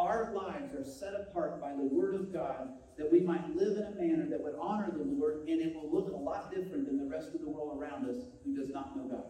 Our 0.00 0.32
lives 0.32 0.74
are 0.74 0.82
set 0.82 1.12
apart 1.12 1.60
by 1.60 1.72
the 1.72 1.82
Word 1.82 2.14
of 2.14 2.32
God, 2.32 2.70
that 2.96 3.12
we 3.12 3.20
might 3.20 3.54
live 3.54 3.76
in 3.76 3.84
a 3.84 4.00
manner 4.00 4.26
that 4.30 4.42
would 4.42 4.54
honor 4.58 4.90
the 4.90 5.04
Lord, 5.04 5.46
and 5.46 5.60
it 5.60 5.74
will 5.74 5.92
look 5.92 6.10
a 6.10 6.16
lot 6.16 6.50
different 6.50 6.86
than 6.86 6.96
the 6.96 7.04
rest 7.04 7.34
of 7.34 7.42
the 7.42 7.50
world 7.50 7.78
around 7.78 8.08
us 8.08 8.16
who 8.42 8.56
does 8.56 8.70
not 8.70 8.96
know 8.96 9.04
God. 9.04 9.26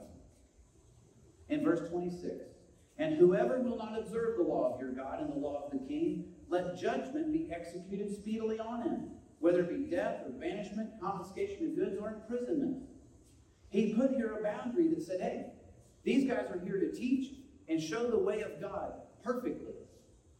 In 1.48 1.64
verse 1.64 1.90
26, 1.90 2.44
and 2.98 3.16
whoever 3.16 3.60
will 3.60 3.78
not 3.78 3.98
observe 3.98 4.36
the 4.36 4.44
law 4.44 4.72
of 4.72 4.80
your 4.80 4.92
God 4.92 5.20
and 5.20 5.32
the 5.32 5.44
law 5.44 5.64
of 5.64 5.72
the 5.72 5.84
king, 5.88 6.26
let 6.48 6.78
judgment 6.78 7.32
be 7.32 7.48
executed 7.52 8.14
speedily 8.14 8.60
on 8.60 8.82
him, 8.82 9.10
whether 9.40 9.62
it 9.62 9.70
be 9.70 9.90
death 9.90 10.20
or 10.24 10.30
banishment, 10.30 10.90
confiscation 11.02 11.66
of 11.66 11.74
goods, 11.74 11.96
or 12.00 12.10
imprisonment. 12.10 12.84
He 13.70 13.92
put 13.94 14.12
here 14.12 14.38
a 14.38 14.42
boundary 14.44 14.86
that 14.94 15.02
said, 15.02 15.20
hey, 15.20 15.46
these 16.04 16.30
guys 16.30 16.46
are 16.48 16.60
here 16.64 16.78
to 16.78 16.92
teach 16.92 17.32
and 17.68 17.82
show 17.82 18.08
the 18.08 18.18
way 18.18 18.42
of 18.42 18.60
God 18.60 18.92
perfectly. 19.24 19.74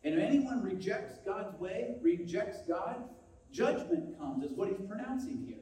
And 0.05 0.15
if 0.15 0.21
anyone 0.21 0.63
rejects 0.63 1.19
God's 1.25 1.59
way, 1.61 1.97
rejects 2.01 2.59
God, 2.67 2.97
judgment 3.53 4.19
comes, 4.19 4.45
is 4.45 4.53
what 4.53 4.69
he's 4.69 4.81
pronouncing 4.87 5.45
here. 5.47 5.59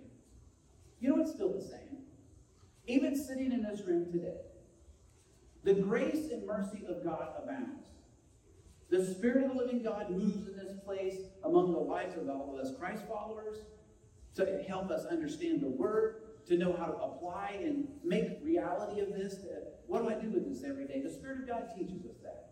You 1.01 1.11
know, 1.11 1.23
it's 1.23 1.33
still 1.33 1.53
the 1.53 1.61
same. 1.61 1.99
Even 2.87 3.17
sitting 3.17 3.53
in 3.53 3.63
this 3.63 3.83
room 3.83 4.11
today, 4.11 4.39
the 5.65 5.75
grace 5.75 6.31
and 6.31 6.47
mercy 6.47 6.85
of 6.89 7.05
God 7.05 7.29
abounds. 7.43 7.87
The 8.91 9.05
Spirit 9.05 9.45
of 9.45 9.51
the 9.51 9.57
living 9.57 9.83
God 9.83 10.11
moves 10.11 10.49
in 10.49 10.57
this 10.57 10.73
place 10.85 11.17
among 11.45 11.73
the 11.73 11.79
lives 11.79 12.17
of 12.17 12.29
all 12.31 12.55
of 12.55 12.65
us 12.65 12.73
Christ 12.79 13.03
followers 13.07 13.59
to 14.37 14.65
help 14.67 14.91
us 14.91 15.05
understand 15.07 15.61
the 15.61 15.69
Word, 15.69 16.23
to 16.47 16.57
know 16.57 16.73
how 16.73 16.87
to 16.87 16.95
apply 16.95 17.59
and 17.63 17.89
make 18.03 18.39
reality 18.43 19.01
of 19.01 19.09
this. 19.09 19.37
What 19.87 20.03
do 20.03 20.09
I 20.09 20.15
do 20.15 20.31
with 20.31 20.49
this 20.49 20.65
every 20.65 20.87
day? 20.87 21.03
The 21.03 21.11
Spirit 21.11 21.41
of 21.41 21.49
God 21.49 21.69
teaches 21.77 22.07
us 22.07 22.17
that. 22.23 22.48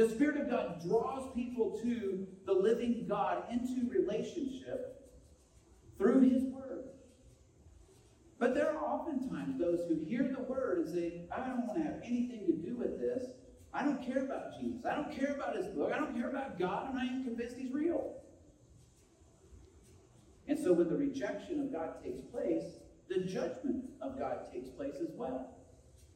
The 0.00 0.08
Spirit 0.08 0.40
of 0.40 0.48
God 0.48 0.80
draws 0.82 1.30
people 1.34 1.78
to 1.82 2.26
the 2.46 2.54
living 2.54 3.04
God 3.06 3.44
into 3.52 3.86
relationship 3.86 5.12
through 5.98 6.22
His 6.22 6.42
Word. 6.44 6.84
But 8.38 8.54
there 8.54 8.70
are 8.70 8.82
oftentimes 8.82 9.58
those 9.58 9.80
who 9.86 10.02
hear 10.02 10.22
the 10.34 10.42
Word 10.42 10.78
and 10.78 10.88
say, 10.88 11.26
I 11.30 11.46
don't 11.46 11.66
want 11.66 11.76
to 11.80 11.84
have 11.84 12.00
anything 12.02 12.46
to 12.46 12.52
do 12.54 12.76
with 12.76 12.98
this. 12.98 13.26
I 13.74 13.84
don't 13.84 14.02
care 14.02 14.24
about 14.24 14.58
Jesus. 14.58 14.86
I 14.90 14.94
don't 14.94 15.14
care 15.14 15.34
about 15.34 15.54
His 15.54 15.66
book. 15.66 15.92
I 15.94 15.98
don't 15.98 16.16
care 16.16 16.30
about 16.30 16.58
God. 16.58 16.88
And 16.88 16.98
I'm 16.98 17.04
not 17.04 17.04
even 17.04 17.24
convinced 17.24 17.56
He's 17.58 17.70
real. 17.70 18.14
And 20.48 20.58
so 20.58 20.72
when 20.72 20.88
the 20.88 20.96
rejection 20.96 21.60
of 21.60 21.70
God 21.70 22.02
takes 22.02 22.22
place, 22.22 22.64
the 23.10 23.18
judgment 23.18 23.84
of 24.00 24.18
God 24.18 24.50
takes 24.50 24.70
place 24.70 24.94
as 25.02 25.10
well. 25.12 25.50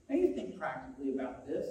Now 0.09 0.17
you 0.17 0.35
think 0.35 0.59
practically 0.59 1.13
about 1.13 1.47
this. 1.47 1.67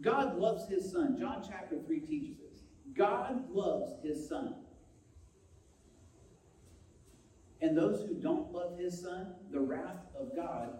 God 0.00 0.38
loves 0.38 0.68
his 0.68 0.90
son. 0.90 1.16
John 1.18 1.44
chapter 1.46 1.76
3 1.84 2.00
teaches 2.00 2.38
us. 2.40 2.60
God 2.94 3.44
loves 3.50 3.92
his 4.02 4.28
son. 4.28 4.54
And 7.60 7.76
those 7.76 8.06
who 8.06 8.14
don't 8.14 8.52
love 8.52 8.78
his 8.78 9.00
son, 9.00 9.34
the 9.50 9.60
wrath 9.60 10.06
of 10.18 10.34
God 10.36 10.78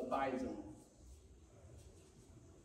abides 0.00 0.44
on. 0.44 0.56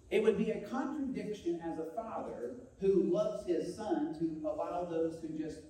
It 0.09 0.21
would 0.21 0.37
be 0.37 0.51
a 0.51 0.61
contradiction 0.61 1.61
as 1.65 1.79
a 1.79 1.95
father 1.95 2.57
who 2.79 3.03
loves 3.03 3.47
his 3.47 3.75
son 3.75 4.13
to 4.19 4.47
allow 4.47 4.85
those 4.85 5.17
who 5.21 5.29
just 5.29 5.61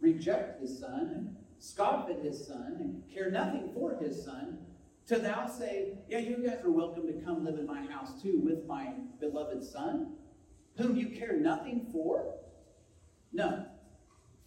reject 0.00 0.60
his 0.60 0.78
son 0.78 1.12
and 1.14 1.36
scoff 1.58 2.10
at 2.10 2.24
his 2.24 2.46
son 2.46 2.76
and 2.80 3.02
care 3.12 3.30
nothing 3.30 3.70
for 3.74 3.96
his 4.02 4.24
son 4.24 4.58
to 5.06 5.18
thou 5.18 5.46
say, 5.46 5.98
Yeah, 6.08 6.18
you 6.18 6.36
guys 6.46 6.64
are 6.64 6.70
welcome 6.70 7.06
to 7.06 7.24
come 7.24 7.44
live 7.44 7.58
in 7.58 7.66
my 7.66 7.84
house 7.86 8.22
too 8.22 8.40
with 8.42 8.66
my 8.66 8.94
beloved 9.20 9.62
son, 9.62 10.14
whom 10.76 10.96
you 10.96 11.08
care 11.08 11.36
nothing 11.36 11.86
for? 11.92 12.34
No. 13.32 13.66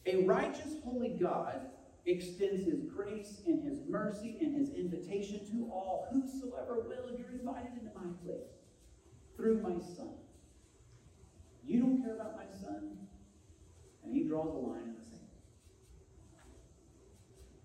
A 0.05 0.24
righteous, 0.24 0.76
holy 0.84 1.10
God 1.10 1.62
extends 2.05 2.66
his 2.66 2.82
grace 2.84 3.41
and 3.45 3.62
his 3.62 3.80
mercy 3.88 4.38
and 4.39 4.55
his 4.55 4.74
invitation 4.74 5.45
to 5.51 5.70
all 5.72 6.08
whosoever 6.12 6.86
will. 6.88 7.18
You're 7.18 7.32
invited 7.32 7.74
into 7.74 7.93
my 7.93 8.08
place 8.26 8.47
through 9.36 9.62
my 9.62 9.78
son. 9.80 10.14
You 11.66 11.82
don't 11.82 12.01
care 12.01 12.16
about 12.16 12.38
my 12.38 12.45
son? 12.60 12.97
And 14.03 14.14
he 14.14 14.24
draws 14.24 14.55
a 14.55 14.58
line 14.58 14.97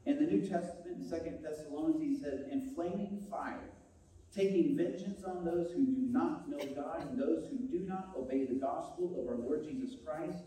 in 0.05 0.17
the 0.17 0.31
New 0.31 0.41
Testament, 0.41 0.99
in 0.99 1.09
2 1.09 1.39
Thessalonians, 1.43 2.03
he 2.03 2.25
says, 2.25 2.41
in 2.51 2.75
flaming 2.75 3.25
fire, 3.31 3.71
taking 4.35 4.77
vengeance 4.77 5.23
on 5.25 5.45
those 5.45 5.71
who 5.73 5.85
do 5.85 6.07
not 6.11 6.49
know 6.49 6.59
God 6.75 7.09
and 7.11 7.21
those 7.21 7.49
who 7.51 7.59
do 7.69 7.85
not 7.87 8.13
obey 8.17 8.45
the 8.45 8.55
gospel 8.55 9.15
of 9.21 9.29
our 9.29 9.37
Lord 9.37 9.65
Jesus 9.65 9.97
Christ, 10.05 10.45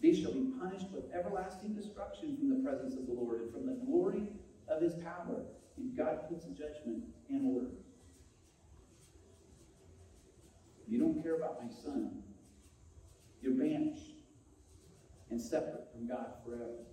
these 0.00 0.20
shall 0.20 0.32
be 0.32 0.52
punished 0.60 0.90
with 0.92 1.04
everlasting 1.14 1.74
destruction 1.74 2.36
from 2.36 2.50
the 2.50 2.68
presence 2.68 2.94
of 2.94 3.06
the 3.06 3.12
Lord 3.12 3.42
and 3.42 3.52
from 3.52 3.66
the 3.66 3.80
glory 3.86 4.28
of 4.68 4.82
his 4.82 4.94
power. 4.94 5.44
And 5.76 5.96
God 5.96 6.28
puts 6.28 6.44
a 6.46 6.50
judgment 6.50 7.04
in 7.30 7.54
order. 7.54 7.70
You 10.88 10.98
don't 10.98 11.22
care 11.22 11.36
about 11.36 11.62
my 11.64 11.70
son. 11.70 12.22
You're 13.40 13.54
banished 13.54 14.10
and 15.30 15.40
separate 15.40 15.88
from 15.92 16.08
God 16.08 16.32
forever. 16.44 16.84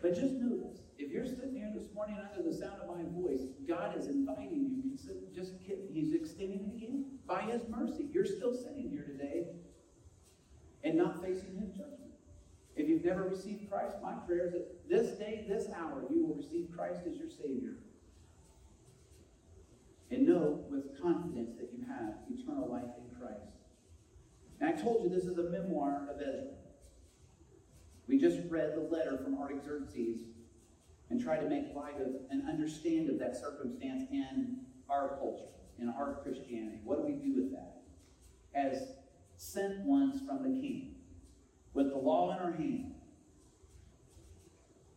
But 0.00 0.14
just 0.14 0.34
know 0.34 0.56
this 0.56 0.83
if 0.98 1.10
you're 1.10 1.26
sitting 1.26 1.54
here 1.54 1.72
this 1.74 1.92
morning 1.94 2.16
under 2.18 2.48
the 2.48 2.54
sound 2.56 2.80
of 2.80 2.88
my 2.88 3.02
voice, 3.20 3.42
God 3.66 3.98
is 3.98 4.08
inviting 4.08 4.70
you. 4.70 4.96
Just 5.34 5.52
He's 5.92 6.14
extending 6.14 6.70
it 6.70 6.76
again 6.76 7.06
by 7.26 7.42
His 7.42 7.62
mercy. 7.68 8.08
You're 8.12 8.26
still 8.26 8.54
sitting 8.54 8.88
here 8.90 9.02
today 9.02 9.46
and 10.84 10.96
not 10.96 11.22
facing 11.22 11.56
His 11.58 11.70
judgment. 11.70 12.00
If 12.76 12.88
you've 12.88 13.04
never 13.04 13.24
received 13.24 13.70
Christ, 13.70 13.96
my 14.02 14.12
prayer 14.26 14.46
is 14.46 14.52
that 14.52 14.88
this 14.88 15.18
day, 15.18 15.44
this 15.48 15.66
hour, 15.76 16.04
you 16.10 16.26
will 16.26 16.34
receive 16.34 16.68
Christ 16.74 17.00
as 17.08 17.16
your 17.16 17.30
Savior. 17.30 17.76
And 20.10 20.26
know 20.26 20.64
with 20.68 21.00
confidence 21.00 21.52
that 21.58 21.70
you 21.72 21.84
have 21.86 22.14
eternal 22.30 22.70
life 22.70 22.84
in 22.98 23.16
Christ. 23.18 23.54
And 24.60 24.68
I 24.68 24.80
told 24.80 25.02
you 25.02 25.08
this 25.08 25.24
is 25.24 25.38
a 25.38 25.50
memoir 25.50 26.08
of 26.08 26.20
Ezra. 26.20 26.54
We 28.06 28.18
just 28.18 28.38
read 28.48 28.74
the 28.76 28.80
letter 28.80 29.18
from 29.18 29.38
Artaxerxes 29.38 30.20
and 31.10 31.22
try 31.22 31.36
to 31.36 31.48
make 31.48 31.74
light 31.74 32.00
of 32.00 32.08
and 32.30 32.48
understand 32.48 33.10
of 33.10 33.18
that 33.18 33.36
circumstance 33.36 34.04
in 34.10 34.58
our 34.88 35.16
culture, 35.18 35.44
in 35.78 35.88
our 35.88 36.20
Christianity. 36.22 36.78
What 36.84 36.98
do 36.98 37.04
we 37.04 37.12
do 37.12 37.34
with 37.36 37.52
that? 37.52 37.82
As 38.54 38.94
sent 39.36 39.80
ones 39.80 40.20
from 40.26 40.42
the 40.42 40.60
King, 40.60 40.94
with 41.72 41.90
the 41.90 41.98
law 41.98 42.32
in 42.32 42.38
our 42.38 42.52
hand, 42.52 42.94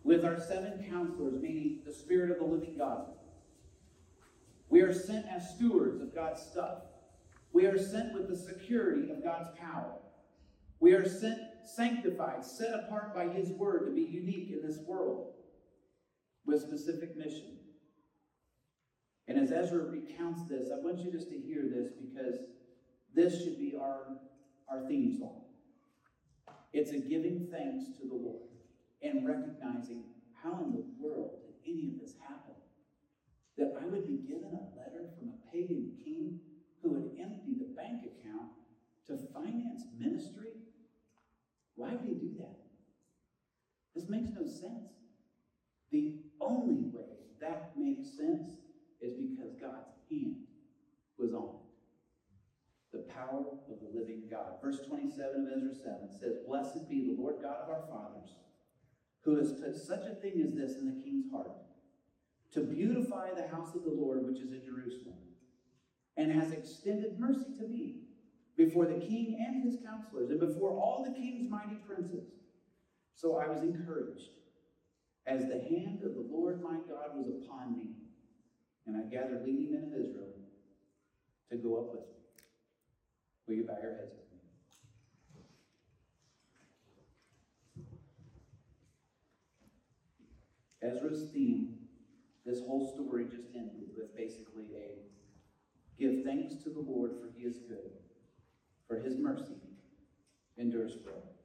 with 0.03 0.23
our 0.23 0.39
seven 0.39 0.85
counselors, 0.89 1.41
meaning 1.41 1.79
the 1.85 1.93
Spirit 1.93 2.31
of 2.31 2.37
the 2.37 2.45
living 2.45 2.77
God. 2.77 3.07
We 4.69 4.81
are 4.81 4.93
sent 4.93 5.25
as 5.27 5.49
stewards 5.55 6.01
of 6.01 6.13
God's 6.15 6.41
stuff. 6.41 6.79
We 7.51 7.65
are 7.65 7.77
sent 7.77 8.13
with 8.13 8.29
the 8.29 8.37
security 8.37 9.11
of 9.11 9.23
God's 9.23 9.49
power. 9.59 9.93
We 10.79 10.93
are 10.93 11.07
sent 11.07 11.39
sanctified, 11.65 12.45
set 12.45 12.73
apart 12.73 13.13
by 13.13 13.27
His 13.27 13.49
word 13.49 13.85
to 13.85 13.91
be 13.91 14.01
unique 14.01 14.51
in 14.51 14.65
this 14.65 14.77
world 14.79 15.33
with 16.57 16.81
specific 16.81 17.15
mission. 17.15 17.57
And 19.27 19.37
as 19.37 19.51
Ezra 19.51 19.83
recounts 19.83 20.47
this, 20.49 20.69
I 20.73 20.79
want 20.79 20.99
you 20.99 21.11
just 21.11 21.29
to 21.29 21.37
hear 21.37 21.63
this 21.63 21.91
because 21.99 22.39
this 23.13 23.43
should 23.43 23.59
be 23.59 23.75
our, 23.79 24.17
our 24.69 24.87
theme 24.87 25.17
song. 25.19 25.43
It's 26.73 26.91
a 26.91 26.99
giving 26.99 27.47
thanks 27.51 27.85
to 27.99 28.07
the 28.07 28.15
Lord 28.15 28.49
and 29.01 29.27
recognizing 29.27 30.03
how 30.41 30.63
in 30.63 30.71
the 30.71 30.85
world 30.99 31.41
did 31.45 31.73
any 31.73 31.93
of 31.93 31.99
this 31.99 32.15
happen? 32.21 32.55
That 33.57 33.73
I 33.81 33.85
would 33.85 34.07
be 34.07 34.27
given 34.27 34.53
a 34.53 34.77
letter 34.77 35.09
from 35.17 35.29
a 35.29 35.51
pagan 35.51 35.91
king 36.03 36.39
who 36.81 36.91
would 36.91 37.17
empty 37.19 37.55
the 37.59 37.73
bank 37.75 38.01
account 38.05 38.51
to 39.07 39.17
finance 39.33 39.83
ministry? 39.97 40.53
Why 41.75 41.91
would 41.91 42.07
he 42.07 42.13
do 42.13 42.35
that? 42.39 42.57
This 43.95 44.09
makes 44.09 44.29
no 44.29 44.45
sense. 44.45 45.06
The 45.97 46.13
only 46.39 46.91
way 46.93 47.17
that 47.41 47.71
makes 47.75 48.15
sense 48.15 48.51
is 49.01 49.13
because 49.17 49.55
God's 49.59 49.97
hand 50.11 50.45
was 51.17 51.33
on 51.33 51.55
it. 51.55 52.97
The 52.97 53.11
power 53.13 53.43
of 53.67 53.79
the 53.79 53.99
living 53.99 54.27
God. 54.29 54.61
Verse 54.63 54.77
27 54.87 55.47
of 55.47 55.57
Ezra 55.57 55.73
7 55.73 56.09
says, 56.19 56.45
Blessed 56.47 56.87
be 56.87 57.07
the 57.07 57.19
Lord 57.19 57.37
God 57.41 57.63
of 57.63 57.69
our 57.69 57.87
fathers, 57.89 58.29
who 59.21 59.37
has 59.37 59.53
put 59.53 59.75
such 59.75 60.05
a 60.05 60.13
thing 60.21 60.39
as 60.45 60.53
this 60.53 60.77
in 60.77 60.85
the 60.85 61.03
king's 61.03 61.31
heart, 61.31 61.51
to 62.53 62.61
beautify 62.61 63.33
the 63.33 63.47
house 63.47 63.73
of 63.73 63.83
the 63.83 63.89
Lord 63.89 64.23
which 64.27 64.39
is 64.39 64.51
in 64.51 64.61
Jerusalem, 64.63 65.17
and 66.15 66.31
has 66.31 66.51
extended 66.51 67.19
mercy 67.19 67.57
to 67.57 67.67
me 67.67 68.01
before 68.55 68.85
the 68.85 68.99
king 68.99 69.43
and 69.47 69.63
his 69.63 69.81
counselors, 69.83 70.29
and 70.29 70.39
before 70.39 70.71
all 70.71 71.03
the 71.03 71.19
king's 71.19 71.49
mighty 71.49 71.77
princes. 71.87 72.29
So 73.15 73.37
I 73.37 73.47
was 73.47 73.63
encouraged 73.63 74.36
as 75.27 75.41
the 75.47 75.59
hand 75.69 75.99
of 76.03 76.15
the 76.15 76.25
Lord 76.31 76.63
my 76.63 76.77
God 76.87 77.17
was 77.17 77.27
upon 77.27 77.75
me, 77.75 77.89
and 78.85 78.95
I 78.95 79.01
gathered 79.13 79.45
leading 79.45 79.73
men 79.73 79.91
of 79.91 79.99
Israel 79.99 80.31
to 81.51 81.57
go 81.57 81.75
up 81.77 81.91
with 81.91 82.01
me. 82.01 82.15
Will 83.45 83.55
you 83.55 83.63
bow 83.63 83.77
your 83.81 83.91
heads 83.91 84.13
with 84.15 84.31
me? 84.31 84.37
Ezra's 90.81 91.29
theme, 91.33 91.73
this 92.45 92.61
whole 92.65 92.93
story 92.93 93.25
just 93.25 93.49
ended 93.53 93.89
with 93.97 94.15
basically 94.15 94.67
a 94.75 95.01
give 95.99 96.23
thanks 96.23 96.63
to 96.63 96.69
the 96.69 96.79
Lord 96.79 97.11
for 97.19 97.29
he 97.35 97.43
is 97.43 97.57
good, 97.67 97.91
for 98.87 98.97
his 98.97 99.17
mercy 99.17 99.57
endures 100.57 100.93
forever. 101.03 101.36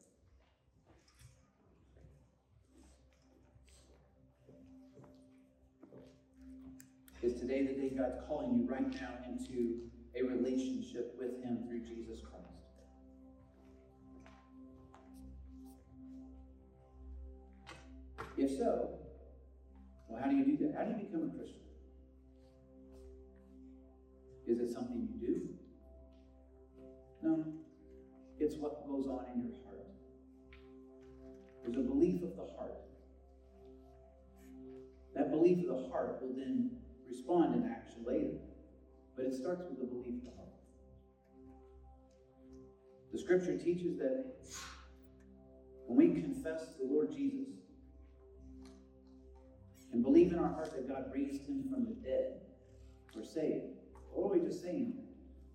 Is 7.23 7.35
today 7.35 7.65
the 7.65 7.75
day 7.75 7.91
God's 7.97 8.17
calling 8.27 8.53
you 8.53 8.67
right 8.69 8.91
now 9.01 9.15
into 9.29 9.79
a 10.17 10.25
relationship 10.25 11.15
with 11.17 11.41
him 11.41 11.65
through 11.69 11.83
Jesus 11.83 12.21
Christ? 12.21 12.43
If 18.37 18.59
so, 18.59 18.99
well, 20.09 20.21
how 20.21 20.29
do 20.29 20.37
you 20.37 20.45
do 20.45 20.67
that? 20.67 20.75
How 20.77 20.83
do 20.83 20.99
you 20.99 21.07
become 21.07 21.31
a 21.31 21.37
Christian? 21.37 21.61
Is 24.49 24.59
it 24.59 24.73
something 24.73 25.09
you 25.15 25.25
do? 25.25 25.49
No. 27.23 27.45
It's 28.41 28.57
what 28.57 28.85
goes 28.89 29.07
on 29.07 29.27
in 29.33 29.43
your 29.43 29.53
heart. 29.65 29.87
There's 31.63 31.77
a 31.77 31.89
belief 31.89 32.21
of 32.25 32.35
the 32.35 32.53
heart. 32.57 32.75
That 35.15 35.31
belief 35.31 35.59
of 35.69 35.83
the 35.83 35.89
heart 35.89 36.19
will 36.21 36.35
then 36.35 36.82
respond 37.23 37.55
in 37.55 37.71
action 37.71 38.05
later. 38.07 38.39
But 39.17 39.27
it 39.27 39.35
starts 39.35 39.63
with 39.69 39.79
the 39.79 39.87
belief 39.87 40.19
of 40.19 40.25
the 40.25 40.37
heart. 40.37 40.49
The 43.13 43.19
scripture 43.19 43.59
teaches 43.59 43.99
that 43.99 44.35
when 45.87 45.97
we 45.99 46.21
confess 46.21 46.75
the 46.81 46.87
Lord 46.87 47.13
Jesus 47.13 47.49
and 49.93 50.03
believe 50.03 50.33
in 50.33 50.39
our 50.39 50.49
heart 50.49 50.73
that 50.75 50.89
God 50.89 51.11
raised 51.13 51.47
him 51.47 51.69
from 51.71 51.85
the 51.85 51.95
dead, 51.95 52.41
we're 53.15 53.25
saved. 53.25 53.77
What 54.13 54.31
are 54.31 54.39
we 54.39 54.47
just 54.47 54.63
saying? 54.63 54.95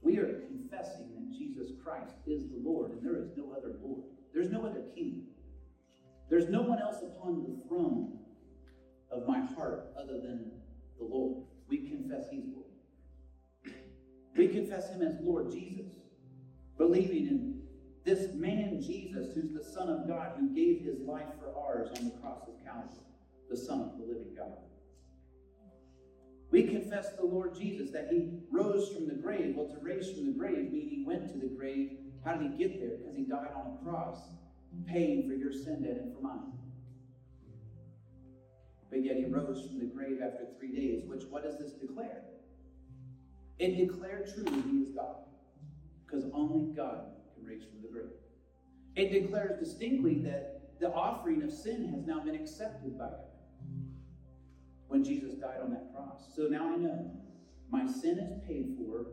We 0.01 0.17
are 0.17 0.41
confessing 0.47 1.09
that 1.15 1.35
Jesus 1.35 1.71
Christ 1.83 2.13
is 2.27 2.43
the 2.49 2.61
Lord 2.63 2.91
and 2.91 3.03
there 3.03 3.17
is 3.17 3.31
no 3.35 3.51
other 3.57 3.75
Lord. 3.81 4.03
There's 4.33 4.51
no 4.51 4.65
other 4.65 4.83
king. 4.93 5.23
There's 6.29 6.49
no 6.49 6.61
one 6.61 6.79
else 6.79 6.97
upon 7.01 7.43
the 7.43 7.67
throne 7.67 8.19
of 9.11 9.27
my 9.27 9.39
heart 9.55 9.87
other 9.99 10.19
than 10.21 10.51
the 10.99 11.05
Lord. 11.05 11.43
We 11.69 11.89
confess 11.89 12.25
He's 12.31 12.45
Lord. 12.53 13.75
We 14.35 14.47
confess 14.47 14.89
Him 14.89 15.01
as 15.01 15.15
Lord 15.21 15.51
Jesus, 15.51 15.91
believing 16.77 17.27
in 17.27 17.61
this 18.05 18.33
man 18.33 18.81
Jesus, 18.81 19.33
who's 19.33 19.53
the 19.53 19.63
Son 19.63 19.89
of 19.89 20.07
God, 20.07 20.33
who 20.39 20.55
gave 20.55 20.85
His 20.85 21.01
life 21.01 21.27
for 21.39 21.57
ours 21.59 21.89
on 21.97 22.05
the 22.05 22.17
cross 22.21 22.47
of 22.47 22.63
Calvary, 22.63 23.03
the 23.49 23.57
Son 23.57 23.81
of 23.81 23.97
the 23.97 24.05
living 24.05 24.35
God. 24.37 24.53
We 26.49 26.63
confess 26.63 27.09
the 27.17 27.25
Lord 27.25 27.55
Jesus 27.55 27.91
that 27.91 28.07
he 28.09 28.39
rose 28.51 28.93
from 28.93 29.07
the 29.07 29.15
grave. 29.15 29.55
Well, 29.55 29.67
to 29.67 29.79
raise 29.81 30.11
from 30.11 30.27
the 30.27 30.31
grave 30.31 30.71
means 30.71 30.91
he 30.91 31.03
went 31.05 31.27
to 31.33 31.37
the 31.37 31.53
grave. 31.53 31.97
How 32.23 32.35
did 32.35 32.51
he 32.51 32.57
get 32.57 32.79
there? 32.79 32.97
Because 32.97 33.15
he 33.15 33.23
died 33.23 33.51
on 33.53 33.77
a 33.77 33.83
cross, 33.83 34.19
paying 34.87 35.27
for 35.27 35.35
your 35.35 35.51
sin 35.51 35.83
debt 35.83 35.97
and 36.01 36.15
for 36.15 36.21
mine. 36.21 36.56
But 38.89 39.03
yet 39.03 39.17
he 39.17 39.25
rose 39.25 39.67
from 39.67 39.79
the 39.79 39.85
grave 39.85 40.19
after 40.23 40.45
three 40.57 40.73
days, 40.73 41.03
which 41.05 41.23
what 41.29 41.43
does 41.43 41.57
this 41.57 41.73
declare? 41.73 42.23
It 43.59 43.75
declared 43.75 44.33
truly 44.33 44.61
he 44.61 44.77
is 44.77 44.89
God. 44.89 45.17
Because 46.05 46.25
only 46.33 46.73
God 46.73 47.01
can 47.35 47.45
raise 47.45 47.63
from 47.63 47.81
the 47.81 47.89
grave. 47.89 48.11
It 48.95 49.11
declares 49.11 49.59
distinctly 49.59 50.19
that 50.19 50.79
the 50.79 50.91
offering 50.91 51.43
of 51.43 51.51
sin 51.51 51.89
has 51.93 52.05
now 52.05 52.19
been 52.23 52.35
accepted 52.35 52.97
by 52.97 53.05
God 53.05 53.27
when 54.87 55.03
Jesus 55.03 55.33
died 55.33 55.59
on 55.61 55.71
that 55.71 55.91
cross. 55.93 56.33
So 56.35 56.43
now 56.43 56.73
I 56.73 56.77
know 56.77 57.11
my 57.69 57.85
sin 57.85 58.19
is 58.19 58.47
paid 58.47 58.75
for. 58.77 59.07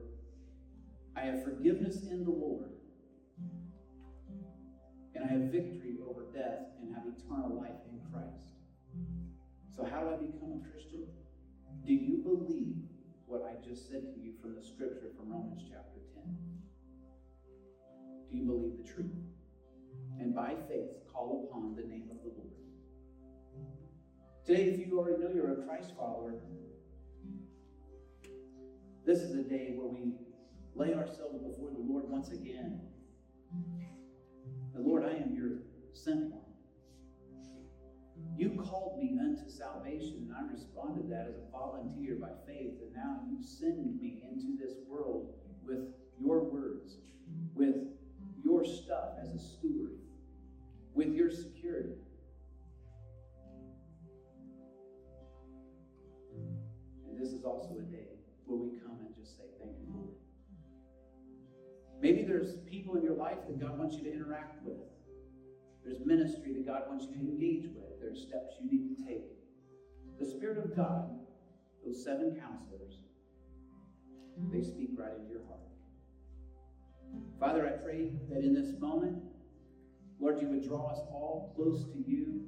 I 1.16 1.22
have 1.22 1.44
forgiveness 1.44 2.04
in 2.10 2.24
the 2.24 2.30
Lord. 2.30 2.70
And 5.14 5.24
I 5.24 5.28
have 5.28 5.52
victory 5.52 5.96
over 6.08 6.24
death 6.32 6.62
and 6.80 6.94
have 6.94 7.04
eternal 7.06 7.56
life 7.56 7.70
in 7.90 8.00
Christ. 8.12 8.53
So, 9.76 9.84
how 9.84 10.00
do 10.00 10.08
I 10.08 10.16
become 10.16 10.62
a 10.62 10.70
Christian? 10.70 11.06
Do 11.84 11.92
you 11.92 12.18
believe 12.18 12.76
what 13.26 13.42
I 13.42 13.66
just 13.66 13.90
said 13.90 14.14
to 14.14 14.20
you 14.20 14.34
from 14.40 14.54
the 14.54 14.62
scripture 14.62 15.10
from 15.16 15.32
Romans 15.32 15.62
chapter 15.68 15.98
10? 16.14 16.22
Do 18.30 18.36
you 18.36 18.44
believe 18.44 18.78
the 18.78 18.92
truth? 18.92 19.10
And 20.20 20.34
by 20.34 20.54
faith, 20.68 20.90
call 21.12 21.48
upon 21.48 21.74
the 21.74 21.82
name 21.82 22.08
of 22.10 22.22
the 22.22 22.28
Lord. 22.28 22.54
Today, 24.46 24.62
if 24.70 24.86
you 24.86 24.98
already 24.98 25.22
know 25.22 25.30
you're 25.34 25.60
a 25.60 25.66
Christ 25.66 25.92
follower, 25.96 26.34
this 29.04 29.20
is 29.20 29.34
a 29.34 29.42
day 29.42 29.74
where 29.74 29.88
we 29.88 30.12
lay 30.76 30.94
ourselves 30.94 31.42
before 31.42 31.70
the 31.70 31.80
Lord 31.80 32.08
once 32.08 32.30
again. 32.30 32.80
The 34.74 34.80
Lord, 34.80 35.04
I 35.04 35.16
am 35.16 35.34
your 35.34 35.58
sent 35.94 36.30
one. 36.30 36.43
You 38.36 38.50
called 38.50 38.98
me 38.98 39.16
unto 39.20 39.48
salvation, 39.48 40.28
and 40.28 40.34
I 40.36 40.52
responded 40.52 41.08
that 41.10 41.28
as 41.28 41.36
a 41.36 41.50
volunteer 41.52 42.16
by 42.20 42.30
faith, 42.46 42.72
and 42.82 42.92
now 42.92 43.20
you 43.30 43.40
send 43.40 44.00
me 44.00 44.24
into 44.28 44.56
this 44.60 44.74
world 44.88 45.34
with 45.64 45.78
your 46.20 46.40
words, 46.50 46.96
with 47.54 47.76
your 48.44 48.64
stuff 48.64 49.10
as 49.22 49.30
a 49.30 49.38
steward, 49.38 49.98
with 50.94 51.14
your 51.14 51.30
security. 51.30 51.94
And 57.08 57.16
this 57.16 57.28
is 57.28 57.44
also 57.44 57.78
a 57.78 57.92
day 57.92 58.18
where 58.46 58.58
we 58.58 58.78
come 58.80 58.98
and 59.06 59.14
just 59.14 59.36
say, 59.36 59.44
Thank 59.60 59.76
you, 59.78 59.94
Lord. 59.94 60.14
Maybe 62.00 62.24
there's 62.24 62.56
people 62.68 62.96
in 62.96 63.02
your 63.02 63.14
life 63.14 63.38
that 63.46 63.60
God 63.60 63.78
wants 63.78 63.94
you 63.94 64.02
to 64.04 64.12
interact 64.12 64.64
with. 64.64 64.93
There's 65.84 66.04
ministry 66.04 66.52
that 66.54 66.66
God 66.66 66.82
wants 66.88 67.06
you 67.06 67.14
to 67.14 67.20
engage 67.20 67.66
with. 67.74 68.00
There's 68.00 68.22
steps 68.22 68.56
you 68.60 68.70
need 68.70 68.96
to 68.96 69.04
take. 69.04 69.24
The 70.18 70.26
Spirit 70.26 70.58
of 70.58 70.74
God, 70.76 71.10
those 71.84 72.02
seven 72.04 72.40
counselors, 72.40 72.94
they 74.50 74.62
speak 74.62 74.90
right 74.96 75.12
into 75.18 75.30
your 75.30 75.44
heart. 75.46 75.60
Father, 77.38 77.66
I 77.66 77.82
pray 77.82 78.12
that 78.30 78.42
in 78.42 78.54
this 78.54 78.78
moment, 78.80 79.22
Lord, 80.18 80.40
you 80.40 80.48
would 80.48 80.66
draw 80.66 80.90
us 80.90 80.98
all 81.10 81.52
close 81.54 81.84
to 81.92 81.98
you. 81.98 82.46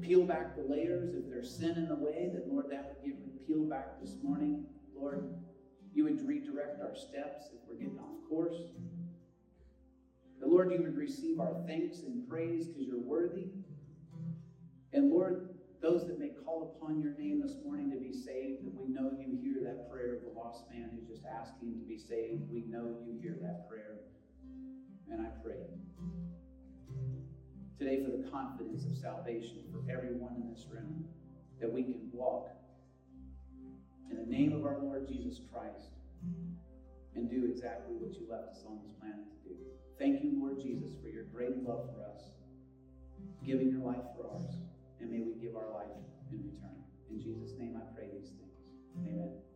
Peel 0.00 0.24
back 0.24 0.56
the 0.56 0.62
layers 0.62 1.14
if 1.14 1.28
there's 1.28 1.54
sin 1.58 1.72
in 1.72 1.88
the 1.88 1.94
way, 1.94 2.30
that 2.32 2.48
Lord, 2.48 2.66
that 2.70 2.86
would 2.86 3.04
get 3.04 3.46
peeled 3.46 3.68
back 3.68 4.00
this 4.00 4.16
morning, 4.22 4.64
Lord, 4.96 5.34
you 5.92 6.04
would 6.04 6.26
redirect 6.26 6.80
our 6.80 6.94
steps 6.94 7.50
if 7.52 7.60
we're 7.68 7.74
getting 7.74 7.98
off 7.98 8.28
course. 8.28 8.56
The 10.40 10.46
Lord, 10.46 10.72
you 10.72 10.82
would 10.82 10.96
receive 10.96 11.40
our 11.40 11.56
thanks 11.66 12.00
and 12.00 12.28
praise 12.28 12.68
because 12.68 12.86
you're 12.86 12.98
worthy. 12.98 13.46
And 14.92 15.10
Lord, 15.10 15.50
those 15.82 16.06
that 16.06 16.18
may 16.18 16.30
call 16.44 16.76
upon 16.76 17.00
your 17.00 17.12
name 17.18 17.40
this 17.40 17.56
morning 17.64 17.90
to 17.90 17.96
be 17.96 18.12
saved, 18.12 18.64
that 18.64 18.74
we 18.74 18.88
know 18.88 19.12
you 19.18 19.38
hear 19.42 19.62
that 19.64 19.90
prayer 19.90 20.14
of 20.16 20.22
the 20.22 20.38
lost 20.38 20.64
man 20.70 20.90
who's 20.94 21.08
just 21.08 21.26
asking 21.26 21.78
to 21.78 21.86
be 21.86 21.98
saved. 21.98 22.42
We 22.50 22.62
know 22.68 22.96
you 23.06 23.18
hear 23.20 23.36
that 23.42 23.68
prayer. 23.68 23.96
And 25.10 25.26
I 25.26 25.30
pray 25.42 25.64
today 27.78 28.04
for 28.04 28.10
the 28.10 28.28
confidence 28.30 28.84
of 28.84 28.96
salvation 28.96 29.62
for 29.72 29.90
everyone 29.90 30.34
in 30.42 30.50
this 30.52 30.66
room 30.70 31.04
that 31.60 31.72
we 31.72 31.82
can 31.82 32.10
walk 32.12 32.50
in 34.10 34.16
the 34.16 34.26
name 34.26 34.52
of 34.52 34.64
our 34.64 34.78
Lord 34.78 35.06
Jesus 35.06 35.40
Christ 35.52 35.90
and 37.14 37.30
do 37.30 37.46
exactly 37.50 37.94
what 37.94 38.14
you 38.14 38.26
left 38.30 38.48
us 38.48 38.64
on 38.66 38.80
this 38.82 38.92
planet 39.00 39.26
to 39.44 39.48
do. 39.48 39.54
Thank 39.98 40.22
you, 40.22 40.38
Lord 40.38 40.60
Jesus, 40.60 40.94
for 41.02 41.08
your 41.08 41.24
great 41.24 41.56
love 41.66 41.90
for 41.92 42.06
us, 42.06 42.22
giving 43.44 43.68
your 43.70 43.80
life 43.80 44.04
for 44.16 44.30
ours, 44.30 44.54
and 45.00 45.10
may 45.10 45.20
we 45.20 45.34
give 45.34 45.56
our 45.56 45.72
life 45.74 45.90
in 46.30 46.38
return. 46.38 46.78
In 47.10 47.20
Jesus' 47.20 47.58
name 47.58 47.76
I 47.76 47.82
pray 47.96 48.06
these 48.12 48.30
things. 48.30 48.54
Amen. 48.96 49.47